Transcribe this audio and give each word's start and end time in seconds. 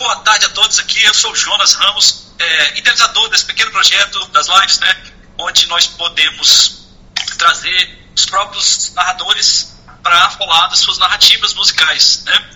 boa 0.00 0.16
tarde 0.20 0.46
a 0.46 0.48
todos 0.48 0.78
aqui. 0.78 1.04
Eu 1.04 1.12
sou 1.12 1.30
o 1.30 1.36
Jonas 1.36 1.74
Ramos, 1.74 2.32
é, 2.38 2.78
idealizador 2.78 3.28
desse 3.28 3.44
pequeno 3.44 3.70
projeto 3.70 4.26
das 4.28 4.48
lives, 4.48 4.80
né? 4.80 5.12
Onde 5.36 5.66
nós 5.66 5.86
podemos 5.88 6.88
trazer 7.36 8.08
os 8.16 8.24
próprios 8.24 8.94
narradores 8.94 9.78
para 10.02 10.30
falar 10.30 10.68
das 10.68 10.78
suas 10.78 10.96
narrativas 10.96 11.52
musicais, 11.52 12.24
né? 12.24 12.50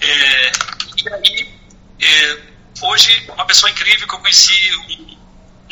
É, 0.00 0.52
e 0.96 1.12
aí, 1.12 1.60
é, 2.00 2.40
hoje, 2.80 3.26
uma 3.28 3.44
pessoa 3.44 3.70
incrível 3.70 4.08
que 4.08 4.14
eu 4.14 4.18
conheci 4.18 4.74
um, 4.88 5.18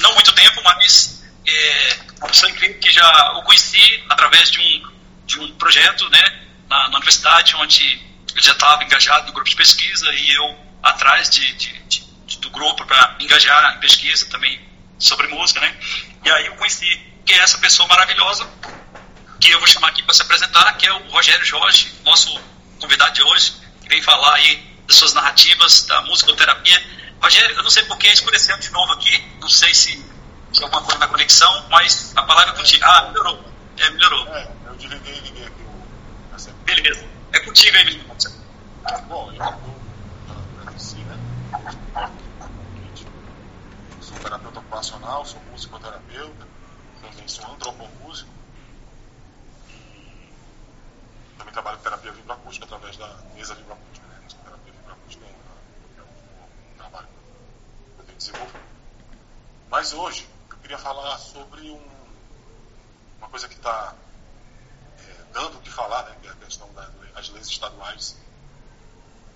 não 0.00 0.12
muito 0.12 0.32
tempo, 0.34 0.61
mas 0.62 1.25
é, 1.46 1.96
uma 2.18 2.29
pessoa 2.29 2.52
incrível 2.52 2.79
que 2.79 2.93
já 2.93 3.32
o 3.38 3.43
conheci 3.45 4.04
através 4.11 4.50
de 4.50 4.61
um, 4.61 4.93
de 5.25 5.41
um 5.41 5.56
projeto, 5.56 6.06
né? 6.11 6.43
Na, 6.68 6.91
na 6.91 6.96
universidade, 6.96 7.56
onde 7.56 7.82
ele 7.82 8.43
já 8.43 8.52
estava 8.52 8.84
engajado 8.84 9.29
no 9.29 9.32
grupo 9.32 9.48
de 9.48 9.56
pesquisa 9.56 10.12
e 10.12 10.30
eu 10.32 10.64
atrás 10.85 11.31
de, 11.31 11.53
de, 11.54 11.72
de 11.89 12.04
do 12.39 12.50
grupo 12.50 12.85
para 12.86 13.17
engajar 13.21 13.77
em 13.77 13.81
pesquisa 13.81 14.27
também 14.27 14.61
sobre 14.99 15.27
música, 15.29 15.61
né? 15.61 15.75
E 16.25 16.31
aí 16.31 16.46
eu 16.46 16.54
conheci 16.57 17.00
que 17.25 17.32
é 17.32 17.39
essa 17.39 17.58
pessoa 17.58 17.89
maravilhosa 17.89 18.46
que 19.41 19.50
eu 19.50 19.58
vou 19.58 19.67
chamar 19.67 19.89
aqui 19.89 20.03
para 20.03 20.14
se 20.14 20.22
apresentar, 20.22 20.72
que 20.77 20.86
é 20.86 20.93
o 20.93 21.08
Rogério 21.11 21.44
Jorge, 21.44 21.93
nosso 22.05 22.39
convidado 22.81 23.13
de 23.13 23.22
hoje, 23.22 23.55
que 23.82 23.89
vem 23.89 24.03
falar 24.03 24.35
aí 24.35 24.63
das 24.86 24.96
suas 24.96 25.14
narrativas, 25.14 25.85
da 25.86 26.03
musicoterapia. 26.03 26.82
Rogério, 27.21 27.57
eu 27.57 27.63
não 27.63 27.71
sei 27.71 27.85
por 27.85 27.96
que 27.96 28.08
escureceu 28.08 28.57
de 28.58 28.71
novo 28.71 28.93
aqui, 28.93 29.25
não 29.41 29.49
sei 29.49 29.75
se, 29.75 30.03
se 30.53 30.63
alguma 30.63 30.82
coisa 30.82 30.99
na 30.99 31.08
conexão, 31.08 31.66
mas 31.71 32.12
a 32.16 32.22
palavra 32.22 32.53
é 32.53 32.56
contigo. 32.56 32.84
Ah, 32.84 33.03
melhorou. 33.08 33.44
É, 33.78 33.91
melhorou. 33.91 34.28
É, 34.34 34.48
eu 34.66 34.75
desliguei 34.77 35.14
e 35.14 35.20
liguei 35.20 35.47
aqui 35.47 35.62
o. 35.62 36.53
Beleza. 36.64 37.06
É 37.33 37.41
contigo 37.41 37.77
aí, 37.77 37.84
menino. 37.84 38.16
Bom, 39.08 39.33
eu 39.33 39.73
Sou 44.00 44.19
terapeuta 44.19 44.58
ocupacional, 44.58 45.24
sou 45.24 45.41
musicoterapeuta, 45.52 46.48
também 47.00 47.28
sou 47.28 47.47
antropomúsico 47.47 48.30
e 49.69 50.28
também 51.38 51.52
trabalho 51.52 51.77
com 51.78 51.84
terapia 51.84 52.10
vibroacústica 52.10 52.66
através 52.66 52.97
da 52.97 53.06
mesa 53.34 53.55
vibroacústica. 53.55 54.06
Né? 54.06 54.20
Terapia 54.42 54.72
vibroacústica 54.72 55.25
é 55.25 56.02
um, 56.02 56.72
um 56.72 56.77
trabalho 56.77 57.06
que 57.06 58.00
eu 58.00 58.05
tenho 58.05 58.19
desenvolvido. 58.19 58.60
Mas 59.70 59.92
hoje 59.92 60.28
eu 60.50 60.56
queria 60.58 60.78
falar 60.78 61.16
sobre 61.19 61.70
um, 61.70 61.88
uma 63.19 63.28
coisa 63.28 63.48
que 63.48 63.55
está 63.55 63.94
é, 64.98 65.25
dando 65.32 65.58
o 65.58 65.60
que 65.60 65.70
falar, 65.70 66.02
né? 66.06 66.16
que 66.20 66.27
é 66.27 66.30
a 66.32 66.34
questão 66.34 66.69
das 66.75 67.28
leis 67.28 67.47
estaduais 67.47 68.16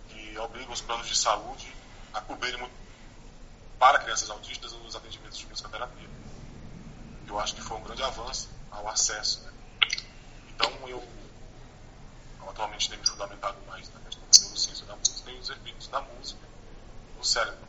que 0.08 0.36
obrigam 0.38 0.72
os 0.72 0.80
planos 0.80 1.06
de 1.06 1.16
saúde 1.16 1.77
a 2.18 2.22
cobrirem 2.22 2.58
muito 2.58 2.74
para 3.78 3.98
crianças 4.00 4.28
autistas 4.28 4.72
os 4.72 4.96
atendimentos 4.96 5.38
de 5.38 5.46
musicoterapia. 5.46 6.08
Eu 7.26 7.38
acho 7.38 7.54
que 7.54 7.62
foi 7.62 7.76
um 7.76 7.82
grande 7.82 8.02
avanço 8.02 8.48
ao 8.70 8.88
acesso. 8.88 9.40
Né? 9.42 9.52
Então, 10.48 10.70
eu 10.88 11.02
atualmente 12.48 12.88
tenho 12.88 13.00
me 13.00 13.06
fundamentado 13.06 13.56
mais 13.66 13.88
na 13.92 14.00
questão 14.00 14.24
da 14.24 14.40
neurociência 14.40 14.86
da 14.86 14.96
música 14.96 15.30
e 15.30 15.38
os 15.38 15.50
efeitos 15.50 15.88
da 15.88 16.00
música 16.00 16.40
no 17.16 17.24
cérebro. 17.24 17.68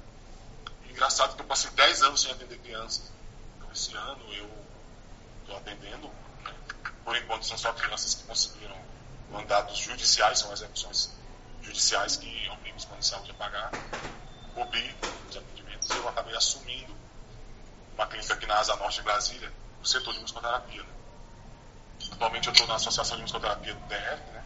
Engraçado 0.89 1.35
que 1.35 1.41
eu 1.41 1.45
passei 1.45 1.69
10 1.71 2.01
anos 2.03 2.21
sem 2.21 2.31
atender 2.31 2.57
crianças. 2.59 3.11
Então, 3.57 3.71
esse 3.71 3.95
ano 3.95 4.33
eu 4.33 4.49
estou 5.41 5.57
atendendo. 5.57 6.07
Né? 6.43 6.53
Por 7.05 7.15
enquanto, 7.15 7.45
são 7.45 7.57
só 7.57 7.71
crianças 7.73 8.15
que 8.15 8.23
conseguiram 8.23 8.77
mandados 9.31 9.77
judiciais, 9.77 10.39
são 10.39 10.51
execuções 10.51 11.11
judiciais 11.61 12.17
que 12.17 12.49
obrigam 12.49 12.77
os 12.77 12.85
planos 12.85 13.07
de 13.25 13.31
a 13.31 13.33
pagar, 13.35 13.71
cobrir 14.59 14.93
os 15.29 15.37
atendimentos. 15.37 15.89
Eu 15.89 16.09
acabei 16.09 16.35
assumindo 16.35 16.93
uma 17.95 18.05
clínica 18.07 18.33
aqui 18.33 18.45
na 18.45 18.59
Asa 18.59 18.75
Norte 18.75 18.97
de 18.97 19.03
Brasília, 19.03 19.51
o 19.81 19.87
setor 19.87 20.13
de 20.13 20.19
musicoterapia. 20.19 20.83
Né? 20.83 20.93
Atualmente 22.11 22.47
eu 22.47 22.53
estou 22.53 22.67
na 22.67 22.75
Associação 22.75 23.15
de 23.15 23.21
Musicoterapia 23.23 23.73
do 23.73 23.87
DF, 23.87 24.31
né? 24.31 24.43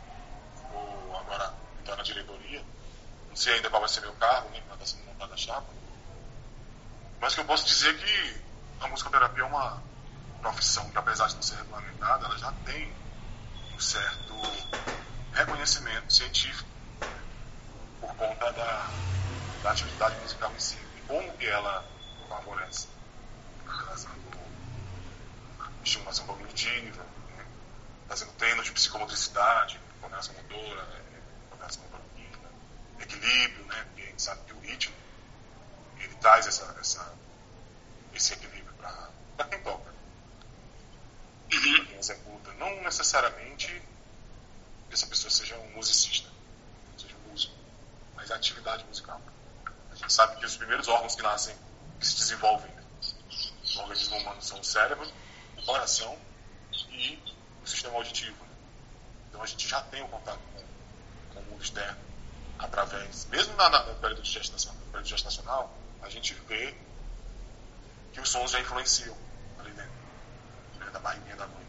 Ou 0.74 1.18
agora 1.18 1.54
estou 1.80 1.96
na 1.96 2.04
diretoria. 2.04 2.64
Não 3.30 3.36
sei 3.36 3.54
ainda 3.54 3.70
qual 3.70 3.82
vai 3.82 3.90
ser 3.90 4.02
meu 4.02 4.14
cargo, 4.14 4.50
nem 4.52 4.62
quando 4.64 4.82
está 4.82 4.98
sendo 4.98 5.08
montada 5.08 5.34
a 5.34 5.38
chapa. 5.38 5.68
Mas 7.20 7.34
que 7.34 7.42
eu 7.42 7.46
posso 7.46 7.66
dizer 7.66 7.98
que 7.98 8.42
a 8.82 8.88
musicoterapia 8.88 9.44
é 9.44 9.48
uma 9.48 9.82
profissão 10.42 10.90
que, 10.92 10.98
apesar 10.98 11.28
de 11.28 11.36
não 11.36 11.42
ser 11.42 11.56
regulamentada, 11.56 12.26
ela 12.26 12.38
já 12.38 12.52
tem 12.66 12.94
um 13.76 13.80
certo 13.80 14.34
reconhecimento 15.34 16.14
científico 16.14 16.70
por 18.02 18.14
conta 18.16 18.52
da, 18.52 18.90
da 19.64 19.72
atividade 19.72 20.20
musical 20.20 20.52
em 20.52 20.60
si 20.60 20.76
e 20.76 21.02
como 21.08 21.38
que 21.38 21.48
ela 21.48 21.86
favorece, 22.28 22.88
trazendo 23.66 24.14
estimulação 25.84 26.28
cognitiva, 26.28 27.04
né? 27.38 27.46
fazendo 28.08 28.34
treinos 28.34 28.66
de 28.66 28.74
psicomotricidade, 28.74 29.80
coordenação 30.02 30.36
motora, 30.36 30.84
né? 30.84 31.22
coordenação 31.50 31.84
motora, 31.84 32.04
equilíbrio, 33.00 33.66
né? 33.66 33.84
porque 33.86 34.02
a 34.02 34.06
gente 34.06 34.22
sabe 34.22 34.42
que 34.46 34.54
o 34.54 34.60
ritmo 34.60 34.96
ele 35.98 36.16
traz 36.16 36.46
essa, 36.46 36.76
essa 36.80 37.14
esse 38.14 38.34
equilíbrio 38.34 38.74
para 38.76 39.46
quem 39.50 39.60
toca, 39.62 39.92
para 41.50 41.60
quem 41.60 41.98
executa. 41.98 42.54
Não 42.54 42.84
necessariamente 42.84 43.82
que 44.90 44.94
essa 44.94 45.08
pessoa 45.08 45.32
seja 45.32 45.58
um 45.58 45.72
musicista 45.72 46.34
mas 48.24 48.32
a 48.32 48.36
atividade 48.36 48.86
musical. 48.86 49.22
A 49.92 49.96
gente 49.96 50.14
sabe 50.14 50.38
que 50.38 50.46
os 50.46 50.56
primeiros 50.56 50.88
órgãos 50.88 51.13
nascem, 51.24 51.56
que 52.00 52.06
se 52.06 52.18
desenvolvem 52.18 52.70
no 53.76 53.82
organismo 53.82 54.18
humano 54.18 54.42
são 54.42 54.60
o 54.60 54.64
cérebro, 54.64 55.10
o 55.58 55.66
coração 55.66 56.16
e 56.92 57.20
o 57.64 57.68
sistema 57.68 57.96
auditivo. 57.96 58.44
Né? 58.44 58.52
Então 59.30 59.42
a 59.42 59.46
gente 59.48 59.68
já 59.68 59.82
tem 59.82 60.02
o 60.02 60.06
um 60.06 60.10
contato 60.10 60.40
com, 60.54 61.34
com, 61.34 61.40
o 61.40 61.44
mundo 61.46 61.64
externo 61.64 61.98
através, 62.60 63.26
mesmo 63.26 63.56
na, 63.56 63.70
na, 63.70 63.84
no 63.84 63.96
período 63.96 64.24
gestação, 64.24 64.74
no 64.74 64.86
período 64.88 65.08
gestacional, 65.08 65.76
a 66.02 66.10
gente 66.10 66.34
vê 66.48 66.76
que 68.12 68.20
os 68.20 68.30
sons 68.30 68.52
já 68.52 68.60
influenciam 68.60 69.18
ali 69.60 69.72
dentro, 69.72 69.92
dentro 70.78 70.92
da 70.92 71.00
barriguinha 71.00 71.36
da 71.36 71.48
mãe. 71.48 71.64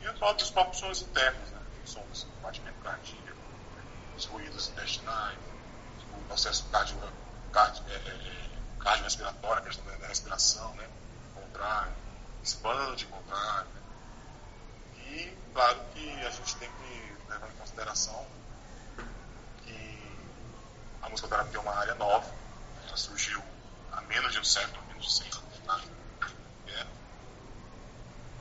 E 0.00 0.08
os 0.08 0.50
próprios 0.50 0.78
sons 0.78 1.02
internos, 1.02 1.50
né? 1.50 1.60
os 1.84 1.92
sons, 1.92 2.26
o 2.38 2.42
batimento 2.42 2.78
cardíaco, 2.82 3.38
os 4.16 4.24
ruídos 4.26 4.68
intestinais, 4.68 5.38
o 6.14 6.24
processo 6.26 6.64
cardio, 6.70 6.98
cardio, 7.50 7.84
é, 7.88 7.94
é, 7.94 8.50
cardiorrespiratório, 8.80 9.62
a 9.62 9.64
questão 9.66 9.84
da, 9.84 10.06
respiração, 10.06 10.74
né? 10.74 10.88
contrário, 11.34 11.92
expande, 12.42 13.06
contrário. 13.06 13.68
Né? 13.68 13.80
E, 14.96 15.36
claro 15.52 15.80
que 15.94 16.26
a 16.26 16.30
gente 16.30 16.56
tem 16.56 16.68
que 16.68 17.30
levar 17.30 17.48
em 17.48 17.56
consideração 17.56 18.26
que 19.64 20.18
a 21.02 21.08
musicoterapia 21.08 21.58
é 21.58 21.60
uma 21.60 21.74
área 21.74 21.94
nova, 21.94 22.28
ela 22.86 22.96
surgiu 22.96 23.42
há 23.92 24.00
menos 24.02 24.32
de 24.32 24.40
um 24.40 24.44
século, 24.44 24.82
menos 24.88 25.04
de 25.06 25.12
100 25.12 25.30
anos 25.68 25.90
guerra. 26.66 26.86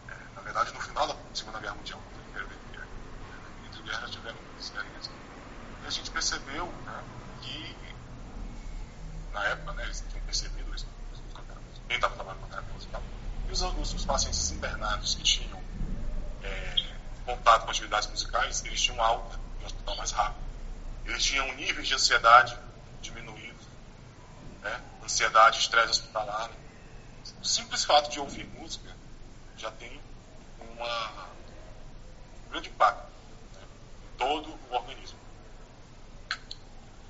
É, 0.10 0.36
na 0.36 0.42
verdade, 0.42 0.74
no 0.74 0.82
final 0.82 1.08
da 1.08 1.16
Segunda 1.34 1.60
Guerra 1.60 1.76
Mundial, 1.76 2.02
entre 3.66 3.84
guerras 3.84 4.12
tiveram 4.12 4.38
experiências 4.60 5.20
a 5.90 5.92
gente 5.92 6.12
percebeu 6.12 6.68
né, 6.86 7.04
que, 7.42 7.76
na 9.34 9.44
época, 9.46 9.74
né, 9.74 9.84
eles 9.84 10.04
tinham 10.10 10.26
percebido 10.26 10.76
isso, 10.76 10.86
quem 11.88 11.96
estava 11.96 12.16
trabalhando 12.16 12.42
com 12.42 12.48
terapia 12.50 12.74
musical, 12.74 13.04
e 13.48 13.52
os, 13.52 13.62
os, 13.62 13.94
os, 13.94 14.06
pacientes 14.06 14.52
internados 14.52 15.16
que 15.16 15.24
tinham 15.24 15.62
é, 16.44 16.76
contato 17.26 17.66
com 17.66 17.72
atividades 17.72 18.08
musicais, 18.10 18.64
eles 18.66 18.82
tinham 18.82 19.02
alta 19.02 19.38
no 19.60 19.66
hospital 19.66 19.96
mais 19.96 20.12
rápido. 20.12 20.40
Eles 21.06 21.24
tinham 21.24 21.52
níveis 21.56 21.88
de 21.88 21.96
ansiedade 21.96 22.58
diminuídos, 23.02 23.66
né, 24.62 24.82
ansiedade, 25.04 25.60
estresse 25.60 25.90
hospitalar. 25.90 26.52
O 27.42 27.46
simples 27.46 27.84
fato 27.84 28.10
de 28.12 28.20
ouvir 28.20 28.46
música 28.46 28.96
já 29.58 29.72
tem 29.72 30.00
uma, 30.60 31.24
um 32.46 32.50
grande 32.52 32.70
impacto 32.70 33.08
né, 33.56 33.62
em 34.04 34.18
todo 34.18 34.50
o 34.50 34.76
organismo. 34.76 35.20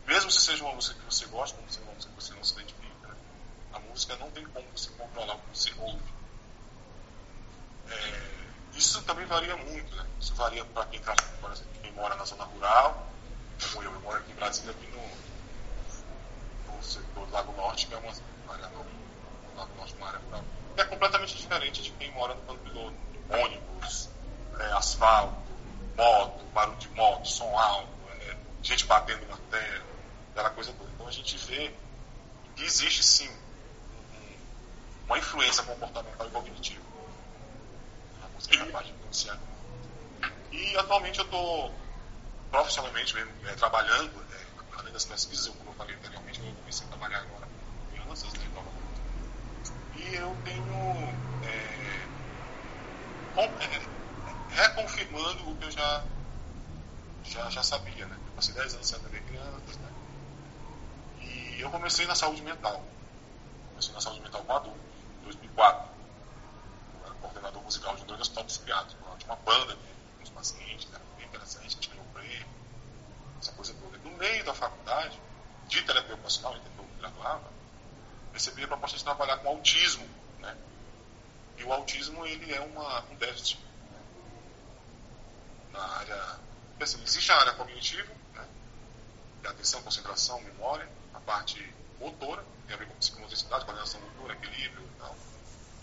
Mesmo 0.05 0.31
se 0.31 0.41
seja 0.41 0.63
uma 0.63 0.73
música 0.73 0.97
que 0.99 1.05
você 1.05 1.25
gosta, 1.27 1.55
como 1.55 1.71
se 1.71 1.79
uma 1.79 1.93
música 1.93 2.13
que 2.13 2.23
você 2.23 2.33
não 2.33 2.43
se 2.43 2.53
identifica, 2.53 3.07
né? 3.07 3.15
a 3.73 3.79
música 3.99 4.15
não 4.15 4.31
tem 4.31 4.45
como 4.45 4.65
você 4.73 4.89
controlar 4.91 5.35
o 5.35 5.39
que 5.39 5.57
você 5.57 5.73
ouve. 5.77 5.99
É, 7.89 8.77
isso 8.77 9.03
também 9.03 9.25
varia 9.25 9.57
muito, 9.57 9.93
né? 9.93 10.05
Isso 10.21 10.33
varia 10.35 10.63
para 10.63 10.85
quem, 10.85 11.01
tá, 11.01 11.13
quem 11.81 11.91
mora 11.91 12.15
na 12.15 12.23
zona 12.23 12.45
rural, 12.45 13.05
como 13.61 13.83
eu, 13.83 13.93
eu 13.93 13.99
moro 13.99 14.17
aqui 14.17 14.31
em 14.31 14.35
Brasília, 14.35 14.71
aqui 14.71 14.87
no, 14.87 15.01
no 16.73 16.81
setor 16.81 17.25
do 17.25 17.33
Lago 17.33 17.51
Norte, 17.57 17.87
que 17.87 17.93
é 17.93 17.97
uma 17.97 18.13
área 18.53 18.71
Lago 19.57 19.75
Norte, 19.75 19.95
uma 19.95 20.07
área 20.07 20.19
rural. 20.19 20.45
É 20.77 20.83
completamente 20.85 21.35
diferente 21.35 21.81
de 21.81 21.91
quem 21.91 22.09
mora 22.11 22.33
no 22.35 22.41
plano 22.43 22.59
piloto. 22.61 22.95
Ônibus, 23.31 24.09
é, 24.59 24.71
asfalto, 24.71 25.35
moto, 25.97 26.45
barulho 26.53 26.77
de 26.77 26.87
moto, 26.91 27.27
som 27.27 27.57
alto, 27.57 27.89
é, 28.21 28.37
gente 28.63 28.85
batendo 28.85 29.27
na 29.27 29.37
terra 29.51 29.83
aquela 30.31 30.51
coisa 30.51 30.71
toda. 30.71 30.89
Então 30.89 31.05
a 31.05 31.11
gente 31.11 31.37
vê 31.37 31.75
que 32.55 32.63
existe 32.63 33.03
sim 33.03 33.29
uma 35.09 35.17
influência 35.17 35.63
comportamental 35.63 36.27
e 36.27 36.29
cognitiva. 36.29 36.83
É 38.51 38.57
capaz 38.57 38.85
de 38.85 38.93
influenciar. 38.93 39.39
E 40.51 40.77
atualmente 40.77 41.19
eu 41.19 41.25
estou 41.25 41.73
profissionalmente 42.51 43.13
mesmo, 43.15 43.31
é, 43.47 43.53
trabalhando, 43.55 44.25
é, 44.31 44.79
além 44.79 44.93
das 44.93 45.05
pesquisas, 45.05 45.47
eu, 45.47 45.53
como 45.53 45.71
eu 45.71 45.73
falei 45.73 45.95
anteriormente, 45.95 46.39
eu 46.39 46.53
comecei 46.53 46.85
a 46.85 46.89
trabalhar 46.89 47.19
agora 47.19 47.47
com 47.47 47.97
crianças, 47.97 48.33
né, 48.33 48.49
e 49.95 50.15
eu 50.15 50.35
tenho 50.45 50.63
é, 51.43 52.07
com, 53.35 53.41
é, 53.41 53.81
reconfirmando 54.49 55.49
o 55.49 55.55
que 55.57 55.65
eu 55.65 55.71
já, 55.71 56.03
já, 57.23 57.49
já 57.49 57.63
sabia, 57.63 58.05
né? 58.05 58.17
Eu 58.27 58.31
passei 58.33 58.53
10 58.53 58.75
anos 58.75 58.87
sem 58.87 58.97
atender 58.97 59.21
crianças, 59.23 59.77
né? 59.77 59.89
E 61.21 61.61
eu 61.61 61.69
comecei 61.69 62.05
na 62.07 62.15
saúde 62.15 62.41
mental. 62.41 62.83
Comecei 63.69 63.93
na 63.93 64.01
saúde 64.01 64.21
mental 64.21 64.41
com 64.43 64.53
adulto, 64.53 64.79
em 64.79 64.88
2004. 65.23 65.89
Eu 66.93 67.05
era 67.05 67.15
coordenador 67.15 67.63
musical 67.63 67.95
de 67.95 68.05
grande 68.05 68.21
hospital 68.21 68.45
psiquiátrico. 68.45 69.17
Tinha 69.17 69.33
uma 69.33 69.41
banda 69.43 69.75
com 69.75 70.23
os 70.23 70.29
pacientes, 70.29 70.87
era 70.93 71.03
bem 71.17 71.25
interessante, 71.25 71.65
a 71.65 71.69
gente 71.69 71.89
ganhou 71.89 72.05
prêmio, 72.13 72.47
essa 73.39 73.51
coisa 73.53 73.73
toda. 73.73 73.97
No 73.99 74.11
meio 74.17 74.43
da 74.45 74.53
faculdade, 74.53 75.19
de 75.67 75.81
terapia 75.83 76.15
ocupacional, 76.15 76.55
em 76.55 76.59
que 76.59 76.67
eu 76.77 76.85
graduava, 76.99 77.51
recebi 78.33 78.63
a 78.63 78.67
proposta 78.67 78.97
de 78.97 79.03
trabalhar 79.03 79.37
com 79.37 79.49
autismo. 79.49 80.07
Né? 80.39 80.57
E 81.57 81.63
o 81.63 81.71
autismo 81.71 82.25
ele 82.25 82.53
é 82.53 82.59
uma, 82.61 83.03
um 83.11 83.15
déficit 83.15 83.59
né? 83.91 83.99
na 85.71 85.81
área. 85.81 86.39
Assim, 86.81 87.01
existe 87.03 87.31
a 87.31 87.37
área 87.37 87.53
cognitiva, 87.53 88.09
né? 88.33 88.47
é 89.43 89.47
atenção, 89.49 89.83
concentração, 89.83 90.41
memória, 90.41 90.89
a 91.13 91.19
parte 91.19 91.61
motora, 91.99 92.43
tem 92.65 92.75
a 92.75 92.79
ver 92.79 92.87
com 92.87 92.95
psicomotricidade, 92.95 93.65
coordenação 93.65 93.99
motora, 94.01 94.33
equilíbrio 94.33 94.83
e 94.83 94.99
tal. 94.99 95.15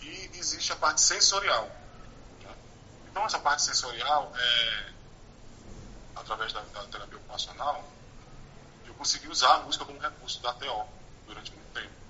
E 0.01 0.31
existe 0.37 0.71
a 0.71 0.75
parte 0.75 1.01
sensorial. 1.01 1.69
Né? 2.41 2.55
Então, 3.09 3.25
essa 3.25 3.39
parte 3.39 3.63
sensorial, 3.63 4.31
é, 4.35 4.91
através 6.15 6.53
da, 6.53 6.61
da 6.61 6.83
terapia 6.85 7.17
ocupacional, 7.17 7.83
eu 8.85 8.93
consegui 8.95 9.27
usar 9.27 9.55
a 9.55 9.59
música 9.59 9.85
como 9.85 9.99
recurso 9.99 10.41
da 10.41 10.53
TO 10.53 10.87
durante 11.25 11.51
muito 11.51 11.73
tempo 11.73 12.07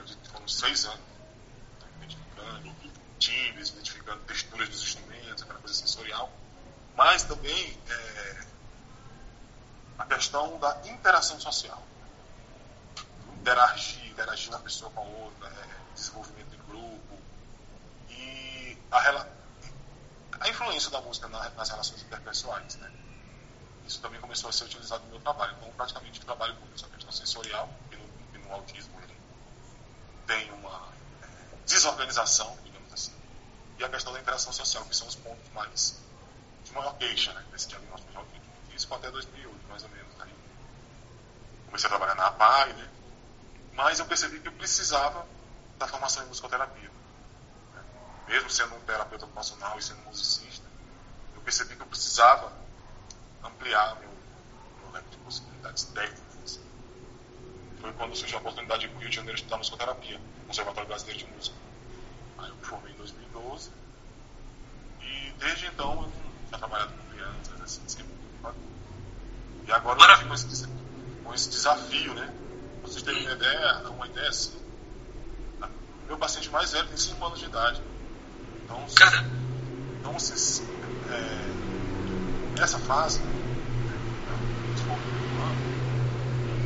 acredito 0.00 0.18
que 0.22 0.28
foram 0.28 0.48
seis 0.48 0.84
anos, 0.84 0.98
né, 0.98 1.88
identificando 1.96 2.74
timbres, 3.18 3.68
identificando 3.68 4.20
texturas 4.24 4.68
dos 4.68 4.82
instrumentos, 4.82 5.42
aquela 5.42 5.58
coisa 5.58 5.74
sensorial, 5.74 6.32
mas 6.96 7.22
também 7.24 7.78
é, 7.88 8.44
a 9.98 10.06
questão 10.06 10.58
da 10.58 10.80
interação 10.86 11.38
social. 11.38 11.82
Interagir, 13.40 14.06
interagir 14.10 14.50
uma 14.50 14.58
pessoa 14.60 14.90
com 14.90 15.00
a 15.00 15.04
outra, 15.04 15.48
é, 15.48 15.94
desenvolvimento 15.94 16.54
em 16.54 16.58
grupo 16.70 17.18
e 18.10 18.78
a, 18.90 19.26
a 20.40 20.48
influência 20.48 20.90
da 20.90 21.00
música 21.00 21.28
na, 21.28 21.48
nas 21.50 21.68
relações 21.70 22.02
interpessoais. 22.02 22.76
Né? 22.76 22.92
Isso 23.86 24.00
também 24.00 24.20
começou 24.20 24.50
a 24.50 24.52
ser 24.52 24.64
utilizado 24.64 25.02
no 25.04 25.10
meu 25.10 25.20
trabalho. 25.20 25.56
Então, 25.58 25.72
praticamente, 25.72 26.20
trabalho 26.20 26.54
com 26.56 26.66
essa 26.74 26.86
questão 26.88 27.10
sensorial, 27.10 27.68
que 27.90 27.96
no, 27.96 28.08
que 28.32 28.38
no 28.38 28.52
autismo 28.52 29.00
tem 30.30 30.48
uma 30.52 30.88
é, 31.22 31.26
desorganização, 31.66 32.56
digamos 32.62 32.92
assim, 32.92 33.12
e 33.76 33.84
a 33.84 33.88
questão 33.88 34.12
da 34.12 34.20
interação 34.20 34.52
social, 34.52 34.84
que 34.84 34.94
são 34.94 35.08
os 35.08 35.16
pontos 35.16 35.50
mais 35.52 36.00
de 36.64 36.72
maior 36.72 36.96
queixa 36.98 37.32
né, 37.32 37.44
desse 37.50 37.66
diagnóstico 37.66 38.12
de 38.12 38.16
autismo. 38.16 38.44
Isso 38.72 38.94
até 38.94 39.10
2008, 39.10 39.68
mais 39.68 39.82
ou 39.82 39.88
menos. 39.88 40.20
Aí. 40.20 40.32
Comecei 41.66 41.86
a 41.86 41.90
trabalhar 41.90 42.14
na 42.14 42.26
APAI, 42.28 42.72
né, 42.74 42.88
mas 43.72 43.98
eu 43.98 44.06
percebi 44.06 44.40
que 44.40 44.48
eu 44.48 44.52
precisava 44.52 45.26
da 45.78 45.86
formação 45.86 46.22
em 46.24 46.26
musicoterapia. 46.26 46.90
Né. 47.74 47.82
Mesmo 48.28 48.50
sendo 48.50 48.74
um 48.74 48.80
terapeuta 48.80 49.24
ocupacional 49.24 49.78
e 49.78 49.82
sendo 49.82 50.00
musicista, 50.02 50.66
eu 51.34 51.40
percebi 51.40 51.76
que 51.76 51.82
eu 51.82 51.86
precisava 51.86 52.52
ampliar 53.42 53.96
meu, 54.00 54.10
meu 54.82 54.92
leque 54.92 55.10
de 55.10 55.16
possibilidades 55.18 55.84
técnicas 55.84 56.30
foi 57.80 57.92
quando 57.94 58.14
surgiu 58.14 58.36
a 58.36 58.40
oportunidade 58.40 58.80
de 58.80 58.86
ir 58.86 58.88
para 58.90 58.98
o 58.98 59.00
Rio 59.00 59.10
de 59.10 59.16
Janeiro 59.16 59.36
estudar 59.36 59.56
musicoterapia, 59.56 60.18
no 60.18 60.46
Conservatório 60.46 60.88
Brasileiro 60.88 61.18
de 61.20 61.26
Música. 61.32 61.56
Aí 62.38 62.48
eu 62.50 62.56
me 62.56 62.64
formei 62.64 62.92
em 62.92 62.96
2012 62.96 63.70
e 65.00 65.32
desde 65.38 65.66
então 65.66 66.02
eu 66.02 66.12
já 66.50 66.58
trabalhado 66.58 66.92
com 66.92 67.10
crianças, 67.10 67.60
assim, 67.62 67.88
sempre. 67.88 68.10
E 69.66 69.72
agora 69.72 69.98
eu 69.98 70.12
estou 70.12 70.28
com 70.28 70.34
esse, 70.34 70.68
com 71.24 71.34
esse 71.34 71.48
desafio, 71.48 72.14
né? 72.14 72.34
Pra 72.90 72.98
vocês 72.98 73.02
terem 73.04 73.22
uma 73.22 73.32
ideia, 73.32 73.88
uma 73.88 74.06
ideia 74.06 74.28
assim. 74.28 74.58
Meu 76.08 76.18
paciente 76.18 76.50
mais 76.50 76.72
velho 76.72 76.88
tem 76.88 76.96
5 76.96 77.24
anos 77.24 77.38
de 77.38 77.44
idade. 77.44 77.80
Então, 78.64 78.84
Cara. 78.96 79.24
então 80.00 80.12
vocês, 80.12 80.60
é, 81.08 82.62
essa 82.62 82.80
fase, 82.80 83.20
né, 83.20 83.30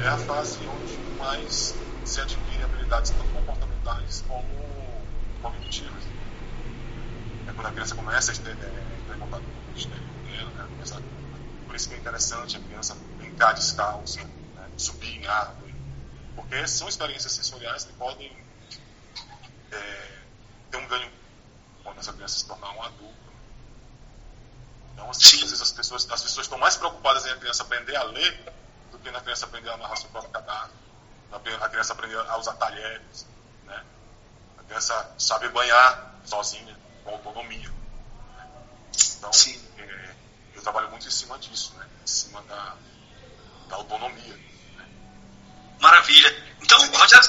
é 0.03 0.09
a 0.09 0.17
fase 0.17 0.59
onde 0.67 0.99
mais 1.19 1.75
se 2.07 2.21
adquire 2.23 2.63
habilidades 2.63 3.11
tanto 3.11 3.29
comportamentais 3.29 4.25
como 4.27 4.49
cognitivas. 5.43 6.05
É 7.47 7.53
quando 7.53 7.67
a 7.67 7.73
criança 7.73 7.95
começa 7.95 8.33
a 8.33 8.35
ter, 8.35 8.51
é, 8.51 9.15
contato 9.19 9.43
com 9.43 9.73
o 9.75 9.77
exterior 9.77 10.01
dela, 10.27 10.51
né? 10.53 10.67
Começa, 10.71 11.03
por 11.67 11.77
isso 11.77 11.89
que 11.91 11.95
é 11.95 11.99
interessante 11.99 12.57
a 12.57 12.61
criança 12.61 12.97
brincar 13.19 13.53
descalça, 13.53 14.21
né? 14.23 14.71
subir 14.79 15.19
em 15.19 15.27
árvore, 15.27 15.64
porque 16.35 16.67
são 16.67 16.89
experiências 16.89 17.33
sensoriais 17.33 17.85
que 17.85 17.93
podem 17.95 18.37
é, 19.73 20.19
ter 20.71 20.77
um 20.77 20.87
ganho 20.87 21.13
quando 21.83 21.99
essa 21.99 22.13
criança 22.13 22.39
se 22.39 22.47
tornar 22.47 22.71
um 22.73 22.83
adulto. 22.83 23.15
Então, 24.93 25.11
assim, 25.11 25.37
às 25.37 25.51
vezes 25.51 25.61
as 25.61 25.73
pessoas, 25.73 26.11
as 26.11 26.23
pessoas 26.23 26.47
estão 26.47 26.59
mais 26.59 26.77
preocupadas 26.77 27.27
em 27.27 27.31
a 27.31 27.37
criança 27.37 27.63
aprender 27.63 27.97
a 27.97 28.05
ler 28.05 28.53
do 28.91 28.99
que 28.99 29.11
na 29.11 29.21
criança 29.21 29.47
aprender 29.47 29.71
a 29.71 29.77
narrar 29.77 29.97
seu 29.97 30.09
próprio 30.11 30.31
cadáver 30.31 30.85
a 31.61 31.69
criança 31.69 31.93
aprender 31.93 32.17
a 32.17 32.37
usar 32.39 32.55
talheres, 32.55 33.27
né? 33.65 33.85
a 34.59 34.63
criança 34.63 35.15
saber 35.19 35.51
banhar 35.51 36.15
sozinha, 36.25 36.77
com 37.03 37.11
autonomia. 37.11 37.69
Né? 38.37 38.51
Então, 39.19 39.31
é, 39.79 40.15
eu 40.55 40.63
trabalho 40.63 40.91
muito 40.91 41.07
em 41.07 41.11
cima 41.11 41.39
disso, 41.39 41.75
né? 41.75 41.89
em 42.03 42.07
cima 42.07 42.41
da, 42.43 42.77
da 43.69 43.77
autonomia. 43.77 44.39
Maravilha. 45.85 46.35
Então, 46.63 46.79
Rogério, 46.93 47.25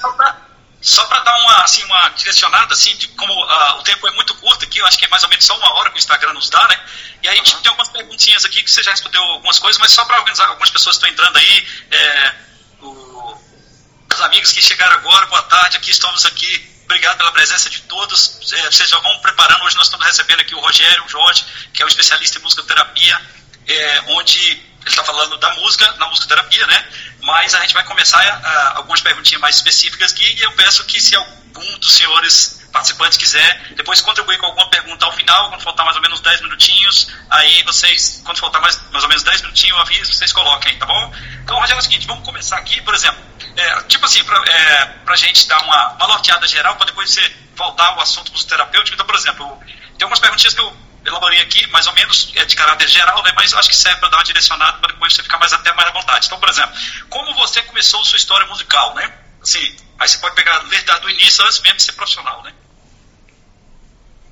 só 0.81 1.05
para 1.07 1.19
dar 1.19 1.37
uma, 1.39 1.63
assim, 1.63 1.83
uma 1.83 2.09
direcionada, 2.09 2.73
assim, 2.73 2.95
de 2.95 3.09
como 3.09 3.33
uh, 3.33 3.79
o 3.79 3.83
tempo 3.83 4.07
é 4.07 4.11
muito 4.11 4.33
curto 4.35 4.63
aqui, 4.63 4.77
eu 4.77 4.85
acho 4.85 4.97
que 4.97 5.03
é 5.03 5.07
mais 5.09 5.23
ou 5.23 5.29
menos 5.29 5.43
só 5.43 5.57
uma 5.57 5.73
hora 5.73 5.89
que 5.89 5.97
o 5.97 5.99
Instagram 5.99 6.31
nos 6.31 6.49
dá, 6.49 6.65
né? 6.69 6.79
E 7.21 7.27
aí 7.27 7.37
a 7.37 7.43
gente 7.43 7.57
tem 7.57 7.69
algumas 7.69 7.89
perguntinhas 7.89 8.45
aqui 8.45 8.63
que 8.63 8.71
você 8.71 8.81
já 8.81 8.91
respondeu 8.91 9.21
algumas 9.21 9.59
coisas, 9.59 9.77
mas 9.77 9.91
só 9.91 10.05
para 10.05 10.19
organizar, 10.19 10.47
algumas 10.47 10.69
pessoas 10.69 10.95
estão 10.95 11.09
entrando 11.09 11.35
aí, 11.35 11.67
é, 11.91 12.35
os 12.81 14.21
amigos 14.21 14.53
que 14.53 14.61
chegaram 14.61 14.93
agora, 14.93 15.25
boa 15.25 15.43
tarde, 15.43 15.75
aqui 15.75 15.91
estamos 15.91 16.25
aqui. 16.25 16.73
Obrigado 16.85 17.17
pela 17.17 17.31
presença 17.33 17.69
de 17.69 17.81
todos. 17.81 18.53
É, 18.53 18.71
vocês 18.71 18.87
já 18.87 18.99
vão 18.99 19.19
preparando. 19.19 19.65
Hoje 19.65 19.75
nós 19.75 19.87
estamos 19.87 20.05
recebendo 20.05 20.39
aqui 20.39 20.55
o 20.55 20.59
Rogério 20.59 21.03
o 21.03 21.09
Jorge, 21.09 21.43
que 21.73 21.81
é 21.81 21.85
o 21.85 21.89
especialista 21.89 22.37
em 22.37 22.41
musicoterapia, 22.41 23.21
é, 23.67 24.01
onde 24.09 24.39
ele 24.39 24.63
está 24.85 25.03
falando 25.03 25.35
da 25.37 25.51
música, 25.55 25.91
na 25.93 26.07
musicoterapia, 26.07 26.65
né? 26.67 26.87
Mas 27.25 27.55
a 27.55 27.61
gente 27.61 27.73
vai 27.73 27.83
começar 27.83 28.21
a, 28.21 28.77
algumas 28.77 29.01
perguntinhas 29.01 29.41
mais 29.41 29.55
específicas 29.55 30.11
aqui 30.11 30.23
e 30.37 30.41
eu 30.41 30.51
peço 30.51 30.85
que 30.85 31.01
se 31.01 31.15
algum 31.15 31.79
dos 31.79 31.95
senhores 31.95 32.61
participantes 32.71 33.17
quiser 33.17 33.73
depois 33.75 33.99
contribuir 34.01 34.37
com 34.37 34.45
alguma 34.45 34.69
pergunta 34.69 35.05
ao 35.05 35.11
final, 35.13 35.49
quando 35.49 35.61
faltar 35.61 35.85
mais 35.85 35.95
ou 35.95 36.03
menos 36.03 36.19
10 36.19 36.41
minutinhos, 36.41 37.07
aí 37.31 37.63
vocês, 37.63 38.21
quando 38.23 38.37
faltar 38.37 38.61
mais, 38.61 38.79
mais 38.91 39.03
ou 39.03 39.09
menos 39.09 39.23
10 39.23 39.41
minutinhos, 39.41 39.75
eu 39.75 39.81
aviso, 39.81 40.13
vocês 40.13 40.31
coloquem, 40.31 40.77
tá 40.77 40.85
bom? 40.85 41.13
Então, 41.43 41.57
Rogério, 41.57 41.79
é 41.79 41.79
o 41.79 41.83
seguinte, 41.83 42.05
vamos 42.05 42.23
começar 42.23 42.57
aqui, 42.57 42.79
por 42.81 42.93
exemplo, 42.93 43.19
é, 43.55 43.81
tipo 43.83 44.05
assim, 44.05 44.23
para 44.23 44.37
é, 44.51 44.95
a 45.07 45.15
gente 45.15 45.47
dar 45.47 45.63
uma, 45.63 45.93
uma 45.93 46.07
norteada 46.07 46.47
geral, 46.47 46.75
para 46.75 46.87
depois 46.87 47.09
você 47.09 47.35
voltar 47.55 47.87
ao 47.87 48.01
assunto 48.01 48.31
musicoterapêutico. 48.33 48.93
Então, 48.93 49.05
por 49.05 49.15
exemplo, 49.15 49.59
tem 49.65 50.03
algumas 50.03 50.19
perguntinhas 50.19 50.53
que 50.53 50.59
eu 50.59 50.84
elaborei 51.05 51.41
aqui, 51.41 51.65
mais 51.67 51.87
ou 51.87 51.93
menos 51.93 52.31
é 52.35 52.45
de 52.45 52.55
caráter 52.55 52.87
geral, 52.87 53.21
né, 53.23 53.31
mas 53.35 53.53
acho 53.53 53.69
que 53.69 53.75
serve 53.75 53.99
para 53.99 54.09
dar 54.09 54.17
uma 54.17 54.23
direcionada 54.23 54.77
para 54.79 54.93
depois 54.93 55.13
você 55.13 55.23
ficar 55.23 55.37
mais 55.37 55.53
até 55.53 55.71
mais 55.73 55.87
à 55.89 55.91
vontade. 55.91 56.25
Então, 56.25 56.39
por 56.39 56.49
exemplo, 56.49 56.73
como 57.09 57.33
você 57.35 57.61
começou 57.63 58.03
sua 58.03 58.17
história 58.17 58.47
musical, 58.47 58.93
né? 58.95 59.17
Assim, 59.41 59.77
aí 59.99 60.07
você 60.07 60.17
pode 60.17 60.35
pegar 60.35 60.59
desde 60.59 60.99
do 60.99 61.09
início 61.09 61.45
antes 61.45 61.61
mesmo 61.61 61.77
de 61.77 61.83
ser 61.83 61.93
profissional, 61.93 62.41
né? 62.43 62.53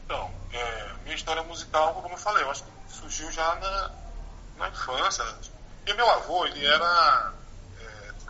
Então, 0.05 0.33
é, 0.51 0.89
minha 1.03 1.15
história 1.15 1.43
musical, 1.43 1.93
como 1.93 2.15
eu 2.15 2.19
falei, 2.19 2.43
eu 2.43 2.51
acho 2.51 2.63
que 2.63 2.71
surgiu 2.99 3.31
já 3.31 3.55
na, 3.55 3.91
na 4.57 4.69
infância. 4.69 5.23
E 5.85 5.93
meu 5.93 6.09
avô, 6.09 6.45
ele 6.45 6.65
era 6.65 7.33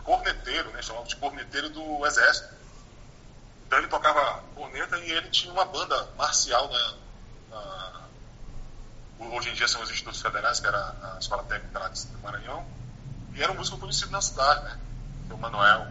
corneteiro, 0.04 0.70
né, 0.70 0.82
chamava 0.82 1.06
de 1.06 1.16
corneteiro 1.16 1.70
do 1.70 2.06
exército. 2.06 2.54
Então 3.66 3.78
ele 3.78 3.88
tocava 3.88 4.44
corneta 4.54 4.98
e 4.98 5.10
ele 5.10 5.28
tinha 5.30 5.52
uma 5.52 5.64
banda 5.64 6.08
marcial 6.16 6.70
na, 6.70 6.94
na 7.50 8.03
hoje 9.18 9.50
em 9.50 9.54
dia 9.54 9.68
são 9.68 9.82
os 9.82 9.90
Institutos 9.90 10.20
Federais, 10.20 10.60
que 10.60 10.66
era 10.66 10.94
a 11.14 11.18
Escola 11.18 11.42
Técnica 11.44 11.78
lá 11.78 11.88
do 11.88 12.22
Maranhão, 12.22 12.64
E 13.34 13.42
era 13.42 13.52
um 13.52 13.56
músico 13.56 13.78
conhecido 13.78 14.10
na 14.10 14.20
cidade, 14.20 14.64
né? 14.64 14.78
O 15.30 15.36
Manuel, 15.36 15.88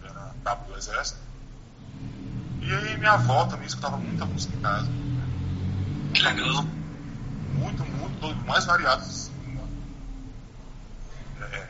que 0.00 0.08
era 0.08 0.34
cabo 0.44 0.70
do 0.70 0.76
exército. 0.76 1.18
E 2.60 2.74
aí 2.74 2.96
minha 2.98 3.12
avó 3.12 3.44
também 3.46 3.66
escutava 3.66 3.96
muita 3.96 4.26
música 4.26 4.54
em 4.56 4.60
casa. 4.60 4.88
Que 6.12 6.22
legal. 6.22 6.64
Muito, 7.54 7.84
muito, 7.84 8.46
mais 8.46 8.64
variados. 8.64 9.30
É, 11.40 11.44
é, 11.44 11.68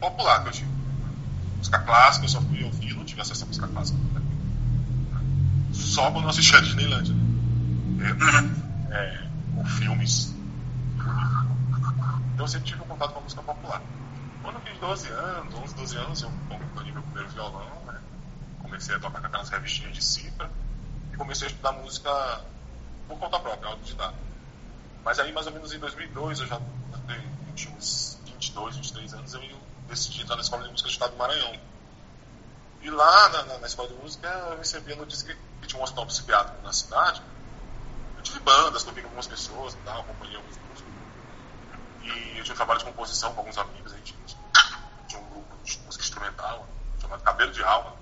popular 0.00 0.42
que 0.42 0.48
eu 0.48 0.52
tive. 0.52 0.70
Música 1.58 1.78
clássica, 1.80 2.24
eu 2.24 2.28
só 2.28 2.40
fui 2.40 2.64
ouvir, 2.64 2.94
não 2.94 3.04
tive 3.04 3.20
acesso 3.20 3.44
à 3.44 3.46
música 3.46 3.68
clássica. 3.68 3.98
Só 5.72 6.10
quando 6.10 6.24
eu 6.24 6.30
assistia 6.30 6.58
a 6.58 6.62
Disneylandia. 6.62 7.14
Né? 7.14 8.58
É, 8.90 8.94
é, 9.00 9.27
filmes. 9.64 10.34
Então 12.34 12.44
eu 12.44 12.48
sempre 12.48 12.68
tive 12.68 12.82
um 12.82 12.86
contato 12.86 13.12
com 13.12 13.18
a 13.20 13.22
música 13.22 13.42
popular. 13.42 13.82
Quando 14.42 14.56
eu 14.56 14.60
fiz 14.62 14.78
12 14.78 15.08
anos, 15.08 15.54
11, 15.54 15.74
12 15.74 15.96
anos, 15.96 16.22
eu 16.22 16.32
ganhei 16.74 16.92
meu 16.92 17.02
primeiro 17.02 17.28
violão, 17.30 17.82
né? 17.86 18.00
comecei 18.62 18.94
a 18.94 19.00
tocar 19.00 19.24
aquelas 19.24 19.48
revistinhas 19.48 19.94
de 19.94 20.04
cifra 20.04 20.50
e 21.12 21.16
comecei 21.16 21.48
a 21.48 21.50
estudar 21.50 21.72
música 21.72 22.44
por 23.08 23.18
conta 23.18 23.40
própria, 23.40 23.70
autodidata. 23.70 24.14
Mas 25.04 25.18
aí, 25.18 25.32
mais 25.32 25.46
ou 25.46 25.52
menos 25.52 25.72
em 25.72 25.78
2002, 25.78 26.40
eu 26.40 26.46
já 26.46 26.60
tinha 27.54 27.74
uns 27.74 28.20
22, 28.24 28.76
23 28.76 29.14
anos, 29.14 29.34
eu 29.34 29.40
decidi 29.88 30.22
entrar 30.22 30.36
na 30.36 30.42
Escola 30.42 30.62
de 30.62 30.70
Música 30.70 30.88
do 30.88 30.92
Estado 30.92 31.10
do 31.12 31.16
Maranhão. 31.16 31.58
E 32.80 32.90
lá 32.90 33.28
na, 33.30 33.42
na, 33.44 33.58
na 33.58 33.66
Escola 33.66 33.88
de 33.88 33.94
Música 33.94 34.28
eu 34.28 34.58
recebia 34.58 34.94
notícia 34.94 35.34
que 35.60 35.66
tinha 35.66 35.80
um 35.80 35.82
hospital 35.82 36.06
psiquiátrico 36.06 36.62
na 36.62 36.72
cidade. 36.72 37.22
Tive 38.28 38.40
bandas, 38.40 38.84
toquei 38.84 39.02
com 39.02 39.08
algumas 39.08 39.26
pessoas 39.26 39.72
e 39.72 39.76
tal, 39.78 40.00
acompanhei 40.02 40.36
alguns 40.36 40.54
músicos. 40.58 40.92
E 42.02 42.38
eu 42.38 42.44
tinha 42.44 42.52
um 42.52 42.56
trabalho 42.56 42.78
de 42.78 42.84
composição 42.84 43.32
com 43.32 43.40
alguns 43.40 43.56
amigos, 43.56 43.90
a 43.90 43.96
gente 43.96 44.14
tinha 45.06 45.18
um 45.18 45.28
grupo 45.30 45.56
de 45.64 45.78
música 45.78 46.04
instrumental 46.04 46.68
chamado 47.00 47.22
Cabelo 47.22 47.52
de 47.52 47.64
Alma. 47.64 47.96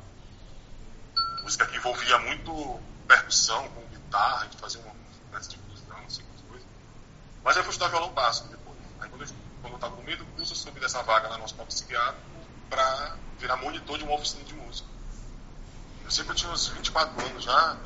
Música 1.45 1.65
que 1.67 1.77
envolvia 1.77 2.19
muito 2.19 2.81
percussão, 3.07 3.69
com 3.69 3.87
guitarra, 3.87 4.39
a 4.39 4.45
gente 4.47 4.57
fazia 4.57 4.81
uma 4.81 4.93
espécie 5.13 5.51
de 5.51 5.59
fusão, 5.59 5.97
assim, 6.05 6.25
coisas. 6.49 6.67
Mas 7.45 7.57
aí 7.57 7.61
eu 7.61 7.65
fui 7.65 7.71
estudar 7.71 7.91
violão 7.91 8.13
básico 8.13 8.49
depois. 8.49 8.77
Aí 8.99 9.09
quando 9.09 9.23
eu, 9.23 9.29
quando 9.63 9.73
eu 9.75 9.77
estava 9.77 9.95
no 9.95 10.03
meio 10.03 10.19
do 10.19 10.27
curso, 10.27 10.55
eu 10.55 10.57
soube 10.57 10.81
dessa 10.81 11.05
vaga 11.05 11.29
lá 11.29 11.39
no 11.39 11.45
hospital 11.45 11.67
psiquiátrico 11.67 12.27
para 12.69 13.17
virar 13.39 13.57
monitor 13.59 13.97
de 13.97 14.03
uma 14.03 14.15
oficina 14.15 14.43
de 14.43 14.55
música. 14.55 14.89
Eu 16.05 16.25
eu 16.25 16.35
tinha 16.35 16.51
uns 16.51 16.67
24 16.67 17.27
anos 17.27 17.45
já, 17.45 17.77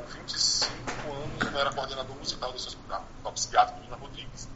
com 0.00 0.06
25 0.06 0.72
anos 1.12 1.52
eu 1.52 1.58
era 1.58 1.72
coordenador 1.72 2.16
musical 2.16 2.52
desse 2.52 2.68
hospital, 2.68 3.04
hospital 3.12 3.32
psiquiátrico 3.32 3.80
Lina 3.82 3.96
Rodrigues. 3.96 4.48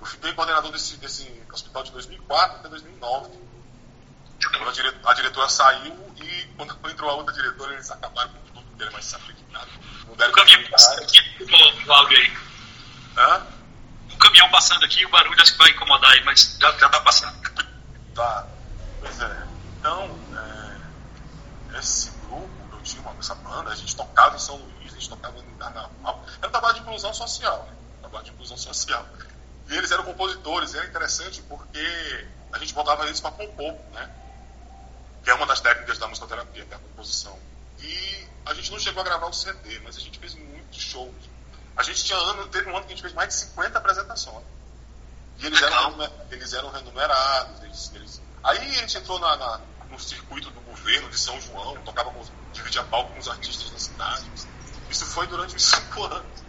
Eu 0.00 0.06
fiquei 0.06 0.32
coordenador 0.32 0.72
desse, 0.72 0.96
desse 0.96 1.42
hospital 1.52 1.82
de 1.82 1.92
2004 1.92 2.58
até 2.58 2.68
2009. 2.68 3.30
Quando 4.52 4.68
a, 4.68 4.72
dire, 4.72 4.96
a 5.04 5.14
diretora 5.14 5.48
saiu 5.48 6.14
e 6.16 6.46
quando 6.56 6.78
entrou 6.90 7.10
a 7.10 7.14
outra 7.14 7.34
diretora, 7.34 7.74
eles 7.74 7.90
acabaram 7.90 8.30
com 8.30 8.62
tudo, 8.62 8.84
não 8.84 8.92
mais 8.92 9.04
saber 9.04 9.32
de 9.32 9.52
nada. 9.52 9.68
Não 10.06 10.14
deram 10.14 10.30
o 10.30 10.34
caminhão 10.34 10.70
passando 10.70 11.02
aqui, 11.02 11.18
aí. 12.16 12.38
Hã? 13.16 13.46
O 14.12 14.16
caminhão 14.16 14.50
passando 14.50 14.84
aqui, 14.84 15.04
o 15.04 15.10
barulho 15.10 15.40
acho 15.42 15.52
que 15.52 15.58
vai 15.58 15.70
incomodar 15.70 16.10
aí, 16.12 16.24
mas 16.24 16.56
já, 16.60 16.72
já 16.72 16.88
tá 16.88 17.00
passando. 17.00 17.38
Tá. 18.14 18.46
Pois 19.00 19.20
é. 19.20 19.46
Então, 19.78 20.18
é, 21.72 21.78
esse 21.78 22.17
tinha 22.88 23.02
uma, 23.02 23.18
essa 23.18 23.34
banda, 23.34 23.70
a 23.70 23.74
gente 23.74 23.94
tocava 23.94 24.34
em 24.34 24.38
São 24.38 24.56
Luís, 24.56 24.92
a 24.92 24.94
gente 24.94 25.08
tocava 25.08 25.38
em 25.38 25.56
Carnaval. 25.56 26.24
Era 26.38 26.48
um 26.48 26.50
trabalho 26.50 26.74
de 26.74 26.80
inclusão 26.80 27.12
social, 27.12 27.64
né? 27.64 27.76
Um 27.98 28.00
trabalho 28.00 28.24
de 28.24 28.30
inclusão 28.30 28.56
social. 28.56 29.06
E 29.68 29.76
eles 29.76 29.90
eram 29.90 30.04
compositores, 30.04 30.72
e 30.72 30.78
era 30.78 30.86
interessante 30.86 31.42
porque 31.42 32.26
a 32.52 32.58
gente 32.58 32.72
botava 32.72 33.06
eles 33.06 33.20
para 33.20 33.30
compor, 33.32 33.72
né? 33.92 34.10
Que 35.22 35.30
é 35.30 35.34
uma 35.34 35.46
das 35.46 35.60
técnicas 35.60 35.98
da 35.98 36.08
musicoterapia, 36.08 36.64
que 36.64 36.72
é 36.72 36.76
a 36.76 36.80
composição. 36.80 37.38
E 37.80 38.26
a 38.46 38.54
gente 38.54 38.72
não 38.72 38.78
chegou 38.78 39.02
a 39.02 39.04
gravar 39.04 39.26
o 39.26 39.32
CD, 39.32 39.78
mas 39.80 39.96
a 39.96 40.00
gente 40.00 40.18
fez 40.18 40.34
muitos 40.34 40.80
shows. 40.80 41.14
A 41.76 41.82
gente 41.82 42.02
tinha 42.02 42.18
ano, 42.18 42.48
teve 42.48 42.70
um 42.70 42.76
ano 42.76 42.86
que 42.86 42.92
a 42.92 42.96
gente 42.96 43.02
fez 43.02 43.14
mais 43.14 43.28
de 43.28 43.34
50 43.34 43.78
apresentações. 43.78 44.44
E 45.38 45.46
eles 45.46 45.62
eram, 45.62 46.12
eles 46.30 46.52
eram 46.52 46.70
renumerados, 46.70 47.62
eles, 47.62 47.92
eles... 47.94 48.22
Aí 48.42 48.58
a 48.58 48.80
gente 48.80 48.98
entrou 48.98 49.18
na, 49.20 49.36
na, 49.36 49.60
no 49.90 49.98
circuito 49.98 50.50
do 50.50 50.60
governo 50.60 51.08
de 51.10 51.18
São 51.18 51.40
João, 51.40 51.76
tocava 51.82 52.12
dividia 52.52 52.82
palco 52.84 53.12
com 53.12 53.18
os 53.18 53.28
artistas 53.28 53.70
da 53.70 53.78
cidade. 53.78 54.30
Isso 54.90 55.06
foi 55.06 55.26
durante 55.26 55.54
uns 55.54 55.64
cinco 55.68 56.04
anos. 56.04 56.48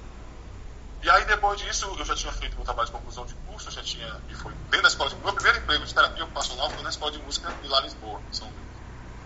E 1.01 1.10
aí 1.10 1.25
depois 1.25 1.60
disso 1.62 1.86
eu 1.98 2.05
já 2.05 2.15
tinha 2.15 2.31
feito 2.34 2.55
meu 2.55 2.65
trabalho 2.65 2.88
de 2.88 2.91
conclusão 2.91 3.25
de 3.25 3.34
curso, 3.34 3.72
já 3.72 3.81
tinha, 3.81 4.22
e 4.27 4.36
foi 4.36 4.53
dentro 4.69 4.81
da 4.81 4.88
escola 4.89 5.10
de 5.10 5.15
meu 5.15 5.34
primeiro 5.34 5.60
emprego 5.60 5.86
de 5.86 5.93
terapia 5.93 6.24
ocupacional 6.25 6.69
foi 6.72 6.84
na 6.84 6.89
escola 6.89 7.12
de 7.12 7.19
música 7.19 7.50
de 7.62 7.67
lá 7.67 7.79
Lisboa, 7.81 8.22
São. 8.31 8.51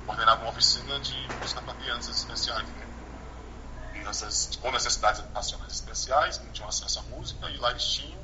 Coordenava 0.05 0.41
uma 0.41 0.51
oficina 0.51 0.99
de 0.99 1.15
música 1.39 1.61
para 1.61 1.73
crianças 1.75 2.17
especiais, 2.17 2.67
né? 2.69 2.87
Com 4.61 4.71
necessidades 4.71 5.21
educacionais 5.21 5.73
especiais, 5.73 6.39
não 6.39 6.51
tinham 6.51 6.67
acesso 6.67 6.99
à 6.99 7.01
música, 7.03 7.49
e 7.49 7.57
lá 7.57 7.71
eles 7.71 7.85
tinham. 7.85 8.19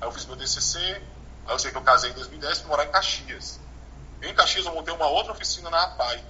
Aí 0.00 0.08
eu 0.08 0.12
fiz 0.12 0.24
meu 0.24 0.36
DCC, 0.36 0.78
aí 0.78 1.02
eu 1.48 1.58
sei 1.58 1.72
que 1.72 1.76
eu 1.76 1.82
casei 1.82 2.10
em 2.10 2.14
2010 2.14 2.58
para 2.60 2.68
morar 2.68 2.84
em 2.84 2.90
Caxias. 2.92 3.60
Em 4.22 4.34
Caxias 4.34 4.66
eu 4.66 4.74
montei 4.74 4.92
uma 4.94 5.06
outra 5.06 5.32
oficina 5.32 5.70
na 5.70 5.82
APAI. 5.84 6.24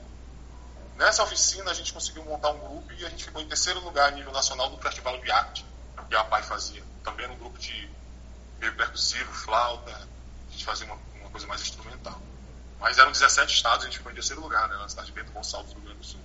Nessa 0.97 1.23
oficina 1.23 1.71
a 1.71 1.75
gente 1.75 1.93
conseguiu 1.93 2.25
montar 2.25 2.51
um 2.51 2.59
grupo 2.59 2.93
e 2.93 3.05
a 3.05 3.09
gente 3.09 3.25
ficou 3.25 3.41
em 3.41 3.49
terceiro 3.49 3.81
lugar 3.81 4.09
a 4.09 4.11
nível 4.13 4.33
nacional 4.33 4.71
do 4.71 4.79
Festival 4.79 5.19
de 5.21 5.31
Arte 5.31 5.65
que 6.09 6.17
a 6.17 6.25
PAI 6.25 6.43
fazia. 6.43 6.83
Também 7.03 7.25
era 7.25 7.33
um 7.33 7.39
grupo 7.39 7.59
de 7.59 7.91
meio 8.59 8.75
percussivo, 8.75 9.33
flauta, 9.33 9.91
a 9.91 10.53
gente 10.53 10.65
fazia 10.65 10.87
uma, 10.87 10.99
uma, 11.21 11.31
coisa 11.31 11.47
mais 11.47 11.61
instrumental. 11.61 12.21
Mas 12.81 12.99
eram 12.99 13.11
17 13.11 13.55
estados, 13.55 13.85
a 13.85 13.87
gente 13.87 13.99
ficou 13.99 14.13
em 14.13 14.15
terceiro 14.15 14.41
lugar, 14.41 14.69
né, 14.69 14.77
na 14.77 14.89
cidade 14.89 15.09
de 15.09 15.13
Bento 15.13 15.33
Gonçalves, 15.33 15.73
do 15.73 15.81
Rio 15.81 15.87
Grande 15.87 16.01
do 16.01 16.07
Sul. 16.07 16.21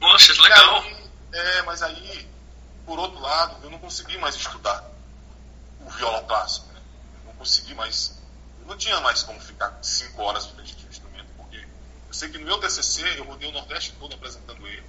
Poxa, 0.00 0.32
legal! 0.42 0.82
Aí, 0.82 1.10
é, 1.32 1.62
mas 1.62 1.82
aí, 1.82 2.28
por 2.86 2.98
outro 2.98 3.20
lado, 3.20 3.56
eu 3.62 3.70
não 3.70 3.78
consegui 3.78 4.16
mais 4.18 4.34
estudar 4.34 4.84
o 5.80 5.90
violão 5.90 6.24
clássico. 6.24 6.66
Né? 6.72 6.80
Eu 7.20 7.24
não 7.26 7.34
consegui 7.34 7.74
mais, 7.74 8.18
eu 8.60 8.66
não 8.66 8.76
tinha 8.76 9.00
mais 9.00 9.22
como 9.22 9.40
ficar 9.40 9.78
cinco 9.82 10.22
horas 10.22 10.46
de 10.46 10.54
frente 10.54 10.76
de 10.76 10.86
um 10.86 10.88
instrumento, 10.88 11.28
porque 11.36 11.66
eu 12.08 12.14
sei 12.14 12.30
que 12.30 12.38
no 12.38 12.46
meu 12.46 12.58
TCC 12.58 13.02
eu 13.18 13.24
rodei 13.24 13.48
o 13.48 13.52
Nordeste 13.52 13.94
todo 14.00 14.14
apresentando 14.14 14.66
ele. 14.66 14.82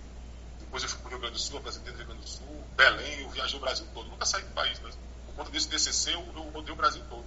Depois 0.59 0.83
eu 0.83 0.89
fui 0.89 0.99
para 0.99 1.07
o 1.07 1.11
Rio 1.11 1.19
Grande 1.19 1.33
do 1.33 1.39
Sul, 1.39 1.57
apresentei 1.57 1.91
no 1.91 1.97
Rio 1.97 2.07
Grande 2.07 2.21
do 2.21 2.29
Sul, 2.29 2.67
Belém, 2.77 3.21
eu 3.21 3.29
viajei 3.29 3.57
o 3.57 3.61
Brasil 3.61 3.85
todo. 3.93 4.07
Nunca 4.09 4.25
saí 4.25 4.41
do 4.41 4.53
país, 4.53 4.79
mas 4.79 4.95
por 5.25 5.35
conta 5.35 5.51
desse 5.51 5.67
TCC 5.67 6.13
eu, 6.13 6.25
eu 6.33 6.43
rodei 6.51 6.71
o 6.71 6.75
Brasil 6.75 7.03
todo, 7.09 7.25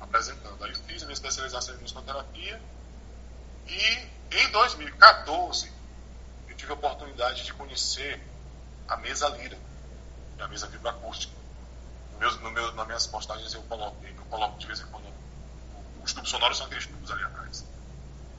apresentando. 0.00 0.62
Aí 0.62 0.70
eu 0.70 0.76
fiz 0.76 1.02
a 1.02 1.06
minha 1.06 1.14
especialização 1.14 1.74
em 1.74 1.78
musicoterapia 1.78 2.62
e 3.66 4.08
em 4.30 4.50
2014 4.50 5.72
eu 6.48 6.56
tive 6.56 6.70
a 6.70 6.74
oportunidade 6.74 7.44
de 7.44 7.52
conhecer 7.54 8.22
a 8.86 8.96
mesa 8.96 9.28
lira, 9.28 9.58
a 10.38 10.46
mesa 10.48 10.66
vibroacústica. 10.68 11.32
No 12.12 12.18
meu, 12.18 12.30
no 12.40 12.50
meu, 12.50 12.72
nas 12.74 12.86
minhas 12.86 13.06
postagens 13.06 13.52
eu 13.54 13.62
coloco, 13.62 13.96
eu 14.04 14.24
coloco 14.26 14.58
de 14.58 14.66
vez 14.66 14.80
em 14.80 14.86
quando 14.86 15.06
os 16.04 16.12
tubos 16.12 16.30
sonoros 16.30 16.58
são 16.58 16.66
aqueles 16.66 16.86
tubos 16.86 17.10
ali 17.10 17.24
atrás. 17.24 17.64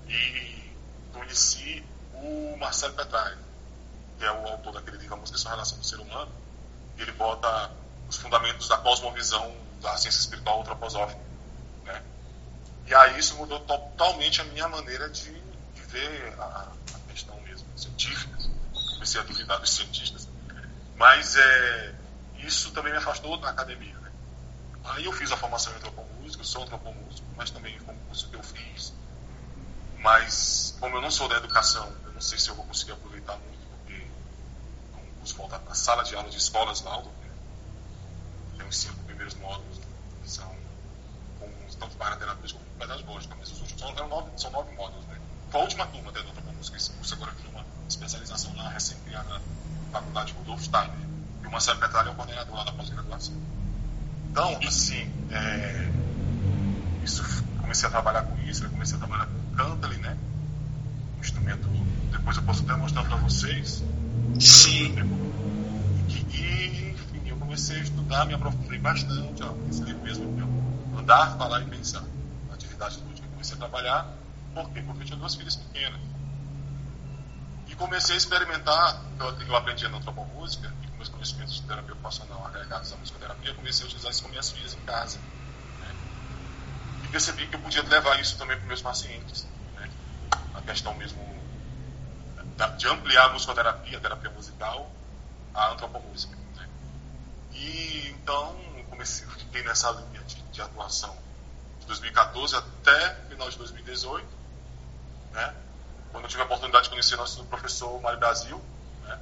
E 0.08 0.73
conheci 1.14 1.84
o 2.14 2.58
Marcelo 2.58 2.94
Petralha 2.94 3.38
que 4.18 4.28
é 4.28 4.32
o 4.32 4.48
autor 4.48 4.74
daquele 4.74 4.98
livro 4.98 5.16
A 5.16 5.18
Música 5.18 5.38
e 5.38 5.48
a 5.48 5.50
Relação 5.52 5.78
do 5.78 5.86
Ser 5.86 6.00
Humano, 6.00 6.32
ele 6.98 7.12
bota 7.12 7.72
os 8.08 8.16
fundamentos 8.16 8.70
da 8.70 8.78
cosmovisão 8.78 9.54
da 9.82 9.98
ciência 9.98 10.20
espiritual 10.20 10.62
antroposófica. 10.62 11.20
Né? 11.84 12.02
E 12.88 12.96
aí 12.96 13.20
isso 13.20 13.36
mudou 13.36 13.60
totalmente 13.60 14.40
a 14.40 14.46
minha 14.46 14.68
maneira 14.70 15.10
de, 15.10 15.30
de 15.32 15.82
ver 15.82 16.34
a, 16.40 16.72
a, 16.94 17.12
questão 17.12 17.40
mesmo 17.42 17.68
científica. 17.76 18.38
Comecei 18.94 19.20
a 19.20 19.24
duvidar 19.26 19.60
dos 19.60 19.72
cientistas. 19.72 20.28
Mas 20.96 21.36
é, 21.36 21.96
isso 22.38 22.72
também 22.72 22.94
me 22.94 23.00
afastou 23.00 23.38
da 23.38 23.50
academia. 23.50 23.98
Né? 24.00 24.12
Aí 24.86 25.06
eu 25.06 25.12
fiz 25.12 25.32
a 25.34 25.38
formação 25.38 25.74
em 25.74 25.78
antropomúsico, 25.78 26.46
sou 26.46 26.64
antropomúsico, 26.64 27.28
mas 27.36 27.52
também 27.52 27.78
como 27.80 28.00
curso 28.08 28.30
que 28.30 28.36
eu 28.36 28.44
fiz. 28.44 28.94
Mas 30.04 30.76
como 30.80 30.98
eu 30.98 31.02
não 31.02 31.10
sou 31.10 31.28
da 31.28 31.38
educação, 31.38 31.92
eu 32.06 32.12
não 32.12 32.22
sei 32.22 32.38
se 32.38 32.50
eu 32.50 32.56
vou 32.56 32.66
conseguir 32.66 32.92
aproveitar 32.92 33.38
muito 33.38 33.64
curso 35.24 35.36
voltado 35.38 35.64
para 35.64 35.74
sala 35.74 36.04
de 36.04 36.14
aula 36.16 36.30
de 36.30 36.38
escolas 36.38 36.82
Laudo. 36.82 37.08
Né? 37.08 37.30
Tem 38.58 38.68
os 38.68 38.78
cinco 38.78 39.02
primeiros 39.06 39.34
módulos 39.36 39.80
que 40.22 40.30
são 40.30 40.54
comuns 41.40 41.76
tanto 41.76 41.96
para 41.96 42.16
a 42.16 42.18
terapêutica 42.18 42.60
como 42.60 42.78
para 42.78 42.94
a 42.94 42.98
pedagógica, 42.98 43.36
mas 43.40 43.50
os 43.50 43.62
últimos 43.62 43.82
são, 43.82 44.08
nove, 44.10 44.32
são 44.36 44.52
nove 44.52 44.76
módulos. 44.76 45.06
Né? 45.06 45.18
Foi 45.50 45.62
a 45.62 45.64
última 45.64 45.88
turma 45.88 46.10
até 46.10 46.22
da 46.22 46.52
música, 46.52 46.76
esse 46.76 46.92
curso 46.92 47.14
agora 47.14 47.32
tem 47.42 47.50
uma 47.52 47.66
especialização 47.88 48.54
na 48.54 48.70
recém-criada 48.70 49.42
Faculdade 49.94 50.34
Rudolf 50.34 50.62
Steiner. 50.62 51.08
E 51.42 51.48
o 51.48 51.52
Marcelo 51.52 51.80
Petralha 51.80 52.10
é 52.10 52.12
o 52.12 52.16
coordenador 52.16 52.56
lá 52.56 52.64
da 52.66 52.74
pós-graduação. 52.74 53.34
Então, 54.30 54.60
assim, 54.68 55.10
é, 55.32 55.90
isso, 57.04 57.24
comecei 57.64 57.88
a 57.88 57.92
trabalhar 57.92 58.22
com 58.24 58.40
isso, 58.44 58.64
eu 58.64 58.70
comecei 58.70 58.96
a 58.96 59.00
trabalhar 59.00 59.26
com 59.26 59.40
o 59.40 59.56
Cantley, 59.56 59.98
né? 59.98 60.16
Um 61.18 61.22
instrumento, 61.22 61.68
depois 62.12 62.38
eu 62.38 62.44
posso 62.44 62.64
até 62.64 62.76
mostrar 62.76 63.04
para 63.04 63.16
vocês, 63.18 63.84
Sim. 64.40 64.96
E, 66.10 66.90
enfim, 66.92 67.30
eu 67.30 67.38
comecei 67.38 67.78
a 67.78 67.84
estudar, 67.84 68.26
me 68.26 68.34
aprofundei 68.34 68.80
bastante, 68.80 69.44
ó, 69.44 69.54
esse 69.70 69.84
livro 69.84 70.02
mesmo, 70.02 70.98
Andar, 70.98 71.38
Falar 71.38 71.62
e 71.62 71.66
Pensar, 71.66 72.04
atividade 72.52 73.00
lúdica 73.00 73.28
com 73.28 73.34
comecei 73.34 73.56
a 73.56 73.60
trabalhar. 73.60 74.08
Por 74.54 74.70
quê? 74.72 74.82
Porque 74.82 75.04
eu 75.04 75.06
tinha 75.06 75.18
duas 75.18 75.36
filhas 75.36 75.56
pequenas. 75.56 76.00
E 77.68 77.76
comecei 77.76 78.16
a 78.16 78.18
experimentar, 78.18 79.02
eu, 79.20 79.42
eu 79.48 79.56
aprendi 79.56 79.88
na 79.88 79.98
antropomúsica, 79.98 80.72
e 80.84 80.88
com 80.88 80.98
meus 80.98 81.10
conhecimentos 81.10 81.56
de 81.56 81.62
terapia 81.64 81.94
ocupacional 81.94 82.46
agregados 82.46 82.92
à 82.92 82.98
musicoterapia, 82.98 83.54
comecei 83.54 83.84
a 83.84 83.88
utilizar 83.88 84.12
isso 84.12 84.24
com 84.24 84.30
minhas 84.30 84.52
filhas 84.52 84.74
em 84.74 84.86
casa. 84.86 85.20
Percebi 87.14 87.46
que 87.46 87.56
eu 87.56 87.60
podia 87.60 87.84
levar 87.84 88.20
isso 88.20 88.40
também 88.40 88.58
para 88.58 88.66
meus 88.66 88.82
pacientes. 88.82 89.46
Né? 89.76 89.88
A 90.56 90.62
questão 90.64 90.96
mesmo 90.96 91.22
de 92.76 92.88
ampliar 92.88 93.26
a 93.26 93.30
musicoterapia, 93.30 94.00
a 94.00 94.02
terapia 94.02 94.32
musical, 94.32 94.92
a 95.54 95.74
antropomúsica. 95.74 96.36
Né? 96.56 96.68
E 97.52 98.08
então 98.10 98.56
comecei, 98.90 99.28
fiquei 99.28 99.62
nessa 99.62 99.92
linha 99.92 100.24
de, 100.24 100.42
de 100.42 100.60
atuação 100.60 101.16
de 101.82 101.86
2014 101.86 102.56
até 102.56 103.14
final 103.30 103.48
de 103.48 103.58
2018, 103.60 104.28
né? 105.34 105.54
quando 106.12 106.24
eu 106.24 106.30
tive 106.30 106.42
a 106.42 106.46
oportunidade 106.46 106.86
de 106.86 106.90
conhecer 106.90 107.16
nosso 107.16 107.44
professor 107.46 108.02
Mário 108.02 108.18
Brasil, 108.18 108.60
né? 109.04 109.20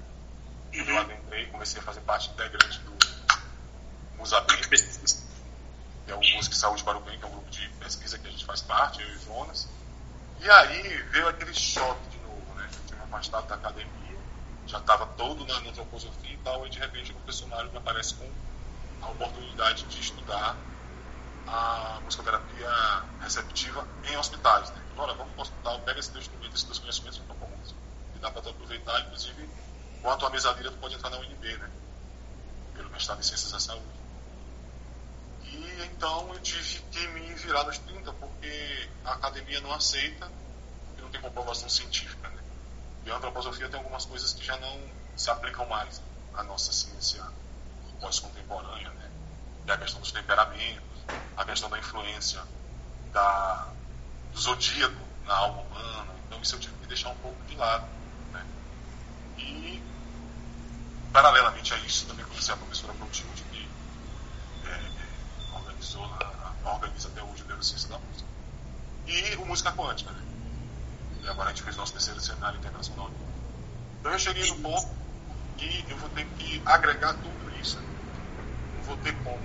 Eu 0.71 0.97
adentrei, 0.97 1.47
comecei 1.47 1.81
a 1.81 1.83
fazer 1.83 1.99
parte 2.01 2.29
integrante 2.29 2.79
do 2.79 2.93
Musabem, 4.17 4.57
que 6.05 6.11
é 6.11 6.15
o 6.15 6.19
Música 6.19 6.55
e 6.55 6.57
Saúde 6.57 6.83
para 6.83 6.97
o 6.97 7.01
Bem, 7.01 7.17
que 7.17 7.23
é 7.23 7.27
um 7.27 7.31
grupo 7.31 7.49
de 7.49 7.67
pesquisa 7.79 8.17
que 8.17 8.27
a 8.27 8.31
gente 8.31 8.45
faz 8.45 8.61
parte, 8.61 9.01
eu 9.01 9.07
e 9.07 9.19
Jonas. 9.19 9.67
E 10.39 10.49
aí 10.49 11.03
veio 11.11 11.27
aquele 11.27 11.53
choque 11.53 12.09
de 12.09 12.17
novo, 12.19 12.53
né? 12.55 12.69
Eu 12.73 12.87
tinha 12.87 12.97
me 12.97 13.03
afastado 13.05 13.47
da 13.47 13.55
academia, 13.55 14.19
já 14.65 14.79
estava 14.79 15.05
todo 15.05 15.45
na 15.45 15.57
antroposofia 15.69 16.33
e 16.33 16.37
tal, 16.37 16.65
e 16.65 16.69
de 16.69 16.79
repente 16.79 17.13
o 17.13 17.47
Mário 17.47 17.71
me 17.71 17.77
aparece 17.77 18.15
com 18.15 18.29
a 19.01 19.09
oportunidade 19.09 19.83
de 19.85 19.99
estudar 19.99 20.55
a 21.47 21.99
musicoterapia 22.03 22.69
receptiva 23.21 23.87
em 24.05 24.17
hospitais. 24.17 24.69
Né? 24.71 24.81
Agora, 24.93 25.13
vamos 25.13 25.33
para 25.33 25.39
o 25.39 25.41
hospital, 25.41 25.79
pega 25.81 25.99
esse 25.99 26.11
teu 26.11 26.21
instrumento, 26.21 26.53
esses 26.53 26.63
teus 26.63 26.79
conhecimentos 26.79 27.17
e 27.17 27.21
para 27.21 27.47
música. 27.47 27.79
E 28.15 28.19
dá 28.19 28.31
para 28.31 28.41
tu 28.41 28.49
aproveitar, 28.49 29.01
inclusive, 29.01 29.49
com 30.01 30.09
a 30.09 30.17
tua 30.17 30.29
mesadilha, 30.29 30.71
tu 30.71 30.77
pode 30.77 30.95
entrar 30.95 31.09
na 31.09 31.17
UNB, 31.17 31.57
né? 31.57 31.69
Pelo 32.73 32.89
mestrado 32.89 33.19
em 33.19 33.23
Ciências 33.23 33.51
da 33.51 33.59
Saúde. 33.59 34.00
E 35.51 35.83
então 35.83 36.33
eu 36.33 36.39
tive 36.41 36.79
que 36.91 37.07
me 37.09 37.33
virar 37.35 37.63
nos 37.65 37.77
30, 37.77 38.13
porque 38.13 38.89
a 39.05 39.13
academia 39.13 39.59
não 39.61 39.71
aceita, 39.73 40.31
porque 40.87 41.01
não 41.01 41.09
tem 41.09 41.21
comprovação 41.21 41.69
científica, 41.69 42.29
né? 42.29 42.41
E 43.05 43.11
a 43.11 43.15
antroposofia 43.15 43.67
tem 43.69 43.77
algumas 43.79 44.05
coisas 44.05 44.33
que 44.33 44.45
já 44.45 44.57
não 44.57 44.81
se 45.15 45.29
aplicam 45.29 45.67
mais 45.67 46.01
à 46.33 46.43
nossa 46.43 46.71
ciência 46.71 47.23
pós-contemporânea, 47.99 48.89
né? 48.89 49.11
E 49.67 49.71
a 49.71 49.77
questão 49.77 50.01
dos 50.01 50.11
temperamentos, 50.11 50.83
a 51.37 51.45
questão 51.45 51.69
da 51.69 51.77
influência 51.77 52.41
da, 53.13 53.67
do 54.33 54.39
zodíaco 54.39 55.01
na 55.25 55.35
alma 55.35 55.61
humana. 55.61 56.13
Então, 56.25 56.41
isso 56.41 56.55
eu 56.55 56.59
tive 56.59 56.75
que 56.75 56.87
deixar 56.87 57.09
um 57.09 57.17
pouco 57.17 57.41
de 57.45 57.55
lado. 57.55 57.85
Né? 58.31 58.45
E, 59.37 59.83
paralelamente 61.13 61.73
a 61.73 61.77
isso, 61.77 62.07
também 62.07 62.25
conheci 62.25 62.51
a 62.51 62.57
professora 62.57 62.93
Clotilde, 62.93 63.43
que 63.51 63.61
é, 63.61 63.67
organiza 66.63 67.07
até 67.07 67.21
hoje 67.23 67.43
o 67.43 67.47
Neurociência 67.47 67.89
da 67.89 67.97
Música. 67.97 68.29
E 69.07 69.35
o 69.35 69.45
Música 69.45 69.71
Quântica. 69.71 70.11
Né? 70.11 70.21
E 71.23 71.29
agora 71.29 71.49
a 71.49 71.53
gente 71.53 71.63
fez 71.63 71.75
nosso 71.75 71.93
terceiro 71.93 72.19
cenário 72.19 72.57
internacional. 72.57 73.09
Então, 73.99 74.11
eu 74.11 74.19
cheguei 74.19 74.47
no 74.49 74.55
ponto 74.57 74.87
que 75.57 75.85
eu 75.89 75.97
vou 75.97 76.09
ter 76.09 76.25
que 76.37 76.61
agregar 76.65 77.13
tudo 77.13 77.59
isso. 77.61 77.77
Não 78.77 78.83
vou 78.83 78.97
ter 78.97 79.15
como 79.23 79.39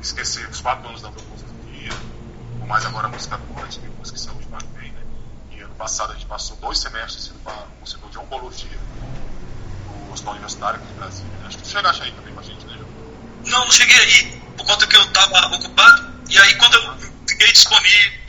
esquecer 0.00 0.48
os 0.48 0.60
quatro 0.60 0.88
anos 0.88 1.02
da 1.02 1.08
antroposofia, 1.08 1.90
com 2.60 2.66
mais 2.66 2.84
agora 2.86 3.06
a 3.06 3.10
música 3.10 3.38
quântica 3.54 3.84
música 4.04 4.18
e 4.18 4.20
saúde 4.20 4.46
para 4.46 4.66
bem, 4.78 4.92
né? 4.92 5.00
E 5.52 5.60
ano 5.60 5.74
passado 5.76 6.10
a 6.10 6.14
gente 6.14 6.26
passou 6.26 6.58
dois 6.58 6.78
semestres 6.78 7.28
indo 7.28 7.38
para 7.38 7.66
o 7.82 7.86
setor 7.86 8.10
de 8.10 8.18
oncologia 8.18 8.78
no 9.88 10.12
Hospital 10.12 10.34
Universitário 10.34 10.78
aqui 10.78 10.92
no 10.92 10.98
Brasil. 10.98 11.24
Né? 11.24 11.46
Acho 11.46 11.56
que 11.56 11.62
tu 11.62 11.68
chegaste 11.70 12.02
aí 12.02 12.12
também 12.12 12.34
com 12.34 12.40
a 12.40 12.42
gente, 12.42 12.66
né, 12.66 12.74
João? 12.76 12.90
Não, 13.46 13.64
não 13.64 13.72
cheguei 13.72 13.98
aí, 13.98 14.42
por 14.56 14.66
conta 14.66 14.86
que 14.86 14.96
eu 14.96 15.02
estava 15.02 15.46
ocupado, 15.54 16.22
e 16.28 16.38
aí 16.38 16.54
quando 16.56 16.74
eu 16.74 16.98
fiquei 17.28 17.52
disponível, 17.52 18.24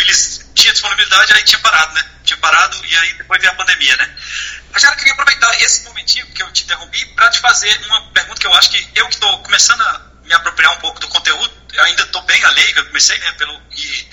tinha 0.65 0.73
disponibilidade, 0.73 1.33
aí 1.33 1.43
tinha 1.43 1.59
parado, 1.59 1.93
né? 1.93 2.05
Tinha 2.23 2.37
parado 2.37 2.85
e 2.85 2.97
aí 2.97 3.13
depois 3.13 3.39
veio 3.39 3.53
a 3.53 3.55
pandemia, 3.55 3.95
né? 3.97 4.15
Mas 4.71 4.81
já 4.81 4.95
queria 4.95 5.13
aproveitar 5.13 5.61
esse 5.61 5.83
momentinho 5.83 6.25
que 6.27 6.41
eu 6.41 6.51
te 6.51 6.63
interrompi 6.63 7.05
para 7.13 7.29
te 7.29 7.39
fazer 7.39 7.79
uma 7.85 8.01
pergunta 8.11 8.39
que 8.41 8.47
eu 8.47 8.53
acho 8.53 8.71
que 8.71 8.89
eu 8.95 9.07
que 9.07 9.13
estou 9.13 9.43
começando 9.43 9.81
a 9.81 10.01
me 10.23 10.33
apropriar 10.33 10.73
um 10.73 10.79
pouco 10.79 10.99
do 10.99 11.07
conteúdo, 11.07 11.53
ainda 11.77 12.01
estou 12.01 12.21
bem 12.23 12.43
a 12.43 12.49
leiga, 12.49 12.79
eu 12.79 12.85
comecei, 12.87 13.17
né, 13.19 13.31
pelo, 13.33 13.61
e 13.71 14.09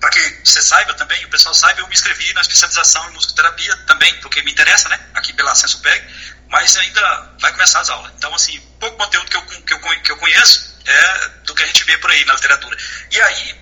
para 0.00 0.08
que 0.08 0.40
você 0.42 0.62
saiba 0.62 0.94
também, 0.94 1.22
o 1.26 1.28
pessoal 1.28 1.54
saiba, 1.54 1.80
eu 1.80 1.86
me 1.88 1.92
inscrevi 1.92 2.32
na 2.32 2.40
especialização 2.40 3.06
em 3.10 3.12
musicoterapia 3.12 3.76
também, 3.86 4.14
porque 4.20 4.40
me 4.42 4.52
interessa, 4.52 4.88
né, 4.88 4.98
aqui 5.14 5.34
pela 5.34 5.54
Sensupeg, 5.54 6.02
mas 6.48 6.74
ainda 6.78 7.34
vai 7.38 7.52
começar 7.52 7.80
as 7.80 7.90
aulas. 7.90 8.10
Então, 8.16 8.34
assim, 8.34 8.58
pouco 8.80 8.96
conteúdo 8.96 9.30
que 9.30 9.36
eu, 9.36 9.42
que 9.42 9.74
eu, 9.74 9.80
que 10.00 10.12
eu 10.12 10.16
conheço 10.16 10.78
é 10.86 11.28
do 11.44 11.54
que 11.54 11.62
a 11.62 11.66
gente 11.66 11.79
vê 11.90 11.98
por 11.98 12.10
aí 12.10 12.24
na 12.24 12.34
literatura. 12.34 12.76
E 13.10 13.20
aí, 13.20 13.54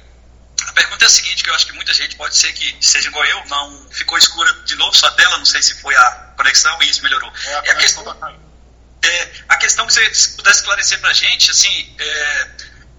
a 0.66 0.72
pergunta 0.72 1.04
é 1.04 1.06
a 1.06 1.10
seguinte, 1.10 1.42
que 1.42 1.50
eu 1.50 1.54
acho 1.54 1.66
que 1.66 1.72
muita 1.72 1.94
gente 1.94 2.16
pode 2.16 2.36
ser 2.36 2.52
que 2.52 2.76
seja 2.80 3.08
igual 3.08 3.24
eu, 3.24 3.44
não 3.46 3.88
ficou 3.90 4.18
escura 4.18 4.52
de 4.64 4.76
novo 4.76 4.94
sua 4.94 5.10
tela, 5.12 5.38
não 5.38 5.44
sei 5.44 5.62
se 5.62 5.80
foi 5.80 5.94
a 5.96 6.10
conexão 6.36 6.76
e 6.82 6.90
isso 6.90 7.02
melhorou. 7.02 7.32
É 7.46 7.54
a, 7.54 7.62
é 7.64 7.70
a 7.70 7.74
questão 7.76 8.38
é, 9.00 9.30
a 9.48 9.56
questão 9.56 9.86
que 9.86 9.92
você 9.92 10.34
pudesse 10.36 10.60
esclarecer 10.60 11.00
para 11.00 11.10
a 11.10 11.14
gente, 11.14 11.50
assim, 11.50 11.94
é, 11.98 12.48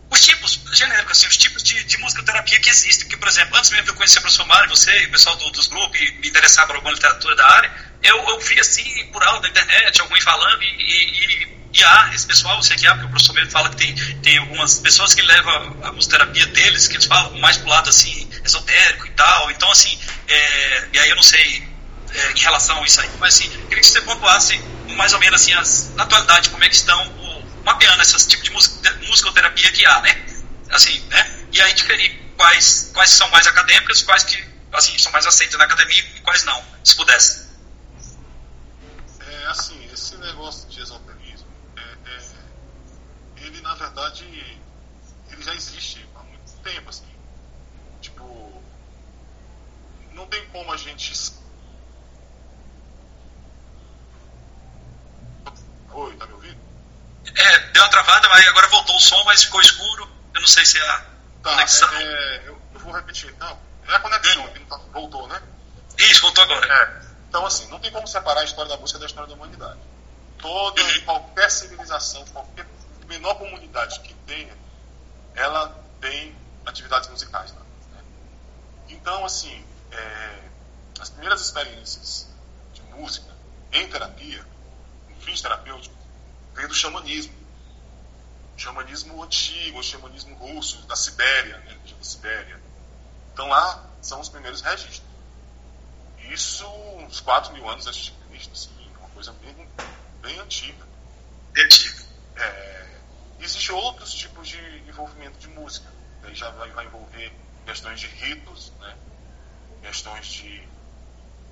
os 0.10 0.22
tipos, 0.22 0.60
genéricos, 0.74 1.18
assim, 1.18 1.28
os 1.28 1.38
tipos 1.38 1.62
de, 1.62 1.84
de 1.84 1.98
musicoterapia 1.98 2.60
que 2.60 2.70
existem. 2.70 3.06
Porque, 3.06 3.18
por 3.18 3.28
exemplo, 3.28 3.58
antes 3.58 3.70
mesmo 3.70 3.86
de 3.86 3.92
eu 3.92 3.96
conhecer 3.96 4.20
o 4.20 4.22
professor 4.22 4.48
Mário, 4.48 4.70
você 4.70 5.04
e 5.04 5.06
o 5.08 5.12
pessoal 5.12 5.36
do, 5.36 5.52
dos 5.52 5.68
grupos, 5.68 6.00
e 6.00 6.12
me 6.14 6.30
interessar 6.30 6.66
por 6.66 6.76
alguma 6.76 6.94
literatura 6.94 7.36
da 7.36 7.48
área, 7.48 7.72
eu, 8.02 8.18
eu 8.30 8.40
vi, 8.40 8.60
assim, 8.60 9.06
por 9.12 9.22
aula 9.24 9.42
da 9.42 9.50
internet, 9.50 10.02
alguém 10.02 10.22
falando, 10.22 10.64
e, 10.64 10.68
e, 10.68 11.44
e 11.44 11.59
há 11.84 12.12
esse 12.14 12.26
pessoal, 12.26 12.62
sei 12.64 12.78
que 12.78 12.88
há, 12.88 12.92
porque 12.92 13.06
o 13.06 13.10
professor 13.10 13.34
mesmo 13.34 13.52
fala 13.52 13.70
que 13.70 13.76
tem, 13.78 13.96
tem 14.22 14.38
algumas 14.38 14.80
pessoas 14.80 15.14
que 15.14 15.22
levam 15.22 15.78
a 15.84 15.92
musicoterapia 15.92 16.46
deles, 16.48 16.88
que 16.88 16.96
eles 16.96 17.06
falam 17.06 17.38
mais 17.40 17.58
pro 17.58 17.70
lado, 17.70 17.90
assim, 17.90 18.28
esotérico 18.44 19.06
e 19.06 19.12
tal. 19.12 19.52
Então, 19.52 19.70
assim, 19.72 19.98
é, 20.28 20.88
e 20.94 21.00
aí 21.00 21.10
eu 21.10 21.16
não 21.16 21.24
sei 21.24 21.68
é, 22.12 22.32
em 22.32 22.40
relação 22.40 22.82
a 22.82 22.86
isso 22.86 23.00
aí, 23.02 23.10
mas, 23.20 23.36
assim, 23.36 23.50
queria 23.68 23.82
que 23.82 23.88
você 23.88 24.02
pontuasse 24.02 24.60
mais 24.96 25.14
ou 25.14 25.20
menos 25.20 25.42
assim, 25.42 25.54
as, 25.54 25.94
na 25.96 26.04
atualidade, 26.04 26.50
como 26.50 26.64
é 26.64 26.70
que 26.70 26.76
estão 26.76 27.08
o, 27.08 27.64
mapeando 27.64 28.02
esse 28.02 28.28
tipo 28.28 28.44
de 28.44 28.52
musicoterapia 28.52 29.72
que 29.72 29.86
há, 29.86 30.02
né? 30.02 30.26
Assim, 30.72 31.00
né? 31.10 31.40
E 31.52 31.62
aí 31.62 31.74
diferir 31.74 32.20
quais, 32.36 32.92
quais 32.94 33.12
são 33.12 33.30
mais 33.30 33.46
acadêmicas, 33.48 34.02
quais 34.02 34.24
que 34.24 34.44
assim, 34.74 34.98
são 34.98 35.12
mais 35.12 35.26
aceitas 35.26 35.58
na 35.58 35.66
academia 35.66 36.04
e 36.16 36.20
quais 36.22 36.44
não, 36.44 36.64
se 36.84 36.96
pudesse. 36.96 37.48
É, 39.20 39.46
assim, 39.48 39.90
esse 39.92 40.16
negócio 40.18 40.70
de 40.70 40.82
esoterismo, 40.82 41.09
é, 41.09 41.09
ele 43.42 43.62
na 43.62 43.76
verdade, 43.76 44.24
ele 45.32 45.42
já 45.42 45.54
existe 45.54 46.08
há 46.16 46.24
muito 46.24 46.52
tempo, 46.64 46.90
assim. 46.90 47.08
Tipo, 48.02 48.64
não 50.14 50.26
tem 50.28 50.46
como 50.48 50.72
a 50.72 50.78
gente 50.78 51.14
Oi, 55.92 56.16
tá 56.18 56.26
me 56.28 56.34
ouvindo? 56.34 56.58
É, 57.36 57.60
deu 57.72 57.84
uma 57.84 57.90
travada, 57.90 58.30
mas 58.30 58.48
agora 58.48 58.68
voltou 58.68 58.96
o 58.96 59.00
som, 59.00 59.22
mas 59.26 59.44
ficou 59.44 59.60
escuro. 59.62 60.10
Eu 60.34 60.42
não 60.42 60.48
sei 60.48 60.66
se 60.66 60.78
é 60.78 60.82
a 60.82 60.98
tá, 61.44 61.52
conexão. 61.52 61.92
É, 61.94 62.04
é, 62.04 62.48
eu, 62.48 62.62
eu, 62.74 62.80
vou 62.80 62.94
repetir. 62.94 63.34
Não, 63.40 63.60
é 63.88 63.96
a 63.96 64.00
conexão, 64.00 64.48
tá, 64.70 64.78
voltou, 64.94 65.28
né? 65.28 65.42
Isso, 65.98 66.22
voltou 66.22 66.44
agora. 66.44 66.66
É. 66.68 67.10
Então, 67.28 67.46
assim, 67.46 67.68
não 67.68 67.80
tem 67.80 67.92
como 67.92 68.08
separar 68.08 68.42
a 68.42 68.44
história 68.44 68.70
da 68.70 68.78
música 68.78 69.00
da 69.00 69.06
história 69.06 69.28
da 69.28 69.36
humanidade. 69.36 69.80
Toda 70.38 70.82
e 70.82 71.02
qualquer 71.02 71.52
civilização, 71.52 72.26
qualquer 72.28 72.66
menor 73.10 73.36
comunidade 73.36 74.00
que 74.00 74.14
tenha, 74.26 74.56
ela 75.36 75.70
tem 76.00 76.34
atividades 76.66 77.10
musicais. 77.10 77.52
Né? 77.52 77.62
Então, 78.90 79.26
assim, 79.26 79.66
é, 79.92 80.44
as 81.00 81.10
primeiras 81.10 81.42
experiências 81.42 82.30
de 82.74 82.82
música 82.84 83.36
em 83.74 83.88
terapia 83.90 84.46
fins 85.20 85.42
terapêuticos 85.42 85.98
vem 86.54 86.68
do 86.68 86.74
xamanismo. 86.74 87.34
O 88.56 88.60
xamanismo 88.60 89.24
antigo, 89.24 89.80
o 89.80 89.84
xamanismo 89.84 90.36
russo, 90.36 90.82
da 90.88 90.96
Sibéria, 90.96 91.58
né, 91.60 91.78
da 91.98 92.04
Sibéria. 92.04 92.60
Então 93.34 93.48
lá 93.48 93.86
são 94.02 94.20
os 94.20 94.30
primeiros 94.30 94.62
registros. 94.62 95.02
Isso 96.30 96.68
uns 96.68 97.20
4 97.22 97.54
mil 97.54 97.68
anos 97.70 97.88
antes 97.88 98.06
de 98.06 98.12
Cristo, 98.12 98.54
assim, 98.54 98.92
uma 99.00 99.10
coisa 99.10 99.32
bem, 99.34 99.70
bem 100.22 100.40
antiga. 100.40 100.86
Antiga. 101.58 102.04
É, 102.36 102.79
Existem 103.40 103.76
outros 103.76 104.14
tipos 104.14 104.48
de 104.48 104.58
envolvimento 104.88 105.38
de 105.40 105.48
música. 105.48 105.90
Daí 106.22 106.36
já 106.36 106.50
vai, 106.52 106.70
vai 106.72 106.86
envolver 106.86 107.32
questões 107.66 108.00
de 108.00 108.08
ritos, 108.08 108.72
né? 108.80 108.98
questões 109.82 110.28
de 110.28 110.68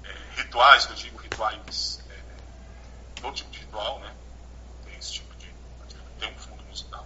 é, 0.03 0.41
rituais, 0.41 0.85
que 0.85 0.91
eu 0.91 0.95
digo 0.97 1.17
rituais 1.17 2.05
todo 3.21 3.35
tipo 3.35 3.49
de 3.51 3.59
ritual, 3.59 3.99
né? 3.99 4.13
Tem 4.85 4.97
esse 4.97 5.13
tipo 5.13 5.35
de. 5.35 5.53
tem 6.19 6.33
um 6.33 6.37
fundo 6.37 6.63
musical. 6.63 7.05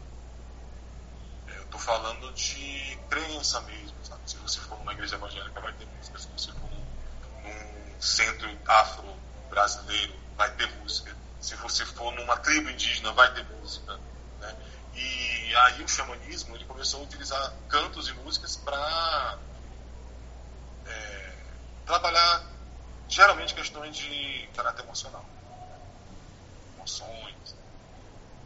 É, 1.48 1.58
eu 1.58 1.64
estou 1.64 1.80
falando 1.80 2.32
de 2.34 3.00
crença 3.10 3.62
mesmo, 3.62 3.96
Sabe? 4.04 4.22
Se 4.26 4.38
você 4.38 4.60
for 4.60 4.78
numa 4.80 4.94
igreja 4.94 5.16
evangélica, 5.16 5.60
vai 5.60 5.74
ter 5.74 5.86
música. 5.86 6.20
Se 6.20 6.28
você 6.28 6.52
for 6.52 6.70
num 6.70 8.02
centro 8.02 8.58
afro-brasileiro, 8.68 10.14
vai 10.36 10.52
ter 10.56 10.68
música. 10.78 11.16
Se 11.40 11.56
você 11.56 11.86
for 11.86 12.14
numa 12.14 12.38
tribo 12.38 12.70
indígena, 12.70 13.12
vai 13.14 13.34
ter 13.34 13.44
música. 13.46 14.00
Né? 14.94 15.02
E 15.02 15.56
aí 15.56 15.84
o 15.84 15.88
xamanismo 15.88 16.56
ele 16.56 16.66
começou 16.66 17.02
a 17.02 17.04
utilizar 17.04 17.54
cantos 17.68 18.08
e 18.08 18.14
músicas 18.14 18.56
para 18.56 19.38
é, 20.86 21.34
trabalhar 21.86 22.46
geralmente 23.08 23.54
questões 23.54 23.96
de 23.96 24.50
caráter 24.56 24.84
emocional. 24.84 25.26
Emoções. 26.76 27.56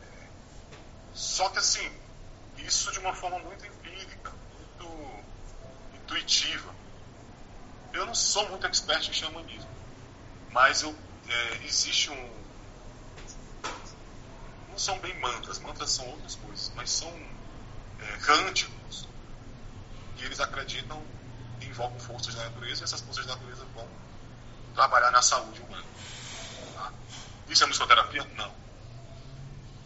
É, 0.02 0.28
só 1.14 1.50
que 1.50 1.60
assim, 1.60 1.92
isso 2.58 2.92
de 2.92 3.00
uma 3.00 3.14
forma 3.14 3.40
muito 3.40 3.66
empírica, 3.66 4.32
muito 4.58 5.24
intuitiva. 5.96 6.74
Eu 7.94 8.06
não 8.06 8.16
sou 8.16 8.50
muito 8.50 8.66
expert 8.68 9.08
em 9.08 9.14
xamanismo, 9.14 9.70
mas 10.52 10.82
eu, 10.82 10.96
é, 11.28 11.66
existe 11.66 12.10
um. 12.10 12.45
Não 14.76 14.80
são 14.80 15.00
bem 15.00 15.18
mantras, 15.22 15.58
mantras 15.60 15.90
são 15.90 16.06
outras 16.06 16.36
coisas, 16.36 16.70
mas 16.76 16.90
são 16.90 17.10
é, 17.98 18.18
cânticos 18.18 19.08
que 20.18 20.26
eles 20.26 20.38
acreditam 20.42 21.02
que 21.62 21.68
invocam 21.68 21.98
forças 21.98 22.36
da 22.36 22.44
natureza 22.44 22.82
e 22.82 22.84
essas 22.84 23.00
forças 23.00 23.26
da 23.26 23.38
natureza 23.38 23.66
vão 23.74 23.88
trabalhar 24.74 25.12
na 25.12 25.22
saúde 25.22 25.62
humana. 25.62 25.86
Tá? 26.74 26.92
Isso 27.48 27.64
é 27.64 27.68
musicoterapia? 27.68 28.30
Não. 28.36 28.54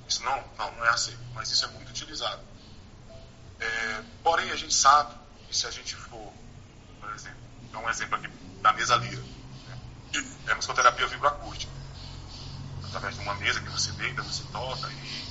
Isso 0.08 0.24
não, 0.24 0.44
não, 0.58 0.72
não 0.72 0.86
é 0.86 0.90
assim, 0.90 1.16
mas 1.36 1.52
isso 1.52 1.66
é 1.66 1.68
muito 1.68 1.90
utilizado. 1.90 2.42
É, 3.60 4.04
porém, 4.24 4.50
a 4.50 4.56
gente 4.56 4.74
sabe 4.74 5.14
que 5.48 5.56
se 5.56 5.68
a 5.68 5.72
gente 5.72 5.96
for, 5.96 6.34
por 7.00 7.14
exemplo, 7.14 7.38
dar 7.72 7.78
um 7.78 7.90
exemplo 7.92 8.16
aqui 8.16 8.28
da 8.60 8.74
mesa 8.74 8.96
lira, 8.96 9.22
né? 9.22 9.80
é 10.48 10.56
musicoterapia 10.56 11.06
vibroacústica. 11.06 11.69
Através 12.90 13.16
de 13.16 13.22
uma 13.22 13.36
mesa 13.36 13.62
que 13.62 13.70
você 13.70 13.92
deita, 13.94 14.22
você 14.24 14.44
toca 14.52 14.90
e 14.90 15.30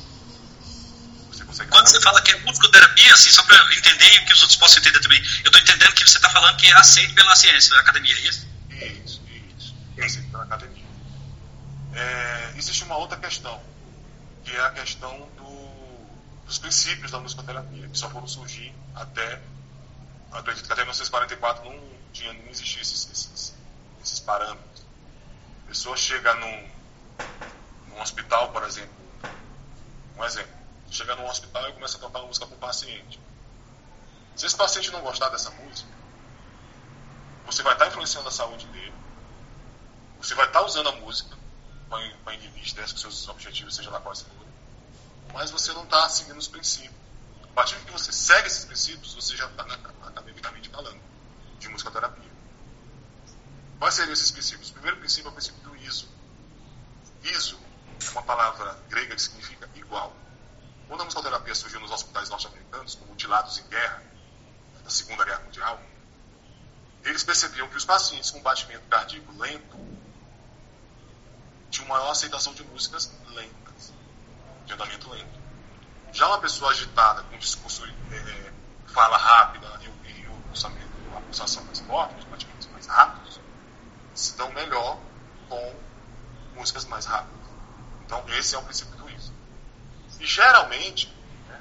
você 1.26 1.44
consegue. 1.44 1.70
Quando 1.70 1.88
você 1.88 2.00
fala 2.00 2.22
que 2.22 2.30
é 2.30 2.38
musicoterapia, 2.40 3.14
assim, 3.14 3.30
só 3.30 3.42
para 3.42 3.56
eu 3.56 3.72
entender 3.72 4.06
e 4.06 4.24
que 4.24 4.32
os 4.32 4.42
outros 4.42 4.58
possam 4.58 4.78
entender 4.78 5.00
também, 5.00 5.18
eu 5.44 5.50
estou 5.50 5.60
entendendo 5.60 5.92
que 5.92 6.08
você 6.08 6.18
está 6.18 6.30
falando 6.30 6.56
que 6.56 6.66
é 6.66 6.74
aceito 6.74 7.14
pela 7.14 7.34
ciência, 7.34 7.70
pela 7.70 7.82
academia, 7.82 8.14
é 8.14 8.20
isso? 8.20 8.48
Isso, 8.70 9.22
isso. 9.58 9.74
É 9.96 10.04
aceito 10.04 10.30
pela 10.30 10.44
academia. 10.44 10.84
É, 11.94 12.52
existe 12.56 12.84
uma 12.84 12.96
outra 12.96 13.18
questão, 13.18 13.60
que 14.44 14.54
é 14.54 14.60
a 14.60 14.70
questão 14.70 15.28
dos 16.48 16.58
princípios 16.58 17.10
da 17.10 17.20
musicoterapia, 17.20 17.88
que 17.88 17.98
só 17.98 18.08
foram 18.08 18.26
surgir 18.26 18.74
até, 18.94 19.40
acredito 20.32 20.66
que 20.66 20.72
até 20.72 20.82
1944 20.82 21.64
não, 21.64 21.78
tinha, 22.12 22.32
não 22.32 22.50
existia 22.50 22.80
esses, 22.80 23.10
esses, 23.12 23.54
esses 24.02 24.20
parâmetros. 24.20 24.82
A 25.64 25.68
pessoa 25.68 25.94
chega 25.94 26.34
num, 26.34 26.68
num 27.88 28.00
hospital, 28.00 28.50
por 28.52 28.62
exemplo, 28.64 28.94
um 30.16 30.24
exemplo, 30.24 30.52
chega 30.90 31.14
num 31.16 31.26
hospital 31.26 31.68
e 31.68 31.72
começa 31.72 31.96
a 31.96 32.00
tocar 32.00 32.20
uma 32.20 32.28
música 32.28 32.46
para 32.46 32.56
um 32.56 32.58
paciente. 32.58 33.20
Se 34.36 34.46
esse 34.46 34.56
paciente 34.56 34.90
não 34.90 35.00
gostar 35.00 35.28
dessa 35.30 35.50
música, 35.50 35.90
você 37.46 37.62
vai 37.62 37.72
estar 37.72 37.88
influenciando 37.88 38.28
a 38.28 38.32
saúde 38.32 38.66
dele, 38.66 38.94
você 40.20 40.34
vai 40.34 40.46
estar 40.46 40.62
usando 40.62 40.88
a 40.88 40.92
música 40.92 41.36
para 41.88 42.34
inibir 42.34 42.62
estresse 42.62 42.92
com 42.92 43.00
seus 43.00 43.28
objetivos, 43.28 43.74
seja 43.74 43.90
lá 43.90 44.00
quais 44.00 44.20
forem, 44.20 44.52
mas 45.32 45.50
você 45.50 45.72
não 45.72 45.84
está 45.84 46.08
seguindo 46.08 46.38
os 46.38 46.48
princípios. 46.48 46.94
A 47.44 47.46
partir 47.58 47.76
que 47.76 47.90
você 47.90 48.12
segue 48.12 48.46
esses 48.46 48.64
princípios, 48.64 49.14
você 49.14 49.36
já 49.36 49.46
está 49.46 49.64
academicamente 50.06 50.68
falando 50.68 51.00
de 51.58 51.68
musicoterapia. 51.68 52.30
Quais 53.78 53.94
seriam 53.94 54.12
esses 54.12 54.30
princípios? 54.30 54.70
O 54.70 54.72
primeiro 54.74 54.96
princípio 54.98 55.28
é 55.28 55.30
o 55.30 55.32
princípio 55.32 55.57
do. 55.57 55.57
ISO 57.30 57.58
é 58.06 58.10
uma 58.10 58.22
palavra 58.22 58.78
grega 58.88 59.14
que 59.14 59.22
significa 59.22 59.68
igual. 59.74 60.14
Quando 60.86 61.02
a 61.02 61.04
musicoterapia 61.04 61.54
surgiu 61.54 61.80
nos 61.80 61.90
hospitais 61.90 62.28
norte-americanos, 62.30 62.98
mutilados 63.06 63.58
em 63.58 63.68
guerra, 63.68 64.02
na 64.82 64.90
Segunda 64.90 65.24
Guerra 65.24 65.40
Mundial, 65.40 65.80
eles 67.04 67.22
percebiam 67.22 67.68
que 67.68 67.76
os 67.76 67.84
pacientes 67.84 68.30
com 68.30 68.40
batimento 68.40 68.84
cardíaco 68.88 69.32
lento 69.36 69.76
tinham 71.70 71.88
maior 71.88 72.10
aceitação 72.10 72.54
de 72.54 72.64
músicas 72.64 73.12
lentas 73.28 73.92
de 74.64 74.72
andamento 74.72 75.10
lento. 75.10 75.38
Já 76.12 76.26
uma 76.28 76.38
pessoa 76.38 76.70
agitada, 76.70 77.22
com 77.24 77.38
discurso, 77.38 77.84
é, 77.84 78.52
fala 78.86 79.16
rápida 79.16 79.66
e, 79.82 80.10
e 80.10 80.26
o 80.26 80.32
pulsamento, 80.48 80.88
a 81.16 81.20
pulsação 81.20 81.64
mais 81.64 81.80
forte, 81.80 82.18
os 82.18 82.24
batimentos 82.24 82.66
mais 82.68 82.86
rápidos, 82.86 83.40
se 84.14 84.36
dão 84.36 84.50
melhor 84.52 84.98
com 85.48 85.74
músicas 86.58 86.84
mais 86.84 87.06
rápidas. 87.06 87.38
Então, 88.04 88.22
esse 88.28 88.54
é 88.54 88.58
o 88.58 88.62
princípio 88.62 88.94
do 88.96 89.08
ISO. 89.10 89.32
E 90.20 90.26
geralmente, 90.26 91.12
né, 91.48 91.60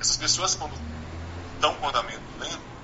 essas 0.00 0.16
pessoas, 0.16 0.54
quando 0.54 0.74
estão 1.54 1.74
com 1.76 1.88
andamento 1.88 2.22
lento, 2.38 2.74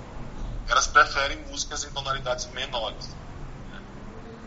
elas 0.68 0.87
preferem 0.87 1.38
músicas 1.46 1.85
em 1.85 1.90
tonalidades 1.90 2.46
menores. 2.46 3.09
Né? 3.70 3.83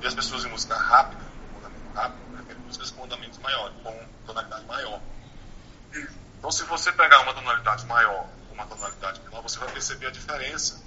E 0.02 0.08
as 0.08 0.14
pessoas 0.14 0.46
em 0.46 0.50
música 0.50 0.76
rápida, 0.76 1.24
com 1.52 1.60
andamento 1.60 1.96
rápido, 1.96 2.34
preferem 2.34 2.62
músicas 2.64 2.92
com 2.92 3.04
andamento 3.04 3.42
maior, 3.42 3.72
com 3.84 4.08
tonalidade 4.26 4.66
maior. 4.66 5.02
Então, 6.40 6.52
se 6.52 6.64
você 6.64 6.92
pegar 6.92 7.22
uma 7.22 7.34
tonalidade 7.34 7.86
maior 7.86 8.28
com 8.48 8.56
uma 8.56 8.66
tonalidade 8.66 9.22
menor, 9.22 9.42
você 9.42 9.60
vai 9.60 9.72
perceber 9.72 10.08
a 10.08 10.12
diferença 10.12 10.82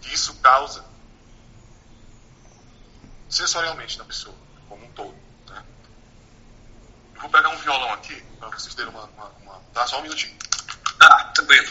que 0.00 0.14
isso 0.14 0.34
causa 0.36 0.84
sensorialmente 3.28 3.96
na 3.96 4.04
pessoa, 4.04 4.34
como 4.70 4.86
um 4.86 4.92
todo. 4.92 5.14
Né? 5.48 5.62
Eu 7.16 7.20
vou 7.20 7.30
pegar 7.30 7.50
um 7.50 7.58
violão 7.58 7.92
aqui, 7.92 8.22
para 8.38 8.48
vocês 8.48 8.74
terem 8.74 8.90
uma, 8.90 9.04
uma, 9.04 9.26
uma... 9.42 9.60
Tá, 9.74 9.86
só 9.86 9.98
um 9.98 10.02
minutinho. 10.02 10.34
Ah, 11.00 11.24
tranquilo. 11.34 11.68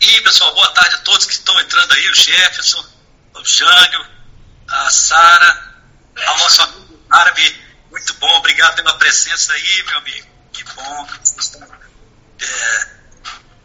E, 0.00 0.20
pessoal, 0.22 0.54
boa 0.54 0.72
tarde 0.72 0.94
a 0.94 0.98
todos 1.00 1.26
que 1.26 1.32
estão 1.32 1.60
entrando 1.60 1.92
aí, 1.92 2.08
o 2.08 2.14
Jefferson, 2.14 2.86
o 3.34 3.44
Jânio, 3.44 4.06
a 4.68 4.90
Sara, 4.90 5.74
ao 6.26 6.38
nosso 6.38 6.62
amigo 6.62 6.82
árabe 7.10 7.62
muito 7.92 8.14
bom, 8.14 8.38
obrigado 8.38 8.74
pela 8.76 8.96
presença 8.96 9.52
aí, 9.52 9.82
meu 9.84 9.98
amigo. 9.98 10.26
Que 10.50 10.64
bom 10.64 11.06
que 11.06 11.18
vocês 11.18 11.44
estão 11.44 11.68
é, 12.40 12.86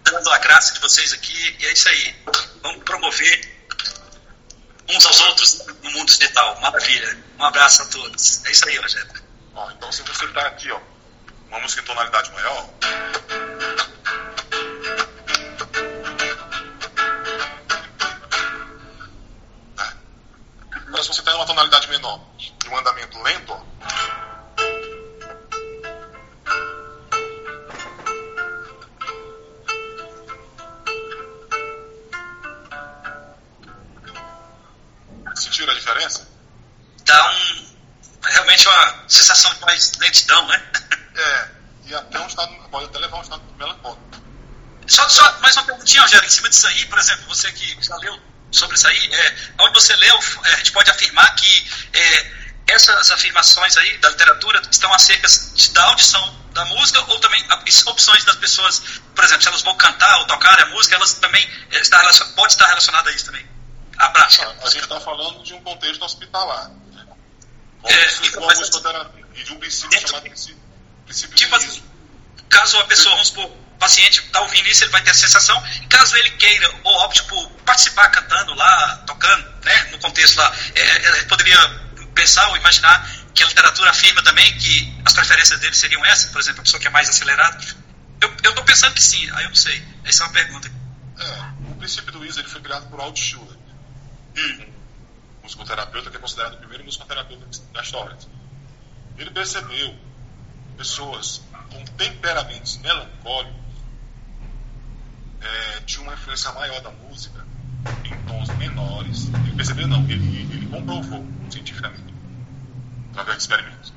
dando 0.04 0.30
a 0.30 0.38
graça 0.40 0.74
de 0.74 0.82
vocês 0.82 1.14
aqui. 1.14 1.56
E 1.58 1.66
é 1.66 1.72
isso 1.72 1.88
aí. 1.88 2.16
Vamos 2.62 2.84
promover 2.84 3.57
uns 4.90 5.06
aos 5.06 5.22
outros 5.22 5.66
no 5.84 5.92
mundo 5.92 6.08
digital. 6.08 6.60
Maravilha. 6.62 7.18
Um 7.40 7.44
abraço 7.44 7.84
a 7.84 7.86
todos. 7.88 8.46
É 8.46 8.52
isso 8.52 8.68
aí, 8.68 8.78
Rogério. 8.78 9.24
Ó, 9.56 9.72
então, 9.72 9.92
se 9.92 10.02
você 10.04 10.26
está 10.26 10.42
aqui, 10.42 10.72
ó, 10.72 10.80
uma 11.50 11.60
música 11.60 11.82
em 11.82 11.86
tonalidade 11.86 12.32
maior. 12.32 12.70
Né? 19.76 19.94
Agora, 20.88 21.04
se 21.04 21.08
você 21.10 21.20
está 21.20 21.32
em 21.32 21.36
uma 21.36 21.46
tonalidade 21.46 21.90
menor 21.90 22.20
você 47.38 47.52
que 47.52 47.78
já 47.84 47.96
leu 47.98 48.20
sobre 48.52 48.76
isso 48.76 48.88
aí, 48.88 49.14
é, 49.14 49.36
onde 49.60 49.74
você 49.74 49.96
leu, 49.96 50.20
é, 50.46 50.54
a 50.54 50.58
gente 50.58 50.72
pode 50.72 50.90
afirmar 50.90 51.36
que 51.36 51.68
é, 51.94 52.32
essas 52.68 53.12
afirmações 53.12 53.78
aí 53.78 53.98
da 54.00 54.10
literatura 54.10 54.62
estão 54.72 54.92
acerca 54.94 55.28
de, 55.28 55.72
da 55.72 55.84
audição 55.86 56.38
da 56.54 56.66
música 56.66 57.00
ou 57.12 57.20
também 57.20 57.46
opções 57.86 58.24
das 58.26 58.36
pessoas, 58.38 58.80
por 59.14 59.24
exemplo, 59.24 59.44
se 59.44 59.48
elas 59.50 59.62
vão 59.62 59.76
cantar 59.78 60.18
ou 60.20 60.26
tocar 60.28 60.60
a 60.60 60.66
música, 60.68 60.96
elas 60.96 61.14
também 61.16 61.48
é, 61.72 61.80
está 61.80 62.02
pode 62.36 62.54
estar 62.54 62.68
relacionada 62.68 63.10
a 63.10 63.14
isso 63.14 63.26
também, 63.26 63.46
a 63.98 64.10
prática. 64.10 64.48
A 64.64 64.70
gente 64.70 64.84
está 64.84 65.00
falando 65.00 65.44
de 65.44 65.54
um 65.54 65.62
contexto 65.62 66.04
hospitalar, 66.04 66.70
né? 66.70 67.06
Como 67.82 67.94
É, 67.94 68.14
então, 68.24 68.46
mas- 68.46 68.60
musicoterapia, 68.60 69.26
e 69.36 69.44
de 69.44 69.54
um 69.54 69.60
princípio 69.60 69.90
Dentro- 69.92 70.08
chamado 70.08 70.24
princípio, 70.24 70.64
princípio 71.06 71.36
Tipo 71.36 71.60
de 71.60 71.66
assim, 71.66 71.84
caso 72.50 72.80
a 72.80 72.86
pessoa, 72.86 73.14
vamos 73.16 73.28
supor, 73.28 73.52
paciente 73.78 74.20
está 74.20 74.42
ouvindo 74.42 74.68
isso, 74.68 74.84
ele 74.84 74.92
vai 74.92 75.02
ter 75.02 75.12
a 75.12 75.14
sensação, 75.14 75.62
e 75.82 75.88
caso 75.88 76.16
ele 76.18 76.32
queira 76.32 76.70
ou 76.84 76.94
opte 77.04 77.24
por 77.24 77.50
participar 77.66 78.10
cantando 78.10 78.54
lá, 78.54 79.04
tocando, 79.08 79.44
né, 79.64 79.84
no 79.92 80.00
contexto 80.00 80.38
lá, 80.38 80.56
é, 80.76 80.82
é, 80.82 81.24
poderia 81.24 81.58
pensar 82.14 82.48
ou 82.50 82.58
imaginar 82.58 83.10
que 83.34 83.44
a 83.44 83.48
literatura 83.48 83.92
afirma 83.92 84.24
também 84.24 84.58
que 84.58 85.02
as 85.06 85.14
preferências 85.14 85.60
dele 85.60 85.76
seriam 85.76 86.04
essas, 86.06 86.32
por 86.32 86.42
exemplo, 86.42 86.62
a 86.62 86.64
pessoa 86.64 86.82
que 86.82 86.88
é 86.88 86.90
mais 86.90 87.08
acelerada. 87.08 87.64
Eu 88.20 88.30
estou 88.50 88.64
pensando 88.64 88.96
que 88.96 89.04
sim, 89.04 89.30
aí 89.36 89.44
eu 89.44 89.50
não 89.50 89.56
sei. 89.56 89.84
Essa 90.04 90.24
é 90.24 90.26
uma 90.26 90.34
pergunta. 90.34 90.72
É, 91.20 91.58
princípio 91.78 92.12
do 92.12 92.26
ISO 92.26 92.42
ele 92.42 92.50
foi 92.50 92.62
criado 92.62 92.90
por 92.90 93.00
Altschuler, 93.00 93.56
um 94.36 94.72
musicoterapeuta 95.42 96.10
que 96.10 96.18
é 96.18 96.20
considerado 96.20 96.56
o 96.56 96.58
primeiro 96.58 96.84
musicoterapeuta 96.84 97.46
da 97.72 97.82
história. 97.82 98.18
Ele 99.18 99.32
percebeu 99.32 99.96
pessoas 100.78 101.42
com 101.72 101.86
temperamentos 101.96 102.78
melancólicos 102.78 103.67
é, 105.42 105.80
tinham 105.82 106.04
uma 106.04 106.14
influência 106.14 106.52
maior 106.54 106.82
da 106.82 106.92
música 106.92 107.46
em 108.04 108.16
tons 108.24 108.50
menores. 108.58 109.28
Ele 109.28 109.56
percebeu, 109.56 109.88
não, 109.88 110.04
ele, 110.10 110.42
ele 110.52 110.68
comprovou 110.68 111.26
cientificamente, 111.50 112.14
através 113.12 113.38
de 113.38 113.44
experimentos. 113.44 113.94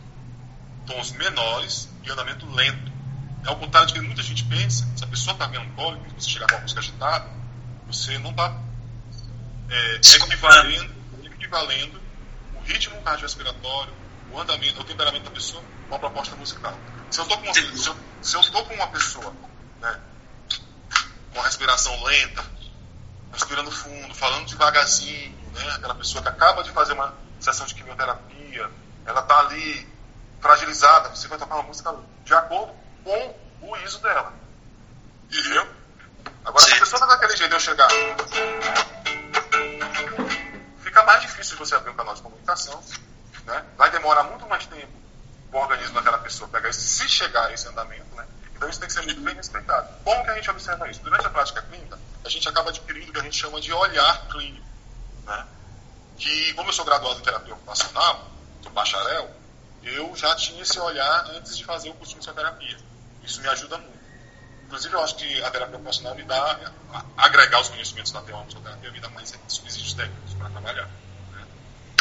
Tons 0.86 1.12
menores 1.12 1.88
e 2.02 2.10
andamento 2.10 2.48
lento. 2.50 2.90
É 3.44 3.48
ao 3.48 3.56
contrário 3.56 3.88
de 3.88 3.94
que 3.94 4.00
muita 4.00 4.22
gente 4.22 4.44
pensa, 4.44 4.86
se 4.94 5.04
a 5.04 5.06
pessoa 5.06 5.32
está 5.32 5.48
melancólica, 5.48 6.04
você 6.16 6.28
chegar 6.28 6.46
com 6.46 6.54
uma 6.56 6.62
música 6.62 6.80
agitada, 6.80 7.30
você 7.86 8.18
não 8.18 8.30
está 8.30 8.54
é, 9.70 9.94
equivalendo, 9.96 10.94
equivalendo 11.24 12.00
o 12.54 12.60
ritmo 12.60 13.00
cardiorrespiratório, 13.02 13.92
o 14.32 14.40
andamento, 14.40 14.80
o 14.80 14.84
temperamento 14.84 15.24
da 15.24 15.30
pessoa 15.30 15.62
com 15.88 15.94
a 15.94 15.98
proposta 15.98 16.36
musical. 16.36 16.76
Se 17.10 17.18
eu 17.18 17.24
estou 17.24 17.38
com 17.38 17.44
uma, 17.44 17.54
se 17.54 17.88
eu, 17.88 17.96
se 18.22 18.36
eu 18.36 18.64
com 18.64 18.74
uma 18.74 18.86
pessoa 18.88 19.34
né, 19.80 20.00
com 21.32 21.40
a 21.40 21.44
respiração 21.44 22.02
lenta, 22.04 22.44
respirando 23.32 23.70
fundo, 23.70 24.14
falando 24.14 24.46
devagarzinho, 24.46 25.36
né, 25.52 25.72
aquela 25.76 25.94
pessoa 25.94 26.22
que 26.22 26.28
acaba 26.28 26.62
de 26.62 26.70
fazer 26.70 26.92
uma 26.92 27.14
sessão 27.38 27.66
de 27.66 27.74
quimioterapia, 27.74 28.70
ela 29.06 29.20
está 29.20 29.38
ali 29.40 29.88
fragilizada, 30.40 31.10
você 31.10 31.28
vai 31.28 31.38
tocar 31.38 31.54
uma 31.56 31.64
música 31.64 31.94
de 32.24 32.34
acordo 32.34 32.74
com 33.04 33.34
o 33.62 33.76
ISO 33.78 34.00
dela. 34.00 34.32
Entendeu? 35.30 35.68
Agora, 36.44 36.64
Sim. 36.64 36.70
se 36.70 36.76
a 36.76 36.80
pessoa 36.80 37.00
tá 37.00 37.06
daquele 37.06 37.36
jeito 37.36 37.54
eu 37.54 37.60
chegar. 37.60 37.88
Fica 40.78 41.02
mais 41.04 41.22
difícil 41.22 41.56
você 41.56 41.74
abrir 41.74 41.90
um 41.90 41.94
canal 41.94 42.14
de 42.14 42.22
comunicação. 42.22 42.82
Né? 43.44 43.64
Vai 43.76 43.90
demorar 43.90 44.24
muito 44.24 44.46
mais 44.46 44.66
tempo 44.66 44.92
o 45.52 45.56
organismo 45.58 45.94
daquela 45.94 46.18
pessoa 46.18 46.48
pegar 46.48 46.70
isso, 46.70 46.80
se 46.80 47.08
chegar 47.08 47.46
a 47.46 47.52
esse 47.52 47.68
andamento. 47.68 48.14
Né? 48.14 48.26
Então, 48.60 48.68
isso 48.68 48.78
tem 48.78 48.88
que 48.88 48.92
ser 48.92 49.02
muito 49.04 49.22
bem 49.22 49.34
respeitado. 49.34 49.88
Como 50.04 50.22
que 50.22 50.28
a 50.28 50.34
gente 50.34 50.50
observa 50.50 50.86
isso? 50.90 51.00
Durante 51.00 51.26
a 51.26 51.30
prática 51.30 51.62
clínica, 51.62 51.98
a 52.22 52.28
gente 52.28 52.46
acaba 52.46 52.68
adquirindo 52.68 53.08
o 53.08 53.12
que 53.14 53.18
a 53.18 53.22
gente 53.22 53.38
chama 53.38 53.58
de 53.58 53.72
olhar 53.72 54.28
clínico. 54.28 54.66
Né? 55.24 55.46
Que, 56.18 56.52
como 56.52 56.68
eu 56.68 56.72
sou 56.74 56.84
graduado 56.84 57.20
em 57.20 57.22
terapia 57.22 57.54
ocupacional, 57.54 58.28
sou 58.62 58.70
bacharel, 58.72 59.30
eu 59.82 60.14
já 60.14 60.36
tinha 60.36 60.62
esse 60.62 60.78
olhar 60.78 61.24
antes 61.30 61.56
de 61.56 61.64
fazer 61.64 61.88
o 61.88 61.94
curso 61.94 62.12
de 62.12 62.18
fisioterapia. 62.18 62.76
Isso 63.22 63.40
me 63.40 63.48
ajuda 63.48 63.78
muito. 63.78 63.98
Inclusive, 64.66 64.94
eu 64.94 65.02
acho 65.04 65.16
que 65.16 65.42
a 65.42 65.50
terapia 65.50 65.76
ocupacional 65.76 66.14
me 66.14 66.24
dá, 66.24 66.60
agregar 67.16 67.62
os 67.62 67.70
conhecimentos 67.70 68.12
da 68.12 68.20
terapia 68.20 68.92
me 68.92 69.00
dá 69.00 69.08
mais 69.08 69.32
subsídios 69.48 69.94
técnicos 69.94 70.34
para 70.34 70.50
trabalhar. 70.50 70.90
Né? 71.32 71.46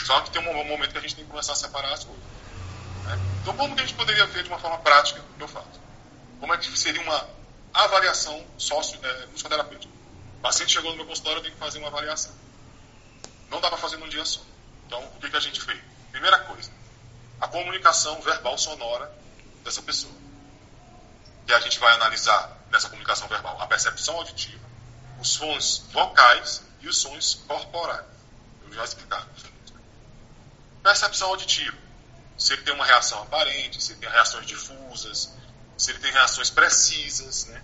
Só 0.04 0.19
que 0.19 0.32
tem 0.32 0.45
um 0.45 0.65
momento 0.65 0.91
que 0.91 0.98
a 0.98 1.02
gente 1.02 1.15
tem 1.15 1.24
que 1.24 1.32
começar 1.32 1.54
a 1.54 1.56
separar 1.56 1.93
as 1.93 2.04
coisas. 2.04 2.24
Né? 3.06 3.17
Então, 3.43 3.56
como 3.56 3.74
que 3.78 3.82
a 3.82 3.86
gente 3.86 3.95
poderia 3.95 4.26
ver 4.26 4.43
de 4.43 4.50
uma 4.50 4.60
forma 4.60 4.78
prática 4.80 5.22
o 5.22 5.38
que 5.38 5.41
eu 5.41 5.48
faço? 5.48 5.88
Como 6.39 6.54
é 6.54 6.58
que 6.58 6.78
seria 6.78 7.02
uma 7.02 7.28
avaliação 7.73 8.45
sócio, 8.58 8.99
é, 9.04 9.25
musicoterapêutica? 9.28 9.93
O 10.38 10.41
paciente 10.41 10.71
chegou 10.71 10.91
no 10.91 10.97
meu 10.97 11.06
consultório, 11.06 11.39
eu 11.39 11.43
tenho 11.43 11.54
que 11.54 11.60
fazer 11.60 11.80
uma 11.80 11.89
avaliação. 11.89 12.34
Não 13.49 13.60
dá 13.60 13.67
para 13.69 13.78
fazer 13.78 13.97
num 13.97 14.08
dia 14.08 14.23
só. 14.23 14.41
Então, 14.88 15.04
o 15.04 15.19
que, 15.19 15.30
que 15.30 15.36
a 15.36 15.39
gente 15.39 15.62
fez? 15.62 15.80
Primeira 16.12 16.39
coisa, 16.39 16.71
a 17.41 17.47
comunicação 17.47 18.21
verbal 18.21 18.58
sonora 18.58 19.12
dessa 19.63 19.82
pessoa. 19.82 20.13
E 21.47 21.54
a 21.54 21.60
gente 21.60 21.80
vai 21.80 21.93
analisar 21.93 22.58
nessa 22.71 22.89
comunicação 22.89 23.28
verbal 23.28 23.60
a 23.60 23.67
percepção 23.67 24.15
auditiva, 24.15 24.63
os 25.19 25.30
sons 25.30 25.86
vocais 25.91 26.63
e 26.80 26.88
os 26.88 26.97
sons 26.97 27.43
corporais. 27.47 28.06
Eu 28.63 28.73
já 28.73 28.84
explicar. 28.84 29.28
Percepção 30.84 31.30
auditiva. 31.30 31.78
Se 32.38 32.54
ele 32.54 32.62
tem 32.62 32.73
uma 32.73 32.86
reação 32.86 33.21
aparente, 33.23 33.84
se 33.84 33.91
ele 33.91 33.99
tem 33.99 34.10
reações 34.10 34.45
difusas, 34.45 35.34
se 35.80 35.92
ele 35.92 36.00
tem 36.00 36.12
reações 36.12 36.50
precisas, 36.50 37.46
né? 37.46 37.63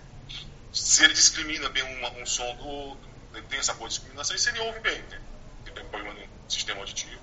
se 0.72 1.04
ele 1.04 1.12
discrimina 1.12 1.68
bem 1.68 1.82
um, 1.82 2.22
um 2.22 2.24
som 2.24 2.56
do 2.56 2.66
outro, 2.66 3.10
ele 3.34 3.46
tem 3.46 3.58
essa 3.58 3.74
boa 3.74 3.90
discriminação, 3.90 4.34
e 4.34 4.38
se 4.38 4.48
ele 4.48 4.60
ouve 4.60 4.80
bem, 4.80 5.02
né? 5.02 5.20
ele 5.66 5.74
tem 5.74 5.84
problema 5.84 6.14
no 6.14 6.50
sistema 6.50 6.80
auditivo. 6.80 7.20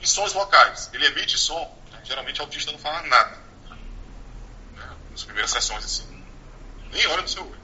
E 0.00 0.06
sons 0.08 0.32
vocais. 0.32 0.88
Ele 0.94 1.04
emite 1.04 1.36
som, 1.36 1.78
né? 1.92 2.00
geralmente 2.02 2.40
o 2.40 2.44
autista 2.44 2.72
não 2.72 2.78
fala 2.78 3.02
nada. 3.02 3.36
Né? 4.74 4.96
Nas 5.10 5.22
primeiras 5.22 5.50
sessões, 5.50 5.84
assim, 5.84 6.24
nem 6.90 7.06
olha 7.08 7.20
no 7.20 7.28
seu 7.28 7.46
olho. 7.46 7.60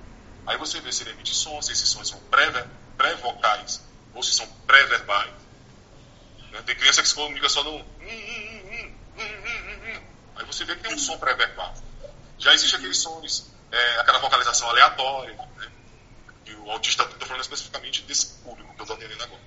Aí 0.46 0.58
você 0.58 0.78
vê 0.80 0.92
se 0.92 1.04
ele 1.04 1.12
emite 1.12 1.34
sons, 1.34 1.66
se 1.66 1.72
esses 1.72 1.88
sons 1.88 2.08
são 2.08 2.20
pré-vocais 2.98 3.82
ou 4.12 4.22
se 4.22 4.34
são 4.34 4.46
pré-verbais. 4.66 5.32
Né? 6.50 6.60
Tem 6.66 6.76
criança 6.76 7.00
que 7.00 7.08
se 7.08 7.14
comunica 7.14 7.48
só 7.48 7.64
no. 7.64 7.82
Aí 10.36 10.44
você 10.44 10.66
vê 10.66 10.76
que 10.76 10.82
tem 10.82 10.94
um 10.94 10.98
som 10.98 11.16
pré-verbal. 11.16 11.74
Já 12.42 12.52
existe 12.52 12.74
aqueles 12.74 12.98
sons, 12.98 13.46
é, 13.70 14.00
aquela 14.00 14.18
vocalização 14.18 14.68
aleatória. 14.68 15.36
Né? 15.56 15.72
E 16.46 16.54
o 16.54 16.70
autista, 16.72 17.04
estou 17.04 17.20
falando 17.20 17.40
especificamente 17.40 18.02
desse 18.02 18.26
público 18.42 18.74
que 18.74 18.80
eu 18.80 18.82
estou 18.82 18.96
atendendo 18.96 19.22
agora. 19.22 19.40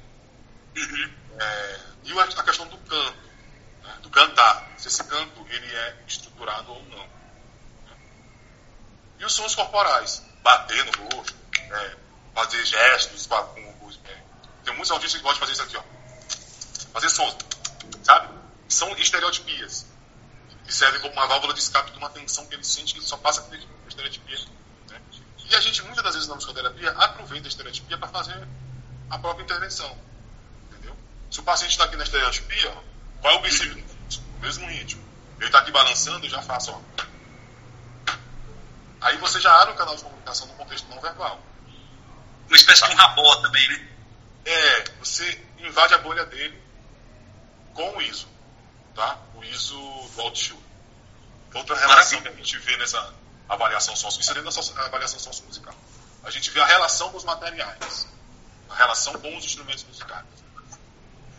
Uhum. 0.77 1.13
É, 1.37 1.79
e 2.05 2.19
a 2.19 2.43
questão 2.43 2.65
do 2.69 2.77
canto, 2.77 3.17
né? 3.83 3.97
do 4.01 4.09
cantar, 4.09 4.71
se 4.77 4.87
esse 4.87 5.03
canto 5.03 5.45
ele 5.49 5.75
é 5.75 5.97
estruturado 6.07 6.71
ou 6.71 6.81
não. 6.83 7.05
Né? 7.85 7.97
E 9.19 9.25
os 9.25 9.33
sons 9.33 9.53
corporais, 9.55 10.23
bater 10.41 10.85
no 10.85 11.15
rosto, 11.15 11.35
é, 11.53 11.97
fazer 12.33 12.63
gestos 12.63 13.27
com 13.27 13.35
o 13.35 13.91
é, 14.05 14.23
Tem 14.63 14.73
muitos 14.73 14.91
autistas 14.91 15.19
que 15.19 15.27
gostam 15.27 15.33
de 15.33 15.39
fazer 15.39 15.51
isso 15.51 15.63
aqui, 15.63 15.75
ó. 15.75 16.93
Fazer 16.93 17.09
sons, 17.09 17.35
sabe? 18.03 18.33
São 18.69 18.89
estereotipias. 18.95 19.85
Que 20.65 20.73
servem 20.73 20.99
como 21.01 21.13
uma 21.13 21.27
válvula 21.27 21.53
de 21.53 21.59
escape 21.59 21.91
de 21.91 21.97
uma 21.97 22.09
tensão 22.09 22.45
que 22.47 22.55
ele 22.55 22.63
sente 22.63 22.93
que 22.93 22.99
ele 22.99 23.05
só 23.05 23.17
passa 23.17 23.41
por 23.41 23.57
estereotipia. 23.87 24.39
Né? 24.89 25.01
E 25.49 25.55
a 25.55 25.59
gente, 25.59 25.81
muitas 25.83 26.03
das 26.03 26.13
vezes 26.13 26.27
na 26.27 26.35
musicoterapia, 26.35 26.91
aproveita 26.91 27.47
a 27.47 27.49
estereotipia 27.49 27.97
para 27.97 28.07
fazer 28.07 28.47
a 29.09 29.19
própria 29.19 29.43
intervenção. 29.43 29.95
Se 31.29 31.41
o 31.41 31.43
paciente 31.43 31.71
está 31.71 31.83
aqui 31.83 31.97
na 31.97 32.03
estereotipia, 32.03 32.71
qual 33.21 33.33
é 33.33 33.37
o 33.37 33.41
princípio? 33.41 33.83
O 34.37 34.39
mesmo 34.39 34.65
ritmo. 34.67 35.03
Ele 35.37 35.47
está 35.47 35.59
aqui 35.59 35.71
balançando, 35.71 36.25
eu 36.25 36.29
já 36.29 36.41
faço, 36.41 36.71
ó. 36.71 36.81
Aí 39.01 39.17
você 39.17 39.41
já 39.41 39.61
abre 39.61 39.73
um 39.73 39.77
canal 39.77 39.95
de 39.95 40.03
comunicação 40.03 40.47
no 40.47 40.53
contexto 40.53 40.87
não 40.87 41.01
verbal. 41.01 41.39
Uma 42.47 42.55
espécie 42.55 42.85
de 42.87 42.93
um 42.93 42.95
rabó 42.95 43.35
também, 43.41 43.67
né? 43.67 43.87
É, 44.45 44.83
você 44.99 45.45
invade 45.59 45.93
a 45.93 45.97
bolha 45.97 46.25
dele 46.25 46.57
com 47.73 47.97
o 47.97 48.01
ISO, 48.01 48.27
tá? 48.95 49.19
O 49.35 49.43
ISO 49.43 49.77
do 50.15 50.21
Altshoe. 50.21 50.57
Outra 51.53 51.75
relação 51.75 52.21
que 52.21 52.27
a 52.27 52.31
gente 52.31 52.57
vê 52.59 52.75
nessa 52.77 53.13
avaliação 53.47 53.95
sócio, 53.95 54.19
isso 54.19 54.31
é 54.31 54.33
dentro 54.33 54.73
da 54.73 54.85
avaliação 54.85 55.19
sócio-musical. 55.19 55.75
A 56.23 56.31
gente 56.31 56.49
vê 56.49 56.59
a 56.59 56.65
relação 56.65 57.11
com 57.11 57.17
os 57.17 57.23
materiais, 57.23 58.07
a 58.69 58.75
relação 58.75 59.13
com 59.13 59.37
os 59.37 59.45
instrumentos 59.45 59.83
musicais. 59.83 60.25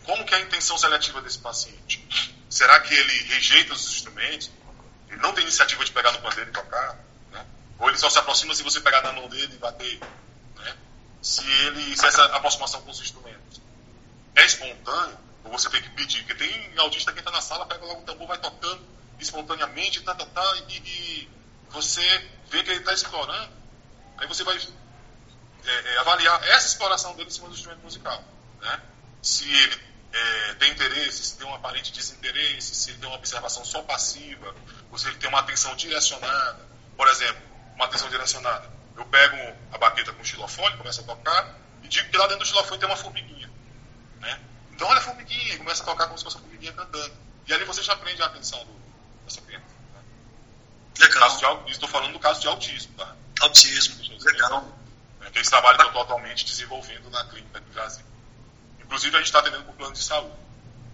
Como 0.05 0.23
que 0.23 0.33
é 0.33 0.37
a 0.37 0.41
intenção 0.41 0.77
seletiva 0.77 1.21
desse 1.21 1.39
paciente? 1.39 2.35
Será 2.49 2.79
que 2.79 2.93
ele 2.93 3.23
rejeita 3.23 3.73
os 3.73 3.85
instrumentos? 3.91 4.49
Ele 5.09 5.21
não 5.21 5.33
tem 5.33 5.43
iniciativa 5.43 5.83
de 5.83 5.91
pegar 5.91 6.13
no 6.13 6.21
pandeiro 6.21 6.49
e 6.49 6.53
tocar? 6.53 6.97
Né? 7.31 7.45
Ou 7.77 7.89
ele 7.89 7.97
só 7.97 8.09
se 8.09 8.17
aproxima 8.17 8.55
se 8.55 8.63
você 8.63 8.79
pegar 8.79 9.01
na 9.01 9.11
mão 9.11 9.27
dele 9.27 9.53
e 9.53 9.57
bater? 9.57 9.99
Né? 10.55 10.77
Se 11.21 11.45
ele, 11.45 11.95
se 11.95 12.05
essa 12.05 12.23
aproximação 12.25 12.81
com 12.81 12.91
os 12.91 13.01
instrumentos 13.01 13.61
é 14.35 14.45
espontânea, 14.45 15.17
você 15.49 15.69
tem 15.69 15.81
que 15.81 15.89
pedir? 15.91 16.23
Porque 16.23 16.35
tem 16.35 16.77
autista 16.77 17.11
que 17.11 17.19
entra 17.19 17.31
na 17.31 17.41
sala, 17.41 17.65
pega 17.65 17.85
logo 17.85 18.01
o 18.01 18.05
tambor, 18.05 18.27
vai 18.27 18.37
tocando 18.37 18.81
espontaneamente, 19.19 20.01
tá, 20.01 20.13
tá, 20.13 20.25
tá, 20.25 20.57
e, 20.69 20.77
e 20.77 21.29
você 21.69 22.01
vê 22.49 22.63
que 22.63 22.69
ele 22.69 22.79
está 22.79 22.93
explorando. 22.93 23.51
Aí 24.17 24.27
você 24.27 24.43
vai 24.43 24.57
é, 24.57 25.93
é, 25.93 25.97
avaliar 25.99 26.43
essa 26.47 26.67
exploração 26.67 27.15
dele 27.15 27.27
em 27.27 27.31
cima 27.31 27.47
do 27.47 27.53
instrumento 27.53 27.81
musical. 27.81 28.23
Né? 28.61 28.81
Se 29.21 29.51
ele 29.51 29.81
é, 30.13 30.53
tem 30.55 30.71
interesse, 30.71 31.23
se 31.23 31.37
tem 31.37 31.47
um 31.47 31.53
aparente 31.53 31.91
desinteresse, 31.91 32.73
se 32.73 32.91
ele 32.91 32.99
tem 32.99 33.09
uma 33.09 33.17
observação 33.17 33.63
só 33.65 33.81
passiva, 33.83 34.55
ou 34.91 34.97
se 34.97 35.07
ele 35.07 35.17
tem 35.17 35.29
uma 35.29 35.39
atenção 35.39 35.75
direcionada. 35.75 36.65
Por 36.95 37.07
exemplo, 37.07 37.41
uma 37.75 37.85
atenção 37.85 38.09
direcionada. 38.09 38.71
Eu 38.95 39.05
pego 39.05 39.37
a 39.71 39.77
baqueta 39.77 40.11
com 40.13 40.21
o 40.21 40.25
xilofone, 40.25 40.77
começo 40.77 41.01
a 41.01 41.03
tocar, 41.03 41.55
e 41.83 41.87
digo 41.87 42.09
que 42.09 42.17
lá 42.17 42.25
dentro 42.25 42.39
do 42.39 42.47
xilofone 42.47 42.79
tem 42.79 42.89
uma 42.89 42.97
formiguinha. 42.97 43.51
Né? 44.19 44.41
Então 44.77 44.87
olha 44.87 44.99
a 44.99 45.01
formiguinha, 45.01 45.55
e 45.55 45.57
começa 45.57 45.81
a 45.81 45.85
tocar 45.87 46.05
como 46.05 46.19
se 46.19 46.23
fosse 46.23 46.35
uma 46.35 46.43
formiguinha 46.43 46.71
cantando. 46.71 47.11
E 47.47 47.53
ali 47.53 47.65
você 47.65 47.81
já 47.81 47.93
aprende 47.93 48.21
a 48.21 48.27
atenção 48.27 48.63
do, 48.63 48.79
dessa 49.25 49.41
criança. 49.41 49.65
Né? 49.91 50.01
Legal. 50.99 51.65
estou 51.67 51.89
falando 51.89 52.13
do 52.13 52.19
caso 52.19 52.39
de 52.41 52.47
autismo. 52.47 52.93
Tá? 52.93 53.15
Autismo, 53.41 53.95
legal. 54.21 54.79
É, 55.21 55.31
que 55.31 55.39
esse 55.39 55.49
trabalho 55.49 55.79
que 55.79 55.83
eu 55.83 55.87
estou 55.87 56.03
atualmente 56.03 56.45
desenvolvendo 56.45 57.09
na 57.09 57.25
clínica 57.25 57.59
do 57.59 57.73
Brasil. 57.73 58.05
Inclusive, 58.79 59.15
a 59.15 59.19
gente 59.19 59.25
está 59.25 59.39
atendendo 59.39 59.63
por 59.63 59.73
plano 59.73 59.93
de 59.93 60.03
saúde. 60.03 60.35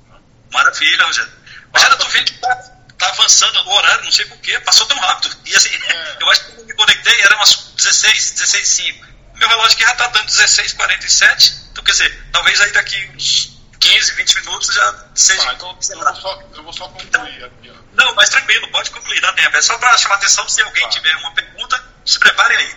Né? 0.10 0.18
Maravilha, 0.54 1.06
Rogério. 1.06 1.34
Rogério, 1.74 1.94
eu 1.94 2.00
tô 2.00 2.08
vendo 2.08 2.26
que 2.26 2.40
tá, 2.40 2.56
tá, 2.98 3.10
avançando 3.10 3.68
o 3.68 3.74
horário, 3.74 4.06
não 4.06 4.12
sei 4.14 4.26
porquê, 4.28 4.58
passou 4.62 4.88
tão 4.88 4.98
rápido. 4.98 5.38
E 5.46 5.54
assim, 5.58 5.76
é. 5.76 6.18
eu 6.24 6.30
acho 6.32 6.46
que 6.46 6.52
quando 6.52 6.60
eu 6.62 6.66
me 6.68 6.74
conectei 6.74 7.22
era 7.22 7.36
umas 7.36 7.74
16, 7.76 8.32
16 8.32 8.66
5. 8.66 9.08
meu 9.36 9.50
relógio 9.50 9.74
aqui 9.74 9.84
já 9.84 9.92
está 9.92 10.08
dando 10.08 10.28
16h47, 10.28 11.64
então 11.74 11.84
quer 11.84 11.92
dizer, 11.92 12.30
talvez 12.32 12.62
aí 12.62 12.72
daqui 12.72 13.12
uns 13.14 13.53
15, 13.84 14.14
20 14.14 14.36
minutos 14.36 14.74
já 14.74 15.06
seja. 15.14 15.50
Ah, 15.50 15.54
então 15.56 15.78
eu 15.90 16.00
vou, 16.00 16.16
só, 16.16 16.42
eu 16.56 16.64
vou 16.64 16.74
só 16.74 16.88
concluir 16.88 17.44
aqui. 17.44 17.70
Ó. 17.70 17.74
Não, 17.92 18.16
mas 18.16 18.30
tranquilo, 18.30 18.72
pode 18.72 18.90
concluir, 18.92 19.20
dá 19.20 19.34
tempo. 19.34 19.58
É 19.58 19.62
só 19.62 19.78
para 19.78 19.98
chamar 19.98 20.16
atenção, 20.16 20.48
se 20.48 20.62
alguém 20.62 20.84
tá. 20.84 20.90
tiver 20.90 21.14
uma 21.18 21.34
pergunta, 21.34 21.84
se 22.06 22.18
prepare 22.18 22.56
aí. 22.56 22.76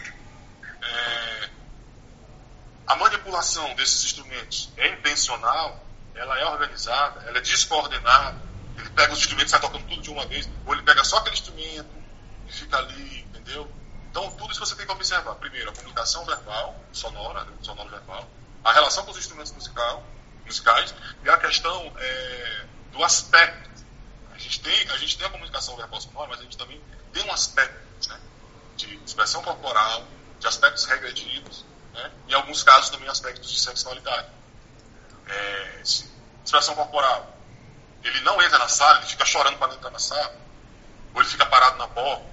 É, 0.83 1.51
a 2.88 2.97
manipulação 2.97 3.73
desses 3.77 4.05
instrumentos 4.05 4.69
é 4.77 4.88
intencional, 4.88 5.81
ela 6.12 6.40
é 6.40 6.45
organizada, 6.45 7.23
ela 7.29 7.38
é 7.38 7.40
descoordenada. 7.40 8.45
Ele 8.77 8.90
pega 8.90 9.12
os 9.12 9.21
instrumentos 9.21 9.51
e 9.51 9.53
sai 9.53 9.61
tocando 9.61 9.87
tudo 9.87 10.03
de 10.03 10.11
uma 10.11 10.27
vez, 10.27 10.51
ou 10.66 10.75
ele 10.75 10.83
pega 10.83 11.05
só 11.05 11.19
aquele 11.19 11.37
instrumento 11.37 11.88
e 12.49 12.53
fica 12.53 12.79
ali, 12.79 13.21
entendeu? 13.21 13.71
Então, 14.11 14.29
tudo 14.33 14.51
isso 14.51 14.59
você 14.59 14.75
tem 14.75 14.85
que 14.85 14.92
observar. 14.92 15.37
Primeiro, 15.37 15.71
a 15.71 15.73
comunicação 15.73 16.25
verbal, 16.25 16.75
sonora, 16.92 17.45
né, 17.45 17.53
sonoro 17.62 17.90
verbal, 17.90 18.29
a 18.64 18.73
relação 18.73 19.05
com 19.05 19.12
os 19.12 19.19
instrumentos 19.19 19.53
musical, 19.53 20.05
musicais 20.47 20.95
e 21.25 21.29
a 21.29 21.37
questão 21.37 21.93
é, 21.99 22.65
do 22.93 23.05
aspecto. 23.05 23.67
A 24.33 24.39
gente, 24.39 24.61
tem, 24.61 24.91
a 24.91 24.99
gente 24.99 25.19
tem 25.19 25.27
a 25.27 25.31
comunicação 25.31 25.77
verbal 25.77 26.01
sonora, 26.01 26.29
mas 26.29 26.41
a 26.41 26.43
gente 26.43 26.57
também 26.57 26.81
tem 27.13 27.25
um 27.25 27.33
aspecto 27.33 28.09
né, 28.09 28.21
de 28.77 28.95
expressão 29.05 29.43
corporal, 29.43 30.07
de 30.39 30.47
aspectos 30.47 30.85
regredidos, 30.85 31.65
né, 31.93 32.11
em 32.29 32.35
alguns 32.35 32.63
casos 32.63 32.91
também 32.91 33.09
aspectos 33.09 33.51
de 33.51 33.59
sexualidade. 33.59 34.29
É, 35.29 35.83
expressão 36.45 36.75
corporal. 36.75 37.35
Ele 38.05 38.21
não 38.21 38.41
entra 38.41 38.59
na 38.59 38.69
sala, 38.69 38.99
ele 38.99 39.07
fica 39.07 39.25
chorando 39.25 39.59
para 39.59 39.75
entrar 39.75 39.91
na 39.91 39.99
sala, 39.99 40.37
ou 41.13 41.21
ele 41.21 41.29
fica 41.29 41.45
parado 41.47 41.77
na 41.79 41.89
porta, 41.89 42.25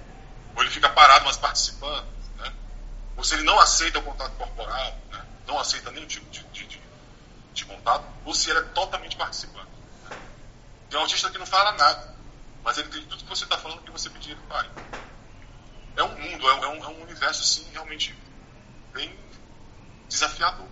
ou 0.54 0.62
ele 0.62 0.70
fica 0.70 0.88
parado, 0.88 1.24
mas 1.24 1.36
participando. 1.36 2.06
Né? 2.36 2.52
Ou 3.16 3.24
se 3.24 3.34
ele 3.34 3.42
não 3.42 3.58
aceita 3.58 3.98
o 3.98 4.02
contato 4.02 4.32
corporal, 4.36 4.96
né? 5.10 5.24
não 5.46 5.58
aceita 5.58 5.90
nenhum 5.90 6.06
tipo 6.06 6.30
de, 6.30 6.44
de, 6.44 6.66
de, 6.66 6.83
de 7.54 7.64
contato, 7.64 8.04
ou 8.24 8.34
se 8.34 8.50
ele 8.50 8.58
é 8.58 8.62
totalmente 8.62 9.16
participante. 9.16 9.70
Né? 10.04 10.12
Tem 10.90 10.98
um 10.98 11.02
autista 11.02 11.30
que 11.30 11.38
não 11.38 11.46
fala 11.46 11.72
nada, 11.72 12.14
mas 12.62 12.78
ele 12.78 12.88
tem 12.88 13.04
tudo 13.06 13.22
que 13.22 13.28
você 13.28 13.44
está 13.44 13.56
falando 13.56 13.82
que 13.82 13.90
você 13.90 14.10
pedir, 14.10 14.32
ele 14.32 14.40
faz. 14.48 14.68
É 15.96 16.02
um 16.02 16.18
mundo, 16.18 16.48
é 16.48 16.54
um, 16.54 16.84
é 16.84 16.88
um 16.88 17.02
universo 17.02 17.42
assim, 17.42 17.70
realmente 17.72 18.16
bem 18.92 19.16
desafiador. 20.08 20.66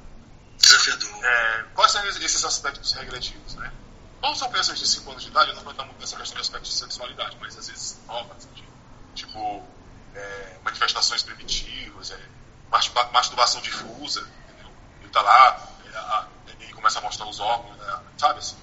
Desafiador. 0.58 1.24
É, 1.24 1.64
quais 1.74 1.92
são 1.92 2.04
esses 2.06 2.44
aspectos 2.44 2.92
regredidos, 2.92 3.54
né? 3.54 3.72
Quando 4.20 4.36
são 4.36 4.48
crianças 4.50 4.78
de 4.78 4.86
5 4.86 5.10
anos 5.10 5.22
de 5.24 5.30
idade, 5.30 5.50
eu 5.50 5.56
não 5.56 5.62
vou 5.62 5.72
estar 5.72 5.84
muito 5.84 5.98
nessa 6.00 6.16
questão 6.16 6.36
de 6.36 6.42
aspectos 6.42 6.72
de 6.72 6.78
sexualidade, 6.78 7.36
mas 7.40 7.58
às 7.58 7.68
vezes 7.68 8.00
novas, 8.06 8.48
de, 8.54 8.64
tipo 9.14 9.66
é, 10.14 10.58
manifestações 10.62 11.22
primitivas, 11.22 12.10
é, 12.10 12.20
masturbação 13.12 13.60
difusa, 13.60 14.20
entendeu? 14.20 14.70
Ele 15.00 15.08
está 15.08 15.22
lá 15.22 15.68
é, 15.84 15.88
e 15.88 16.31
começa 16.82 16.98
a 16.98 17.02
mostrar 17.02 17.26
os 17.28 17.38
órgãos, 17.38 17.76
né? 17.76 18.00
sabe 18.18 18.40
assim? 18.40 18.56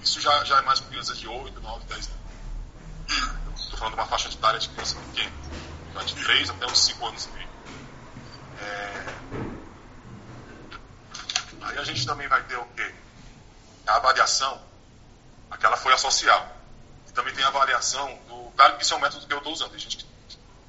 Isso 0.00 0.20
já, 0.20 0.44
já 0.44 0.58
é 0.58 0.62
mais 0.62 0.80
para 0.80 0.90
crianças 0.90 1.16
de 1.16 1.28
8, 1.28 1.60
9, 1.60 1.84
10 1.84 2.08
anos. 2.08 3.60
Estou 3.60 3.78
falando 3.78 3.94
de 3.94 4.00
uma 4.00 4.06
faixa 4.08 4.28
de 4.28 4.36
etária 4.36 4.58
de 4.58 4.68
criança 4.68 4.96
pequena, 4.96 5.32
de 6.04 6.14
3 6.16 6.50
até 6.50 6.66
uns 6.66 6.84
5 6.86 7.06
anos 7.06 7.26
e 7.26 7.28
meio. 7.30 7.48
É, 8.58 9.20
Aí 11.60 11.78
a 11.78 11.84
gente 11.84 12.04
também 12.04 12.26
vai 12.26 12.42
ter 12.44 12.56
o 12.56 12.64
quê? 12.74 12.94
A 13.86 13.96
avaliação, 13.96 14.60
aquela 15.50 15.76
foi 15.76 15.92
a 15.92 15.98
social. 15.98 16.56
E 17.06 17.12
também 17.12 17.32
tem 17.32 17.44
a 17.44 17.48
avaliação 17.48 18.12
do. 18.26 18.50
Claro 18.56 18.76
que 18.76 18.82
isso 18.82 18.92
é 18.92 18.96
o 18.96 19.00
método 19.00 19.24
que 19.24 19.32
eu 19.32 19.38
estou 19.38 19.52
usando. 19.52 19.70
Tem 19.70 19.78
gente 19.78 19.98
que 19.98 20.06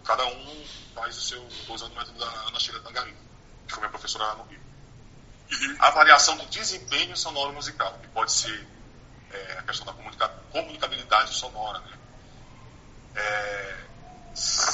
cada 0.04 0.26
um 0.28 0.65
faz 0.93 1.17
o 1.17 1.21
seu. 1.21 1.43
Estou 1.47 1.76
usando 1.76 1.93
o 1.93 1.95
método 1.95 2.19
da 2.19 2.26
Ana 2.26 2.60
Sheila 2.60 2.82
Tangarino, 2.82 3.17
que 3.65 3.74
foi 3.74 3.82
minha 3.82 3.89
professora 3.89 4.26
lá 4.26 4.36
no 4.36 4.43
Rio. 4.43 4.61
A 5.80 5.88
avaliação 5.88 6.38
do 6.38 6.46
desempenho 6.46 7.16
sonoro 7.18 7.54
musical, 7.54 7.98
que 8.02 8.08
pode 8.10 8.32
ser 8.32 8.68
é, 9.32 9.58
a 9.60 9.64
questão 9.64 9.86
da 9.86 9.94
comunica 9.94 10.28
comunicabilidade 10.52 11.34
sonora. 11.34 11.80
Né? 11.80 11.98
É, 13.16 13.78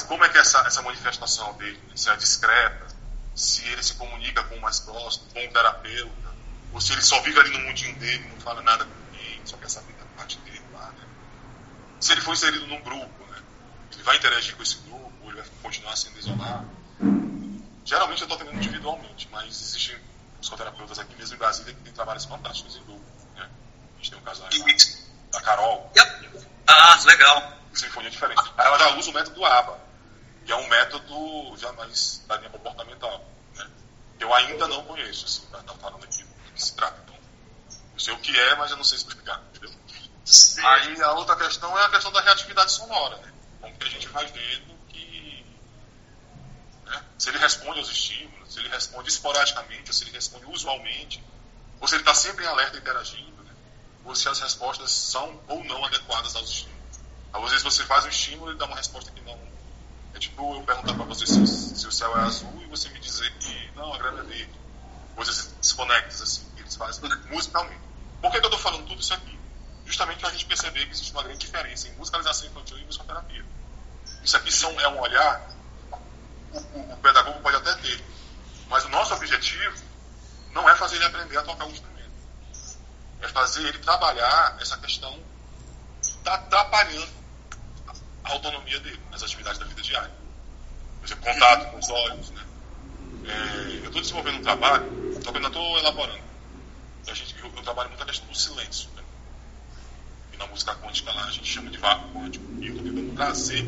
como 0.06 0.24
é 0.24 0.28
que 0.28 0.38
essa, 0.38 0.58
essa 0.60 0.82
manifestação 0.82 1.52
dele? 1.54 1.80
Se 1.96 2.08
é 2.10 2.16
discreta, 2.16 2.86
se 3.34 3.64
ele 3.66 3.82
se 3.82 3.94
comunica 3.94 4.42
com 4.44 4.56
o 4.56 4.60
mais 4.60 4.80
próximo, 4.80 5.26
com 5.32 5.44
o 5.44 5.52
terapeuta, 5.52 6.28
ou 6.72 6.80
se 6.80 6.92
ele 6.92 7.02
só 7.02 7.20
vive 7.22 7.38
ali 7.40 7.50
no 7.50 7.60
mundinho 7.60 7.96
dele, 7.96 8.28
não 8.28 8.40
fala 8.40 8.62
nada 8.62 8.84
com 8.84 8.90
ninguém, 9.10 9.40
só 9.44 9.56
quer 9.56 9.70
saber 9.70 9.92
da 9.94 10.04
parte 10.16 10.38
dele 10.38 10.62
lá, 10.72 10.90
né? 10.90 11.06
Se 12.00 12.12
ele 12.12 12.20
for 12.20 12.32
inserido 12.32 12.66
num 12.66 12.80
grupo, 12.82 13.24
né? 13.30 13.38
Ele 13.92 14.02
vai 14.02 14.16
interagir 14.16 14.54
com 14.56 14.62
esse 14.62 14.76
grupo, 14.78 15.12
ele 15.24 15.40
vai 15.40 15.46
continuar 15.62 15.96
sendo 15.96 16.18
isolado. 16.18 16.68
Geralmente 17.84 18.20
eu 18.20 18.24
estou 18.26 18.36
atendendo 18.36 18.58
individualmente, 18.58 19.28
mas 19.32 19.46
existem 19.46 19.96
psicoterapeutas 20.40 20.98
aqui 20.98 21.14
mesmo 21.16 21.34
em 21.34 21.38
Brasília 21.38 21.74
que 21.74 21.80
têm 21.80 21.92
trabalhos 21.92 22.24
fantásticos 22.24 22.76
em 22.76 22.84
grupo, 22.84 23.04
né? 23.36 23.48
A 23.94 23.96
gente 23.96 24.10
tem 24.10 24.20
um 24.20 24.28
aí 24.28 24.58
lá, 24.58 24.76
da 25.32 25.40
Carol. 25.40 25.92
Ah, 26.66 27.00
legal. 27.04 27.52
Sinfonia 27.74 28.10
diferente. 28.10 28.42
Aí 28.56 28.66
ela 28.66 28.78
já 28.78 28.96
usa 28.96 29.10
o 29.10 29.14
método 29.14 29.44
ABA, 29.44 29.78
que 30.44 30.52
é 30.52 30.56
um 30.56 30.68
método 30.68 31.56
já 31.56 31.72
mais 31.72 32.24
da 32.26 32.36
linha 32.36 32.50
comportamental. 32.50 33.24
Né? 33.54 33.68
Eu 34.18 34.34
ainda 34.34 34.66
não 34.66 34.84
conheço, 34.84 35.26
assim, 35.26 35.46
para 35.46 35.60
estar 35.60 35.74
falando 35.74 36.04
aqui 36.04 36.22
do 36.24 36.52
que 36.52 36.62
se 36.62 36.74
trata. 36.74 36.98
Então, 37.04 37.16
eu 37.94 38.00
sei 38.00 38.14
o 38.14 38.18
que 38.18 38.38
é, 38.38 38.54
mas 38.56 38.70
eu 38.70 38.76
não 38.76 38.84
sei 38.84 38.98
explicar, 38.98 39.42
entendeu? 39.50 39.70
Sim. 40.24 40.64
Aí 40.64 41.02
a 41.02 41.12
outra 41.12 41.36
questão 41.36 41.78
é 41.78 41.84
a 41.84 41.88
questão 41.88 42.12
da 42.12 42.20
reatividade 42.20 42.72
sonora, 42.72 43.16
né? 43.18 43.32
Como 43.60 43.76
que 43.76 43.86
a 43.86 43.90
gente 43.90 44.08
vai 44.08 44.26
vendo 44.26 44.77
né? 46.88 47.04
se 47.18 47.28
ele 47.28 47.38
responde 47.38 47.78
aos 47.78 47.90
estímulos, 47.90 48.52
se 48.52 48.60
ele 48.60 48.68
responde 48.68 49.08
esporadicamente, 49.08 49.90
ou 49.90 49.92
se 49.92 50.04
ele 50.04 50.12
responde 50.12 50.46
usualmente, 50.46 51.22
ou 51.80 51.88
se 51.88 51.94
ele 51.94 52.02
está 52.02 52.14
sempre 52.14 52.44
em 52.44 52.48
alerta 52.48 52.78
interagindo, 52.78 53.42
né? 53.42 53.52
ou 54.04 54.14
se 54.14 54.28
as 54.28 54.40
respostas 54.40 54.90
são 54.90 55.40
ou 55.48 55.62
não 55.64 55.84
adequadas 55.84 56.34
aos 56.36 56.50
estímulos. 56.50 56.78
Às 57.32 57.50
vezes 57.50 57.62
você 57.62 57.84
faz 57.84 58.04
um 58.04 58.08
estímulo 58.08 58.52
e 58.52 58.56
dá 58.56 58.64
uma 58.64 58.76
resposta 58.76 59.10
que 59.12 59.20
não 59.20 59.38
é 60.14 60.18
tipo 60.18 60.54
eu 60.54 60.62
perguntar 60.62 60.94
para 60.94 61.04
você 61.04 61.26
se, 61.26 61.46
se, 61.46 61.86
o 61.86 61.92
céu 61.92 62.16
é 62.16 62.22
azul 62.22 62.52
e 62.62 62.66
você 62.66 62.88
me 62.88 62.98
dizer 62.98 63.32
que 63.38 63.70
não, 63.76 63.94
a 63.94 63.98
grama 63.98 64.20
é 64.20 64.22
verde. 64.24 64.50
Coisas 65.14 65.54
desconectas, 65.60 66.20
assim, 66.20 66.44
que 66.56 66.62
eles 66.62 66.74
fazem 66.74 67.08
musicalmente. 67.30 67.80
Por 68.20 68.32
que, 68.32 68.40
que 68.40 68.46
eu 68.46 68.50
estou 68.50 68.60
falando 68.60 68.86
tudo 68.86 69.00
isso 69.00 69.14
aqui? 69.14 69.38
Justamente 69.84 70.18
para 70.18 70.28
a 70.28 70.32
gente 70.32 70.46
perceber 70.46 70.86
que 70.86 70.92
existe 70.92 71.12
uma 71.12 71.22
grande 71.22 71.38
diferença 71.38 71.88
em 71.88 71.92
musicalização 71.92 72.48
infantil 72.48 72.78
e 72.78 72.84
musicoterapia. 72.84 73.44
Isso 74.24 74.36
aqui 74.36 74.52
são, 74.52 74.80
é 74.80 74.88
um 74.88 74.98
olhar, 74.98 75.48
o, 76.52 76.92
o, 76.92 76.96
pedagogo 76.98 77.40
pode 77.40 77.56
até 77.56 77.74
ter, 77.76 78.04
mas 78.68 78.84
o 78.84 78.88
nosso 78.88 79.14
objetivo 79.14 79.76
não 80.52 80.68
é 80.68 80.74
fazer 80.74 80.96
ele 80.96 81.04
aprender 81.04 81.38
a 81.38 81.42
tocar 81.42 81.66
o 81.66 81.70
instrumento. 81.70 81.98
É 83.20 83.28
fazer 83.28 83.66
ele 83.66 83.78
trabalhar 83.78 84.56
essa 84.60 84.76
questão 84.78 85.12
que 86.00 86.08
está 86.08 86.34
atrapalhando 86.34 87.18
a 88.24 88.32
autonomia 88.32 88.78
dele 88.80 89.00
nas 89.10 89.22
atividades 89.22 89.58
da 89.58 89.66
vida 89.66 89.82
diária. 89.82 90.12
Por 91.00 91.06
exemplo, 91.06 91.24
contato 91.24 91.70
com 91.70 91.78
os 91.78 91.90
olhos. 91.90 92.30
Né? 92.30 92.44
É, 93.26 93.76
eu 93.76 93.86
estou 93.86 94.00
desenvolvendo 94.00 94.38
um 94.38 94.42
trabalho, 94.42 94.84
que 95.20 95.28
ainda 95.28 95.48
estou 95.48 95.78
elaborando. 95.78 96.28
A 97.08 97.14
gente, 97.14 97.38
eu, 97.38 97.46
eu, 97.56 97.62
trabalho 97.62 97.88
muito 97.88 98.02
a 98.02 98.06
questão 98.06 98.28
do 98.28 98.36
silêncio. 98.36 98.88
Né? 98.94 99.02
E 100.32 100.36
na 100.36 100.46
música 100.46 100.74
quântica 100.76 101.12
lá 101.12 101.24
a 101.24 101.30
gente 101.30 101.46
chama 101.46 101.70
de 101.70 101.78
vácuo 101.78 102.10
quântico. 102.12 102.44
E 102.60 102.68
eu 102.68 102.76
estou 102.76 102.84
tentando 102.84 103.14
trazer 103.16 103.66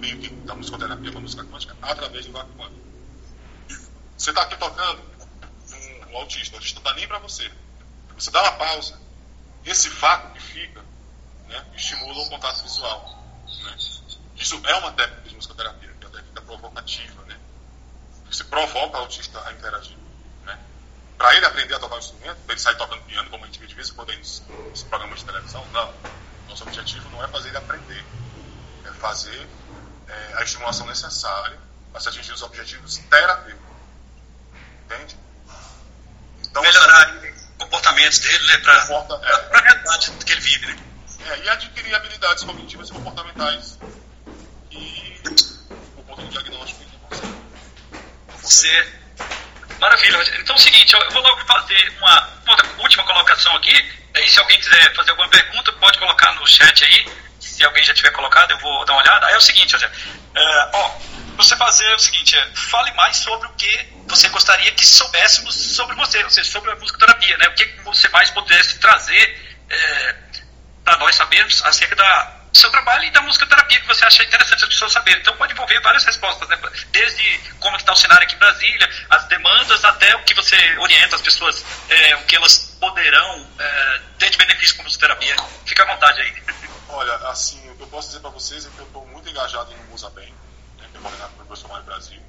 um 0.00 0.02
link 0.02 0.30
da 0.46 0.54
musicoterapia 0.54 1.10
para 1.10 1.18
a 1.18 1.22
música 1.22 1.44
quântica 1.44 1.76
através 1.82 2.26
do 2.26 2.32
vácuo 2.32 2.52
quântico. 2.56 2.80
Você 4.16 4.30
está 4.30 4.42
aqui 4.42 4.56
tocando 4.56 5.00
um, 5.00 6.12
um 6.12 6.16
autista, 6.16 6.54
o 6.54 6.56
autista 6.56 6.80
não 6.80 6.90
está 6.90 6.94
nem 6.94 7.06
para 7.06 7.18
você. 7.18 7.50
Você 8.18 8.30
dá 8.30 8.42
uma 8.42 8.52
pausa, 8.52 8.98
esse 9.64 9.88
vácuo 9.88 10.32
que 10.32 10.40
fica 10.40 10.82
né, 11.48 11.66
estimula 11.76 12.22
o 12.22 12.28
contato 12.28 12.62
visual. 12.62 13.22
Né? 13.64 13.76
Isso 14.36 14.60
é 14.64 14.74
uma 14.76 14.92
técnica 14.92 15.28
de 15.28 15.34
musicoterapia, 15.34 15.88
que 15.98 16.04
é 16.04 16.08
uma 16.08 16.16
técnica 16.16 16.42
provocativa, 16.42 17.22
né? 17.24 17.38
Você 18.30 18.44
provoca 18.44 18.98
o 18.98 19.00
autista 19.00 19.42
a 19.46 19.52
interagir, 19.52 19.96
né? 20.44 20.58
Para 21.18 21.36
ele 21.36 21.44
aprender 21.44 21.74
a 21.74 21.78
tocar 21.78 21.96
o 21.96 21.98
instrumento, 21.98 22.38
para 22.44 22.54
ele 22.54 22.60
sair 22.60 22.76
tocando 22.78 23.02
piano, 23.02 23.28
como 23.28 23.44
a 23.44 23.46
gente 23.46 23.58
vê 23.58 23.66
de 23.66 23.74
vez 23.74 23.90
em 23.90 23.94
quando 23.94 24.12
nos 24.16 24.82
programas 24.84 25.18
de 25.18 25.26
televisão, 25.26 25.66
não. 25.72 25.92
Nosso 26.48 26.62
objetivo 26.64 27.08
não 27.10 27.22
é 27.22 27.28
fazer 27.28 27.48
ele 27.48 27.58
aprender, 27.58 28.04
é 28.86 28.92
fazer 28.92 29.48
é, 30.10 30.38
a 30.38 30.42
estimulação 30.42 30.86
necessária 30.86 31.58
para 31.92 32.00
se 32.00 32.08
atingir 32.08 32.32
os 32.32 32.42
objetivos 32.42 32.98
terapêuticos. 32.98 33.70
Entende? 34.84 35.16
Então, 36.48 36.62
Melhorar 36.62 37.06
assim, 37.06 37.34
comportamentos 37.58 38.18
dele, 38.18 38.46
né? 38.46 38.58
Para 38.58 38.74
é, 38.74 39.56
a 39.56 39.60
realidade 39.60 40.10
que 40.10 40.32
ele 40.32 40.40
vive, 40.40 40.66
né? 40.66 40.76
É, 41.26 41.38
e 41.38 41.48
adquirir 41.48 41.94
habilidades 41.94 42.44
cognitivas 42.44 42.88
e 42.88 42.92
comportamentais 42.92 43.78
e, 44.70 45.20
por 45.94 46.04
conta 46.04 46.22
do 46.22 46.28
diagnóstico, 46.28 46.82
ele 46.82 46.98
consegue. 47.02 47.34
Você... 48.42 49.00
Maravilha. 49.78 50.40
Então 50.40 50.56
é 50.56 50.58
o 50.58 50.62
seguinte, 50.62 50.94
eu 50.94 51.10
vou 51.10 51.22
logo 51.22 51.40
fazer 51.46 51.92
uma, 51.98 52.28
uma 52.44 52.82
última 52.82 53.04
colocação 53.04 53.54
aqui. 53.56 54.00
Aí, 54.14 54.28
se 54.28 54.38
alguém 54.40 54.58
quiser 54.58 54.94
fazer 54.94 55.10
alguma 55.12 55.28
pergunta, 55.28 55.72
pode 55.74 55.98
colocar 55.98 56.32
no 56.34 56.46
chat 56.46 56.84
aí. 56.84 57.06
Se 57.60 57.66
alguém 57.66 57.84
já 57.84 57.92
tiver 57.92 58.10
colocado, 58.12 58.52
eu 58.52 58.58
vou 58.58 58.86
dar 58.86 58.94
uma 58.94 59.02
olhada. 59.02 59.30
É 59.30 59.36
o 59.36 59.40
seguinte, 59.40 59.72
José. 59.72 59.86
Uh, 59.86 60.70
ó, 60.72 60.90
você 61.36 61.54
fazer 61.56 61.94
o 61.94 61.98
seguinte, 61.98 62.34
é, 62.34 62.50
fale 62.54 62.90
mais 62.92 63.18
sobre 63.18 63.48
o 63.48 63.52
que 63.52 63.92
você 64.06 64.30
gostaria 64.30 64.72
que 64.72 64.82
soubéssemos 64.82 65.54
sobre 65.54 65.94
você, 65.94 66.24
ou 66.24 66.30
seja, 66.30 66.50
sobre 66.50 66.70
a 66.70 66.76
musicoterapia, 66.76 67.36
né? 67.36 67.48
O 67.48 67.54
que 67.54 67.66
você 67.84 68.08
mais 68.08 68.30
pudesse 68.30 68.78
trazer 68.78 69.58
é, 69.68 70.16
para 70.82 70.96
nós 70.96 71.14
sabermos 71.14 71.62
acerca 71.66 71.94
da, 71.96 72.22
do 72.50 72.58
seu 72.58 72.70
trabalho 72.70 73.04
e 73.04 73.10
da 73.10 73.20
musicoterapia 73.20 73.78
que 73.78 73.86
você 73.86 74.06
acha 74.06 74.22
interessante 74.22 74.64
as 74.64 74.70
pessoas 74.70 74.92
saberem. 74.92 75.20
Então 75.20 75.36
pode 75.36 75.52
envolver 75.52 75.80
várias 75.82 76.04
respostas, 76.06 76.48
né? 76.48 76.58
desde 76.92 77.38
como 77.58 77.76
está 77.76 77.92
o 77.92 77.96
cenário 77.96 78.24
aqui 78.24 78.36
em 78.36 78.38
Brasília, 78.38 78.90
as 79.10 79.24
demandas, 79.26 79.84
até 79.84 80.16
o 80.16 80.22
que 80.24 80.32
você 80.32 80.56
orienta 80.78 81.16
as 81.16 81.22
pessoas, 81.22 81.62
é, 81.90 82.16
o 82.16 82.24
que 82.24 82.36
elas 82.36 82.74
poderão 82.80 83.46
é, 83.58 84.00
ter 84.18 84.30
de 84.30 84.38
benefício 84.38 84.76
com 84.76 84.80
a 84.80 84.84
musicoterapia. 84.84 85.36
Fica 85.66 85.82
à 85.82 85.86
vontade 85.86 86.22
aí. 86.22 86.60
Olha, 86.92 87.16
assim, 87.30 87.70
o 87.70 87.76
que 87.76 87.82
eu 87.82 87.86
posso 87.88 88.08
dizer 88.08 88.20
para 88.20 88.30
vocês 88.30 88.66
é 88.66 88.70
que 88.70 88.78
eu 88.78 88.86
estou 88.86 89.06
muito 89.06 89.28
engajado 89.28 89.70
no 89.74 89.84
Musa 89.84 90.10
Bem, 90.10 90.32
né, 90.78 90.88
que 90.90 90.96
é 90.96 91.00
coordenado 91.00 91.32
pelo 91.34 91.46
professor 91.46 91.68
Mário 91.68 91.84
Brasil, 91.84 92.20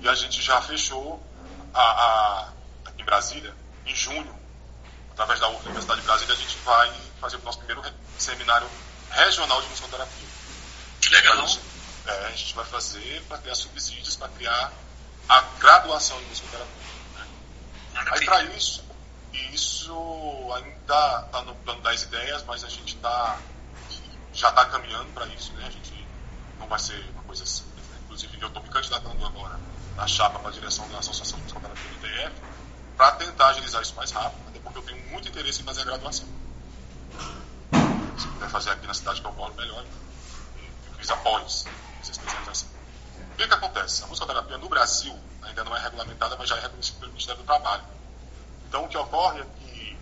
e 0.00 0.08
a 0.08 0.14
gente 0.14 0.42
já 0.42 0.60
fechou 0.62 1.22
a, 1.72 1.80
a, 1.82 2.52
aqui 2.84 3.02
em 3.02 3.04
Brasília, 3.04 3.54
em 3.86 3.94
junho, 3.94 4.38
através 5.12 5.40
da 5.40 5.48
Universidade 5.48 6.00
de 6.00 6.06
Brasília, 6.06 6.34
a 6.34 6.38
gente 6.38 6.56
vai 6.58 6.92
fazer 7.20 7.36
o 7.36 7.42
nosso 7.42 7.58
primeiro 7.58 7.82
seminário 8.18 8.68
regional 9.10 9.60
de 9.60 9.68
musicoterapia. 9.68 10.28
Legal. 11.10 11.34
A 11.34 11.46
gente, 11.46 11.60
é, 12.06 12.26
a 12.26 12.30
gente 12.30 12.54
vai 12.54 12.64
fazer 12.64 13.22
para 13.28 13.38
criar 13.38 13.54
subsídios, 13.54 14.16
para 14.16 14.28
criar 14.28 14.72
a 15.28 15.40
graduação 15.58 16.20
em 16.20 16.24
musicoterapia. 16.26 16.72
Né? 17.14 17.26
Aí 17.94 18.24
para 18.24 18.44
isso, 18.44 18.84
isso 19.32 20.52
ainda 20.54 21.24
está 21.26 21.42
no 21.42 21.54
plano 21.56 21.80
das 21.82 22.02
ideias, 22.02 22.42
mas 22.44 22.64
a 22.64 22.68
gente 22.68 22.96
tá, 22.96 23.38
já 24.32 24.48
está 24.48 24.64
caminhando 24.66 25.12
para 25.12 25.26
isso. 25.26 25.52
Né? 25.54 25.66
A 25.66 25.70
gente 25.70 26.06
não 26.58 26.66
vai 26.66 26.78
ser 26.78 26.98
uma 27.14 27.22
coisa 27.24 27.44
simples. 27.44 27.84
Né? 27.88 27.96
Inclusive, 28.04 28.38
eu 28.40 28.48
estou 28.48 28.62
me 28.62 28.68
candidatando 28.68 29.26
agora 29.26 29.58
na 29.96 30.06
chapa 30.06 30.38
para 30.38 30.48
a 30.48 30.52
direção 30.52 30.88
da 30.88 30.98
Associação 30.98 31.38
de 31.38 31.44
Musicoterapia 31.44 31.90
do 31.90 31.98
DF 32.00 32.42
para 32.96 33.12
tentar 33.12 33.48
agilizar 33.48 33.82
isso 33.82 33.94
mais 33.94 34.10
rápido, 34.10 34.48
até 34.48 34.58
porque 34.58 34.78
eu 34.78 34.82
tenho 34.82 35.10
muito 35.10 35.28
interesse 35.28 35.62
em 35.62 35.64
fazer 35.64 35.82
a 35.82 35.84
graduação 35.84 36.26
se 38.22 38.28
puder 38.28 38.48
fazer 38.48 38.70
aqui 38.70 38.86
na 38.86 38.94
cidade 38.94 39.20
que 39.20 39.26
eu 39.26 39.32
moro, 39.32 39.54
melhor. 39.54 39.84
Eu 40.88 40.94
fiz 40.94 41.10
após 41.10 41.64
essa 42.00 42.12
especialização. 42.12 42.68
O 43.32 43.36
que, 43.36 43.48
que 43.48 43.54
acontece? 43.54 44.04
A 44.04 44.06
musicoterapia 44.06 44.58
no 44.58 44.68
Brasil 44.68 45.18
ainda 45.42 45.64
não 45.64 45.76
é 45.76 45.80
regulamentada, 45.80 46.36
mas 46.36 46.48
já 46.48 46.56
é 46.56 46.60
reconhecida 46.60 46.98
pelo 47.00 47.12
Ministério 47.12 47.42
do 47.42 47.46
Trabalho. 47.46 47.82
Então, 48.68 48.84
o 48.84 48.88
que 48.88 48.96
ocorre 48.96 49.40
é 49.40 49.44
que 49.44 49.98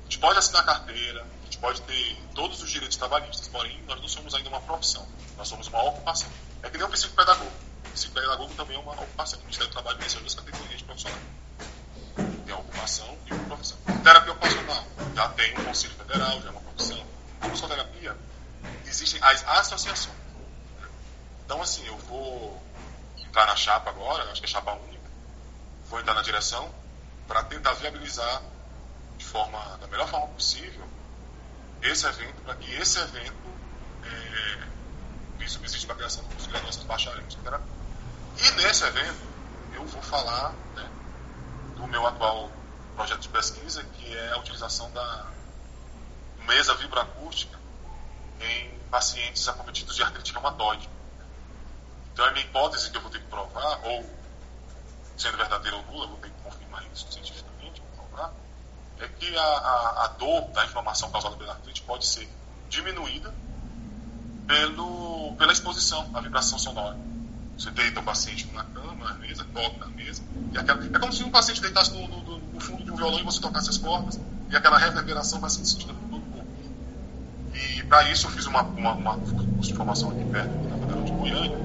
a 0.00 0.02
gente 0.04 0.18
pode 0.18 0.38
assinar 0.38 0.64
carteira, 0.64 1.24
pode 1.62 1.80
ter 1.82 2.16
todos 2.34 2.60
os 2.60 2.68
direitos 2.68 2.96
trabalhistas, 2.96 3.46
porém, 3.46 3.80
nós 3.86 4.00
não 4.00 4.08
somos 4.08 4.34
ainda 4.34 4.48
uma 4.48 4.60
profissão, 4.60 5.06
nós 5.36 5.46
somos 5.46 5.68
uma 5.68 5.80
ocupação. 5.84 6.28
É 6.60 6.68
que 6.68 6.76
nem 6.76 6.84
o 6.84 6.90
psicopedagogo. 6.90 7.52
O 7.86 7.90
psicopedagogo 7.92 8.52
também 8.54 8.76
é 8.76 8.80
uma 8.80 8.92
ocupação. 8.92 9.38
O 9.38 9.42
Ministério 9.42 9.70
do 9.70 9.72
Trabalho 9.72 9.98
menciona 9.98 10.22
duas 10.22 10.34
categorias 10.34 10.78
de 10.78 10.84
profissional. 10.84 11.20
Tem 12.44 12.52
a 12.52 12.58
ocupação 12.58 13.16
e 13.26 13.32
uma 13.32 13.44
profissão. 13.44 13.78
Terapia 14.02 14.32
ocupacional 14.32 14.84
já 15.14 15.28
tem 15.28 15.56
um 15.56 15.64
Conselho 15.64 15.94
Federal, 15.94 16.42
já 16.42 16.48
é 16.48 16.50
uma 16.50 16.60
profissão 16.60 17.06
a 17.40 17.48
musicoterapia, 17.48 18.16
existem 18.86 19.22
as 19.22 19.46
associações. 19.46 20.16
Então, 21.44 21.62
assim, 21.62 21.86
eu 21.86 21.96
vou 21.98 22.60
entrar 23.18 23.46
na 23.46 23.56
chapa 23.56 23.90
agora, 23.90 24.30
acho 24.30 24.40
que 24.40 24.46
é 24.46 24.50
chapa 24.50 24.72
única, 24.72 25.10
vou 25.88 26.00
entrar 26.00 26.14
na 26.14 26.22
direção 26.22 26.72
para 27.26 27.44
tentar 27.44 27.72
viabilizar 27.74 28.42
de 29.16 29.24
forma, 29.24 29.58
da 29.80 29.86
melhor 29.86 30.08
forma 30.08 30.28
possível 30.28 30.86
esse 31.82 32.06
evento, 32.06 32.42
para 32.42 32.54
que 32.56 32.72
esse 32.74 32.98
evento 32.98 33.34
é, 34.04 35.48
subsídio 35.48 35.86
para 35.86 35.94
a 35.94 35.98
criação 35.98 36.22
do 36.24 36.30
curso 36.30 36.46
de 36.46 36.52
graduação 36.52 36.82
de 36.82 36.88
bacharel 36.88 37.22
em. 37.22 37.64
E 38.38 38.50
nesse 38.52 38.84
evento, 38.84 39.20
eu 39.74 39.84
vou 39.86 40.02
falar 40.02 40.52
né, 40.74 40.90
do 41.76 41.86
meu 41.86 42.06
atual 42.06 42.50
projeto 42.96 43.20
de 43.20 43.28
pesquisa, 43.28 43.82
que 43.84 44.16
é 44.16 44.32
a 44.32 44.38
utilização 44.38 44.90
da 44.92 45.26
mesa 46.46 46.74
vibroacústica 46.74 47.58
em 48.40 48.78
pacientes 48.90 49.46
acometidos 49.48 49.94
de 49.94 50.02
artrite 50.02 50.32
reumatoide. 50.32 50.88
Então, 52.12 52.26
é 52.26 52.32
minha 52.32 52.44
hipótese 52.44 52.90
que 52.90 52.96
eu 52.96 53.00
vou 53.00 53.10
ter 53.10 53.20
que 53.20 53.26
provar, 53.26 53.80
ou 53.84 54.08
sendo 55.16 55.36
verdadeira 55.36 55.76
ou 55.76 55.84
nula, 55.84 56.06
vou 56.08 56.18
ter 56.18 56.30
que 56.30 56.42
confirmar 56.42 56.84
isso 56.92 57.10
cientificamente, 57.10 57.80
provar, 57.96 58.32
é 59.04 59.08
que 59.08 59.36
a, 59.36 59.42
a, 59.42 60.04
a 60.04 60.08
dor 60.18 60.42
da 60.52 60.64
inflamação 60.64 61.10
causada 61.10 61.36
pela 61.36 61.52
artrite 61.52 61.82
pode 61.82 62.06
ser 62.06 62.28
diminuída 62.68 63.32
pelo, 64.46 65.34
pela 65.36 65.52
exposição 65.52 66.10
à 66.14 66.20
vibração 66.20 66.58
sonora. 66.58 66.96
Você 67.56 67.70
deita 67.70 68.00
o 68.00 68.02
paciente 68.02 68.48
na 68.52 68.64
cama, 68.64 69.04
na 69.04 69.14
mesa, 69.14 69.46
toca 69.52 69.78
na 69.78 69.86
mesa. 69.88 70.22
E 70.52 70.58
aquela, 70.58 70.84
é 70.84 70.98
como 70.98 71.12
se 71.12 71.22
um 71.22 71.30
paciente 71.30 71.60
deitasse 71.60 71.92
no, 71.92 72.08
no, 72.08 72.38
no 72.38 72.60
fundo 72.60 72.82
de 72.84 72.90
um 72.90 72.96
violão 72.96 73.20
e 73.20 73.22
você 73.22 73.40
tocasse 73.40 73.70
as 73.70 73.78
cordas, 73.78 74.18
e 74.50 74.56
aquela 74.56 74.78
reverberação 74.78 75.40
vai 75.40 75.50
ser 75.50 75.64
sentida 75.64 75.94
e 77.54 77.82
para 77.84 78.08
isso 78.10 78.26
eu 78.26 78.30
fiz 78.30 78.46
uma, 78.46 78.62
uma, 78.62 78.92
uma 78.92 79.18
curso 79.18 79.70
de 79.70 79.74
formação 79.74 80.10
aqui 80.10 80.24
perto, 80.24 80.50
na 80.68 80.78
Federal 80.78 81.02
de 81.02 81.12
Goiânia, 81.12 81.58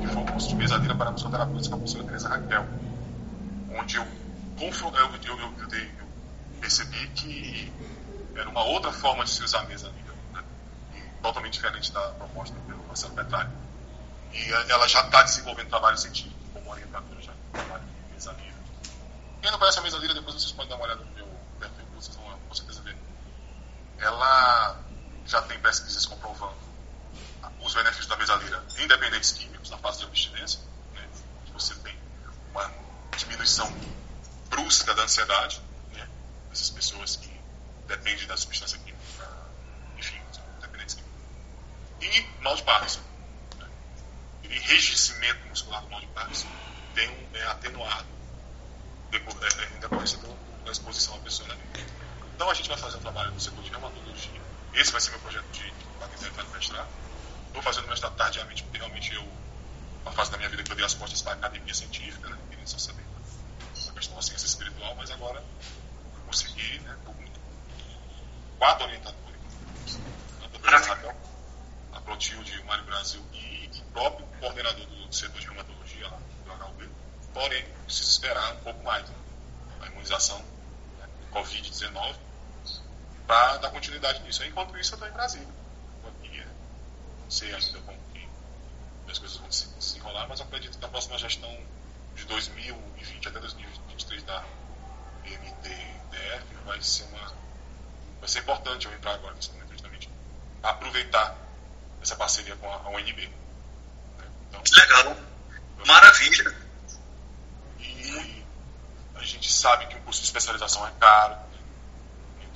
que 0.00 0.06
foi 0.08 0.22
um 0.22 0.26
curso 0.26 0.48
de 0.48 0.54
mesadeira 0.54 0.94
para 0.94 1.10
musicoterapeutas 1.10 1.68
com 1.68 1.74
a 1.74 1.78
professora 1.78 2.04
Teresa 2.04 2.28
Raquel, 2.28 2.66
onde 3.78 3.96
eu, 3.96 4.02
eu, 4.60 4.68
eu, 4.68 5.10
eu, 5.24 5.38
eu, 5.38 6.05
percebi 6.60 7.08
que 7.08 7.72
era 8.34 8.48
uma 8.48 8.62
outra 8.64 8.92
forma 8.92 9.24
de 9.24 9.30
se 9.30 9.42
usar 9.42 9.60
a 9.60 9.64
mesa 9.64 9.88
livre, 9.88 10.14
né? 10.32 10.44
totalmente 11.22 11.54
diferente 11.54 11.92
da 11.92 12.00
proposta 12.12 12.54
pelo 12.66 12.82
Marcelo 12.86 13.14
Petralha. 13.14 13.50
E 14.32 14.52
ela 14.70 14.86
já 14.86 15.00
está 15.02 15.22
desenvolvendo 15.22 15.68
trabalho 15.68 15.96
científico 15.96 16.34
como 16.52 16.70
orientadora 16.70 17.20
já 17.22 17.32
trabalho 17.52 17.84
de 17.84 18.12
mesa 18.12 18.32
livre. 18.32 18.54
Quem 19.40 19.50
não 19.50 19.58
conhece 19.58 19.78
a 19.78 19.82
mesa 19.82 19.98
livre, 19.98 20.14
depois 20.14 20.36
vocês 20.36 20.52
podem 20.52 20.68
dar 20.68 20.76
uma 20.76 20.84
olhada 20.84 21.02
no 21.02 21.15
38,5 54.86 55.25
nisso. 84.26 84.44
Enquanto 84.44 84.76
isso, 84.76 84.92
eu 84.92 84.96
estou 84.96 85.08
em 85.08 85.12
Brasília. 85.12 85.48
Aqui, 86.06 86.44
não 87.22 87.30
sei 87.30 87.54
ainda 87.54 87.78
como 87.80 87.98
que 88.12 88.28
as 89.10 89.18
coisas 89.18 89.36
vão 89.38 89.50
se 89.50 89.68
desenrolar, 89.68 90.26
mas 90.28 90.40
acredito 90.40 90.76
que 90.76 90.82
na 90.82 90.88
próxima 90.88 91.16
gestão 91.18 91.56
de 92.14 92.24
2020 92.24 93.28
até 93.28 93.38
2023 93.38 94.22
da 94.24 94.44
MTDF 95.24 96.54
vai 96.64 96.82
ser 96.82 97.04
uma 97.04 97.32
vai 98.20 98.28
ser 98.28 98.40
importante 98.40 98.86
eu 98.86 98.94
entrar 98.94 99.14
agora 99.14 99.34
nesse 99.34 99.50
momento 99.52 99.70
justamente 99.72 100.10
aproveitar 100.62 101.36
essa 102.02 102.16
parceria 102.16 102.56
com 102.56 102.70
a, 102.70 102.88
UNB. 102.90 103.30
Então, 104.48 104.62
Legal. 104.76 105.16
Maravilha. 105.86 106.56
E 107.78 108.44
a 109.14 109.22
gente 109.22 109.52
sabe 109.52 109.86
que 109.86 109.96
um 109.96 110.02
curso 110.02 110.20
de 110.20 110.26
especialização 110.26 110.86
é 110.86 110.90
caro, 110.98 111.36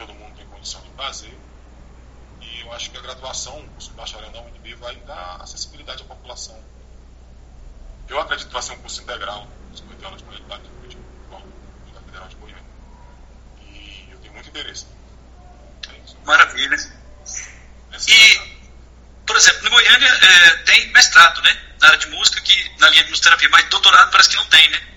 todo 0.00 0.14
mundo 0.14 0.34
tem 0.34 0.46
condição 0.46 0.80
de 0.80 0.90
fazer. 0.90 1.36
Eu 2.70 2.76
acho 2.76 2.88
que 2.88 2.98
a 2.98 3.00
graduação, 3.00 3.58
o 3.58 3.68
curso 3.70 3.90
de 3.90 3.96
bacharel 3.96 4.30
na 4.30 4.42
UNB, 4.42 4.74
vai 4.76 4.94
dar 4.98 5.38
acessibilidade 5.42 6.02
à 6.02 6.06
população. 6.06 6.56
Eu 8.08 8.20
acredito 8.20 8.46
que 8.46 8.52
vai 8.52 8.62
ser 8.62 8.72
um 8.74 8.78
curso 8.78 9.02
integral, 9.02 9.48
50 9.74 10.06
anos 10.06 10.18
de 10.18 10.24
qualidade 10.24 10.62
da 10.62 12.00
Federal 12.00 12.28
de 12.28 12.36
Goiânia. 12.36 12.64
E 13.60 14.08
eu 14.12 14.18
tenho 14.20 14.32
muito 14.34 14.48
interesse. 14.50 14.86
É 15.88 16.24
Maravilha. 16.24 16.76
e, 18.06 18.58
por 19.26 19.36
exemplo, 19.36 19.64
no 19.64 19.70
Goiânia 19.70 20.08
é, 20.08 20.56
tem 20.58 20.92
mestrado, 20.92 21.42
né? 21.42 21.60
na 21.80 21.88
área 21.88 21.98
de 21.98 22.06
música, 22.06 22.40
que 22.40 22.78
na 22.78 22.88
linha 22.90 23.02
de 23.02 23.10
musicoterapia, 23.10 23.48
mas 23.48 23.68
doutorado 23.68 24.12
parece 24.12 24.28
que 24.28 24.36
não 24.36 24.46
tem, 24.46 24.70
né? 24.70 24.88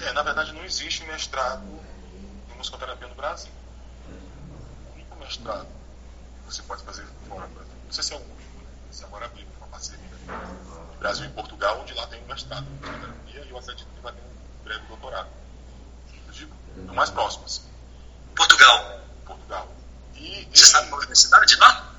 É, 0.00 0.12
na 0.12 0.22
verdade 0.22 0.52
não 0.52 0.64
existe 0.64 1.04
mestrado 1.04 1.64
em 2.48 2.56
musicoterapia 2.56 3.08
no 3.08 3.14
Brasil. 3.14 3.52
O 4.88 4.94
único 4.94 5.16
mestrado 5.16 5.83
você 6.54 6.62
pode 6.62 6.82
fazer 6.84 7.06
fora, 7.28 7.48
não 7.48 7.92
sei 7.92 8.04
se 8.04 8.12
é 8.12 8.16
o 8.16 8.20
único, 8.20 8.36
se 8.90 9.04
agora 9.04 9.26
abrir 9.26 9.46
uma 9.58 9.66
parceria 9.68 10.04
no 10.08 10.98
Brasil 10.98 11.26
e 11.26 11.30
Portugal, 11.30 11.80
onde 11.80 11.94
lá 11.94 12.06
tem 12.06 12.22
um 12.22 12.26
mestrado 12.26 12.66
em 12.66 12.70
musicoterapia 12.70 13.44
e 13.44 13.50
eu 13.50 13.58
acredito 13.58 13.88
que 13.94 14.00
vai 14.00 14.12
ter 14.12 14.20
um 14.20 14.64
breve 14.64 14.86
doutorado. 14.86 15.28
Eu 16.26 16.32
digo, 16.32 16.54
o 16.76 16.94
mais 16.94 17.10
próximo, 17.10 17.44
assim. 17.44 17.62
Portugal. 18.36 19.00
Portugal. 19.26 19.68
E 20.14 20.48
Você 20.52 20.66
sabe 20.66 20.88
qual 20.88 21.00
é 21.00 21.04
a 21.04 21.06
universidade 21.06 21.56
lá? 21.56 21.94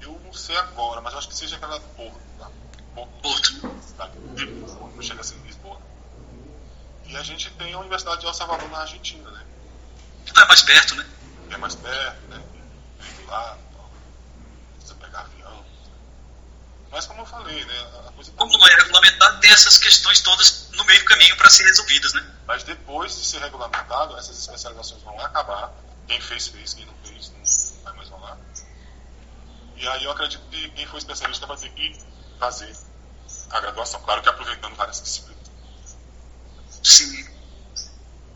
Eu 0.00 0.20
não 0.24 0.32
sei 0.32 0.56
agora, 0.56 1.00
mas 1.00 1.12
eu 1.12 1.18
acho 1.18 1.28
que 1.28 1.36
seja 1.36 1.56
aquela 1.56 1.80
Porto. 1.80 2.20
Tá? 2.38 2.50
Porto. 2.94 3.10
Porto. 3.22 3.60
Tá? 3.96 4.10
Não 4.94 5.02
chega 5.02 5.20
a 5.20 5.24
ser 5.24 5.36
Lisboa. 5.38 5.80
E 7.06 7.16
a 7.16 7.22
gente 7.22 7.50
tem 7.52 7.72
a 7.72 7.78
Universidade 7.78 8.20
de 8.20 8.26
El 8.26 8.34
Salvador 8.34 8.68
na 8.70 8.78
Argentina, 8.78 9.30
né? 9.30 9.44
É 10.36 10.46
mais 10.46 10.62
perto, 10.62 10.94
né? 10.94 11.06
É 11.50 11.56
mais 11.56 11.74
perto, 11.74 12.28
né? 12.28 12.42
Vem 13.00 13.26
lá, 13.26 13.58
tal. 13.72 13.90
precisa 14.76 14.94
pegar 14.94 15.20
avião. 15.20 15.64
Mas 16.90 17.06
como 17.06 17.22
eu 17.22 17.26
falei, 17.26 17.64
né? 17.64 17.86
A 18.08 18.12
coisa 18.12 18.32
Como 18.32 18.58
não 18.58 18.66
é 18.66 18.74
regulamentado, 18.74 19.40
tem 19.40 19.50
essas 19.50 19.78
questões 19.78 20.20
todas 20.20 20.68
no 20.72 20.84
meio 20.84 20.98
do 20.98 21.04
caminho 21.04 21.36
para 21.36 21.48
serem 21.48 21.70
resolvidas, 21.70 22.12
né? 22.14 22.26
Mas 22.46 22.64
depois 22.64 23.16
de 23.16 23.24
ser 23.24 23.40
regulamentado, 23.40 24.16
essas 24.18 24.38
especializações 24.38 25.02
vão 25.02 25.18
acabar. 25.20 25.72
Quem 26.08 26.20
fez, 26.20 26.48
fez. 26.48 26.74
Quem 26.74 26.86
não 26.86 26.94
fez, 27.04 27.30
não 27.30 27.84
vai 27.84 27.94
mais 27.94 28.08
rolar. 28.08 28.36
E 29.76 29.88
aí 29.88 30.04
eu 30.04 30.10
acredito 30.10 30.42
que 30.50 30.68
quem 30.70 30.86
for 30.86 30.98
especialista 30.98 31.46
vai 31.46 31.56
ter 31.56 31.70
que 31.70 31.98
fazer 32.38 32.76
a 33.50 33.60
graduação. 33.60 34.00
Claro 34.02 34.22
que 34.22 34.28
aproveitando 34.28 34.74
várias 34.74 35.00
disciplinas. 35.00 35.50
Sim. 36.82 37.28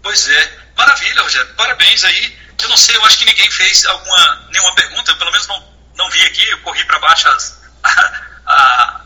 Pois 0.02 0.28
é. 0.28 0.72
Maravilha, 0.76 1.22
Rogério. 1.22 1.54
Parabéns 1.54 2.04
aí. 2.04 2.44
Eu 2.64 2.68
não 2.70 2.76
sei, 2.78 2.96
eu 2.96 3.04
acho 3.04 3.18
que 3.18 3.26
ninguém 3.26 3.50
fez 3.50 3.84
alguma, 3.84 4.48
nenhuma 4.50 4.74
pergunta, 4.74 5.10
eu 5.10 5.16
pelo 5.18 5.30
menos 5.30 5.46
não, 5.46 5.68
não 5.96 6.10
vi 6.10 6.22
aqui, 6.22 6.48
eu 6.48 6.62
corri 6.62 6.82
para 6.86 6.98
baixo 6.98 7.28
as, 7.28 7.60
a, 8.54 9.04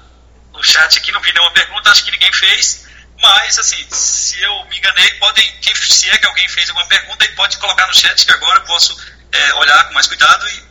chat 0.62 0.98
aqui, 0.98 1.12
não 1.12 1.20
vi 1.20 1.32
nenhuma 1.32 1.52
pergunta, 1.52 1.90
acho 1.90 2.04
que 2.04 2.10
ninguém 2.10 2.32
fez. 2.32 2.86
Mas, 3.20 3.58
assim, 3.58 3.84
se 3.90 4.40
eu 4.40 4.64
me 4.66 4.78
enganei, 4.78 5.10
podem, 5.14 5.44
se 5.62 6.10
é 6.10 6.18
que 6.18 6.26
alguém 6.26 6.48
fez 6.48 6.68
alguma 6.68 6.86
pergunta, 6.86 7.28
pode 7.34 7.56
colocar 7.58 7.86
no 7.86 7.94
chat 7.94 8.24
que 8.24 8.32
agora 8.32 8.60
eu 8.60 8.64
posso 8.64 8.96
é, 9.32 9.54
olhar 9.54 9.84
com 9.88 9.94
mais 9.94 10.06
cuidado 10.06 10.46
e, 10.48 10.64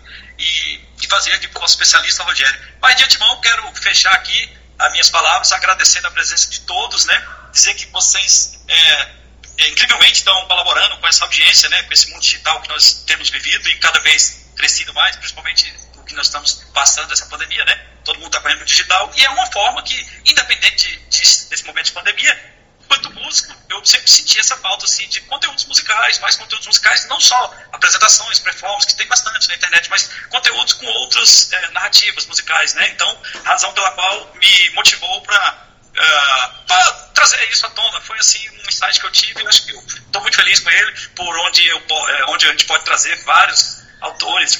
e, 0.43 0.81
e 1.01 1.07
fazer 1.07 1.33
aqui 1.33 1.47
para 1.47 1.61
o 1.61 1.65
especialista, 1.65 2.23
Rogério. 2.23 2.59
Mas, 2.81 2.95
de 2.95 3.03
antemão, 3.03 3.41
quero 3.41 3.73
fechar 3.75 4.13
aqui 4.13 4.57
as 4.79 4.91
minhas 4.91 5.09
palavras 5.09 5.51
agradecendo 5.51 6.07
a 6.07 6.11
presença 6.11 6.49
de 6.49 6.61
todos, 6.61 7.05
né? 7.05 7.27
Dizer 7.51 7.73
que 7.73 7.87
vocês 7.87 8.59
é, 8.67 9.09
é, 9.57 9.67
incrivelmente 9.69 10.19
estão 10.19 10.45
colaborando 10.47 10.97
com 10.97 11.07
essa 11.07 11.23
audiência, 11.23 11.67
né? 11.69 11.83
Com 11.83 11.93
esse 11.93 12.09
mundo 12.11 12.21
digital 12.21 12.61
que 12.61 12.69
nós 12.69 13.03
temos 13.05 13.29
vivido 13.29 13.67
e 13.69 13.77
cada 13.77 13.99
vez 13.99 14.45
crescido 14.55 14.93
mais, 14.93 15.15
principalmente 15.15 15.73
que 16.07 16.15
nós 16.15 16.27
estamos 16.27 16.63
passando 16.73 17.11
essa 17.13 17.25
pandemia, 17.27 17.63
né? 17.65 17.85
Todo 18.03 18.17
mundo 18.19 18.27
está 18.27 18.39
correndo 18.39 18.65
digital 18.65 19.11
e 19.15 19.25
é 19.25 19.29
uma 19.29 19.45
forma 19.51 19.81
que, 19.83 19.95
independente 20.25 20.87
de, 20.87 20.97
de, 21.09 21.45
desse 21.49 21.65
momento 21.65 21.85
de 21.85 21.91
pandemia, 21.91 22.55
enquanto 22.83 23.11
músico, 23.11 23.53
eu 23.69 23.85
sempre 23.85 24.09
senti 24.09 24.39
essa 24.39 24.55
falta 24.57 24.85
assim, 24.85 25.07
de 25.09 25.19
conteúdos 25.21 25.65
musicais, 25.65 26.19
mais 26.19 26.35
conteúdos 26.35 26.67
musicais, 26.67 27.05
não 27.07 27.19
só 27.19 27.53
apresentações, 27.73 28.39
performances, 28.39 28.85
que 28.85 28.97
tem 28.97 29.07
bastante 29.07 29.47
na 29.49 29.55
internet, 29.55 29.89
mas 29.89 30.09
conteúdos 30.29 30.73
com 30.73 30.85
outras 30.85 31.51
é, 31.51 31.71
narrativas 31.71 32.25
musicais, 32.25 32.73
né? 32.73 32.89
Então, 32.89 33.21
razão 33.43 33.73
pela 33.73 33.91
qual 33.91 34.33
me 34.35 34.69
motivou 34.71 35.21
para 35.21 35.67
uh, 35.97 37.13
trazer 37.13 37.51
isso 37.51 37.65
à 37.65 37.69
tona. 37.71 38.01
Foi 38.01 38.17
assim 38.17 38.49
um 38.49 38.69
insight 38.69 38.99
que 38.99 39.05
eu 39.05 39.11
tive, 39.11 39.41
eu 39.41 39.47
acho 39.49 39.65
que 39.65 39.71
eu 39.71 39.79
estou 39.79 40.21
muito 40.21 40.35
feliz 40.35 40.59
com 40.61 40.69
ele, 40.69 40.91
por 41.15 41.37
onde, 41.39 41.67
eu, 41.67 41.83
onde 42.29 42.47
a 42.47 42.51
gente 42.51 42.65
pode 42.65 42.85
trazer 42.85 43.15
vários 43.23 43.86
autores 44.01 44.59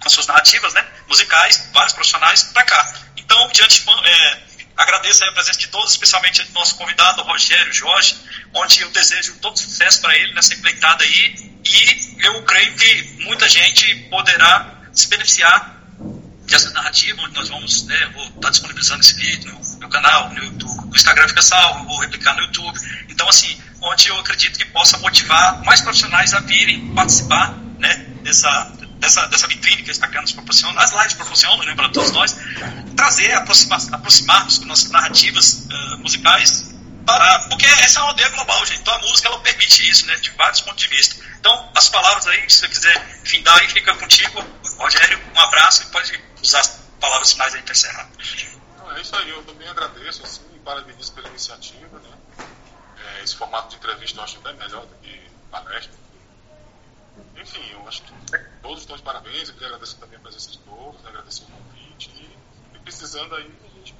com 0.00 0.08
suas 0.08 0.26
narrativas 0.26 0.74
né, 0.74 0.86
musicais, 1.08 1.70
vários 1.72 1.92
profissionais 1.92 2.42
para 2.44 2.62
cá. 2.64 2.94
Então, 3.16 3.48
diante 3.52 3.84
é, 4.04 4.42
agradeço 4.76 5.24
a 5.24 5.32
presença 5.32 5.58
de 5.58 5.68
todos, 5.68 5.92
especialmente 5.92 6.42
do 6.42 6.52
nosso 6.52 6.76
convidado, 6.76 7.22
Rogério 7.22 7.72
Jorge, 7.72 8.16
onde 8.54 8.80
eu 8.80 8.90
desejo 8.90 9.36
todo 9.40 9.58
sucesso 9.58 10.00
para 10.00 10.16
ele 10.16 10.34
nessa 10.34 10.54
empreitada 10.54 11.04
aí, 11.04 11.34
e 11.64 12.24
eu 12.24 12.42
creio 12.44 12.74
que 12.76 13.24
muita 13.24 13.48
gente 13.48 13.94
poderá 14.10 14.82
se 14.92 15.08
beneficiar 15.08 15.74
dessa 16.46 16.70
narrativa, 16.70 17.20
onde 17.22 17.34
nós 17.34 17.48
vamos, 17.48 17.84
né, 17.86 18.10
vou 18.14 18.26
estar 18.26 18.50
disponibilizando 18.50 19.00
esse 19.00 19.14
vídeo 19.14 19.52
no 19.52 19.78
meu 19.78 19.88
canal, 19.88 20.28
no 20.30 20.44
YouTube, 20.44 20.86
no 20.86 20.94
Instagram 20.94 21.28
fica 21.28 21.42
salvo, 21.42 21.86
vou 21.86 22.00
replicar 22.00 22.34
no 22.34 22.42
YouTube. 22.42 22.78
Então, 23.08 23.28
assim, 23.28 23.58
onde 23.80 24.08
eu 24.08 24.18
acredito 24.18 24.58
que 24.58 24.64
possa 24.66 24.98
motivar 24.98 25.62
mais 25.64 25.80
profissionais 25.80 26.34
a 26.34 26.40
virem 26.40 26.94
participar, 26.94 27.54
né, 27.78 28.13
dessa, 28.24 28.72
dessa, 28.98 29.26
dessa 29.28 29.46
vitrine 29.46 29.82
que 29.82 29.90
a 29.90 29.92
Instagram 29.92 30.22
nos 30.22 30.32
proporciona, 30.32 30.82
as 30.82 30.92
lives 30.92 31.14
proporcionam, 31.14 31.64
né, 31.64 31.74
para 31.74 31.90
todos 31.90 32.10
nós, 32.10 32.34
trazer, 32.96 33.32
aproximar, 33.34 33.80
aproximar-nos 33.92 34.58
com 34.58 34.64
nossas 34.64 34.90
narrativas 34.90 35.66
uh, 35.70 35.98
musicais, 35.98 36.74
para, 37.04 37.40
porque 37.50 37.66
essa 37.66 38.00
é 38.00 38.02
uma 38.02 38.08
aldeia 38.08 38.30
global, 38.30 38.64
gente. 38.64 38.80
Então 38.80 38.94
a 38.94 38.98
música 39.00 39.28
ela 39.28 39.38
permite 39.40 39.88
isso, 39.88 40.06
né, 40.06 40.16
de 40.16 40.30
vários 40.30 40.62
pontos 40.62 40.82
de 40.82 40.88
vista. 40.88 41.22
Então, 41.38 41.70
as 41.76 41.90
palavras 41.90 42.26
aí, 42.26 42.48
se 42.48 42.60
você 42.60 42.68
quiser 42.68 43.20
findar 43.24 43.58
aí, 43.58 43.68
fica 43.68 43.94
contigo, 43.94 44.42
Rogério. 44.78 45.20
Um 45.36 45.40
abraço 45.40 45.82
e 45.82 45.86
pode 45.86 46.18
usar 46.42 46.60
as 46.60 46.80
palavras 46.98 47.32
finais 47.32 47.54
aí 47.54 47.62
para 47.62 47.72
encerrar. 47.72 48.08
Não, 48.78 48.96
é 48.96 49.00
isso 49.02 49.14
aí, 49.16 49.28
eu 49.28 49.42
também 49.44 49.68
agradeço, 49.68 50.22
assim, 50.24 50.40
parabenizo 50.64 51.12
pela 51.12 51.28
iniciativa, 51.28 51.98
né? 51.98 52.46
É, 52.96 53.22
esse 53.22 53.36
formato 53.36 53.68
de 53.68 53.76
entrevista 53.76 54.18
eu 54.18 54.24
acho 54.24 54.40
bem 54.40 54.54
melhor 54.56 54.86
do 54.86 54.94
que 55.02 55.20
palestra. 55.50 56.03
Enfim, 57.36 57.70
eu 57.72 57.86
acho 57.88 58.02
que 58.02 58.12
todos 58.62 58.80
estão 58.80 58.96
de 58.96 59.02
parabéns, 59.02 59.48
eu 59.48 59.54
queria 59.54 59.68
agradecer 59.68 59.96
também 59.96 60.16
a 60.16 60.20
presença 60.20 60.50
de 60.50 60.58
todos, 60.58 61.06
agradecer 61.06 61.44
o 61.44 61.46
convite 61.46 62.10
e, 62.10 62.76
e 62.76 62.78
precisando 62.80 63.34
aí, 63.34 63.50
a 63.64 63.78
gente. 63.78 63.94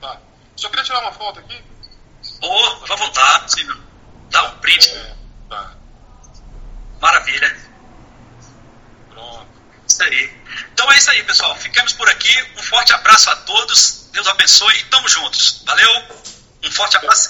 Tá. 0.00 0.20
Só 0.56 0.68
queria 0.68 0.84
tirar 0.84 1.00
uma 1.00 1.12
foto 1.12 1.40
aqui. 1.40 1.62
Ô, 2.42 2.46
oh, 2.48 2.86
vai 2.86 2.96
voltar, 2.96 3.48
sim, 3.48 3.66
Dá 4.30 4.42
um 4.44 4.58
print. 4.58 4.88
É, 4.90 5.16
tá. 5.48 5.74
Maravilha. 7.00 7.56
Pronto. 9.10 9.46
Isso 9.86 10.02
aí. 10.02 10.32
Então 10.72 10.90
é 10.90 10.98
isso 10.98 11.10
aí, 11.10 11.22
pessoal. 11.24 11.54
Ficamos 11.56 11.92
por 11.92 12.08
aqui. 12.08 12.52
Um 12.58 12.62
forte 12.62 12.92
abraço 12.92 13.30
a 13.30 13.36
todos. 13.36 14.08
Deus 14.12 14.26
abençoe 14.26 14.74
e 14.78 14.84
tamo 14.86 15.08
juntos. 15.08 15.62
Valeu. 15.64 15.90
Um 16.64 16.70
forte 16.70 16.96
abraço 16.96 17.28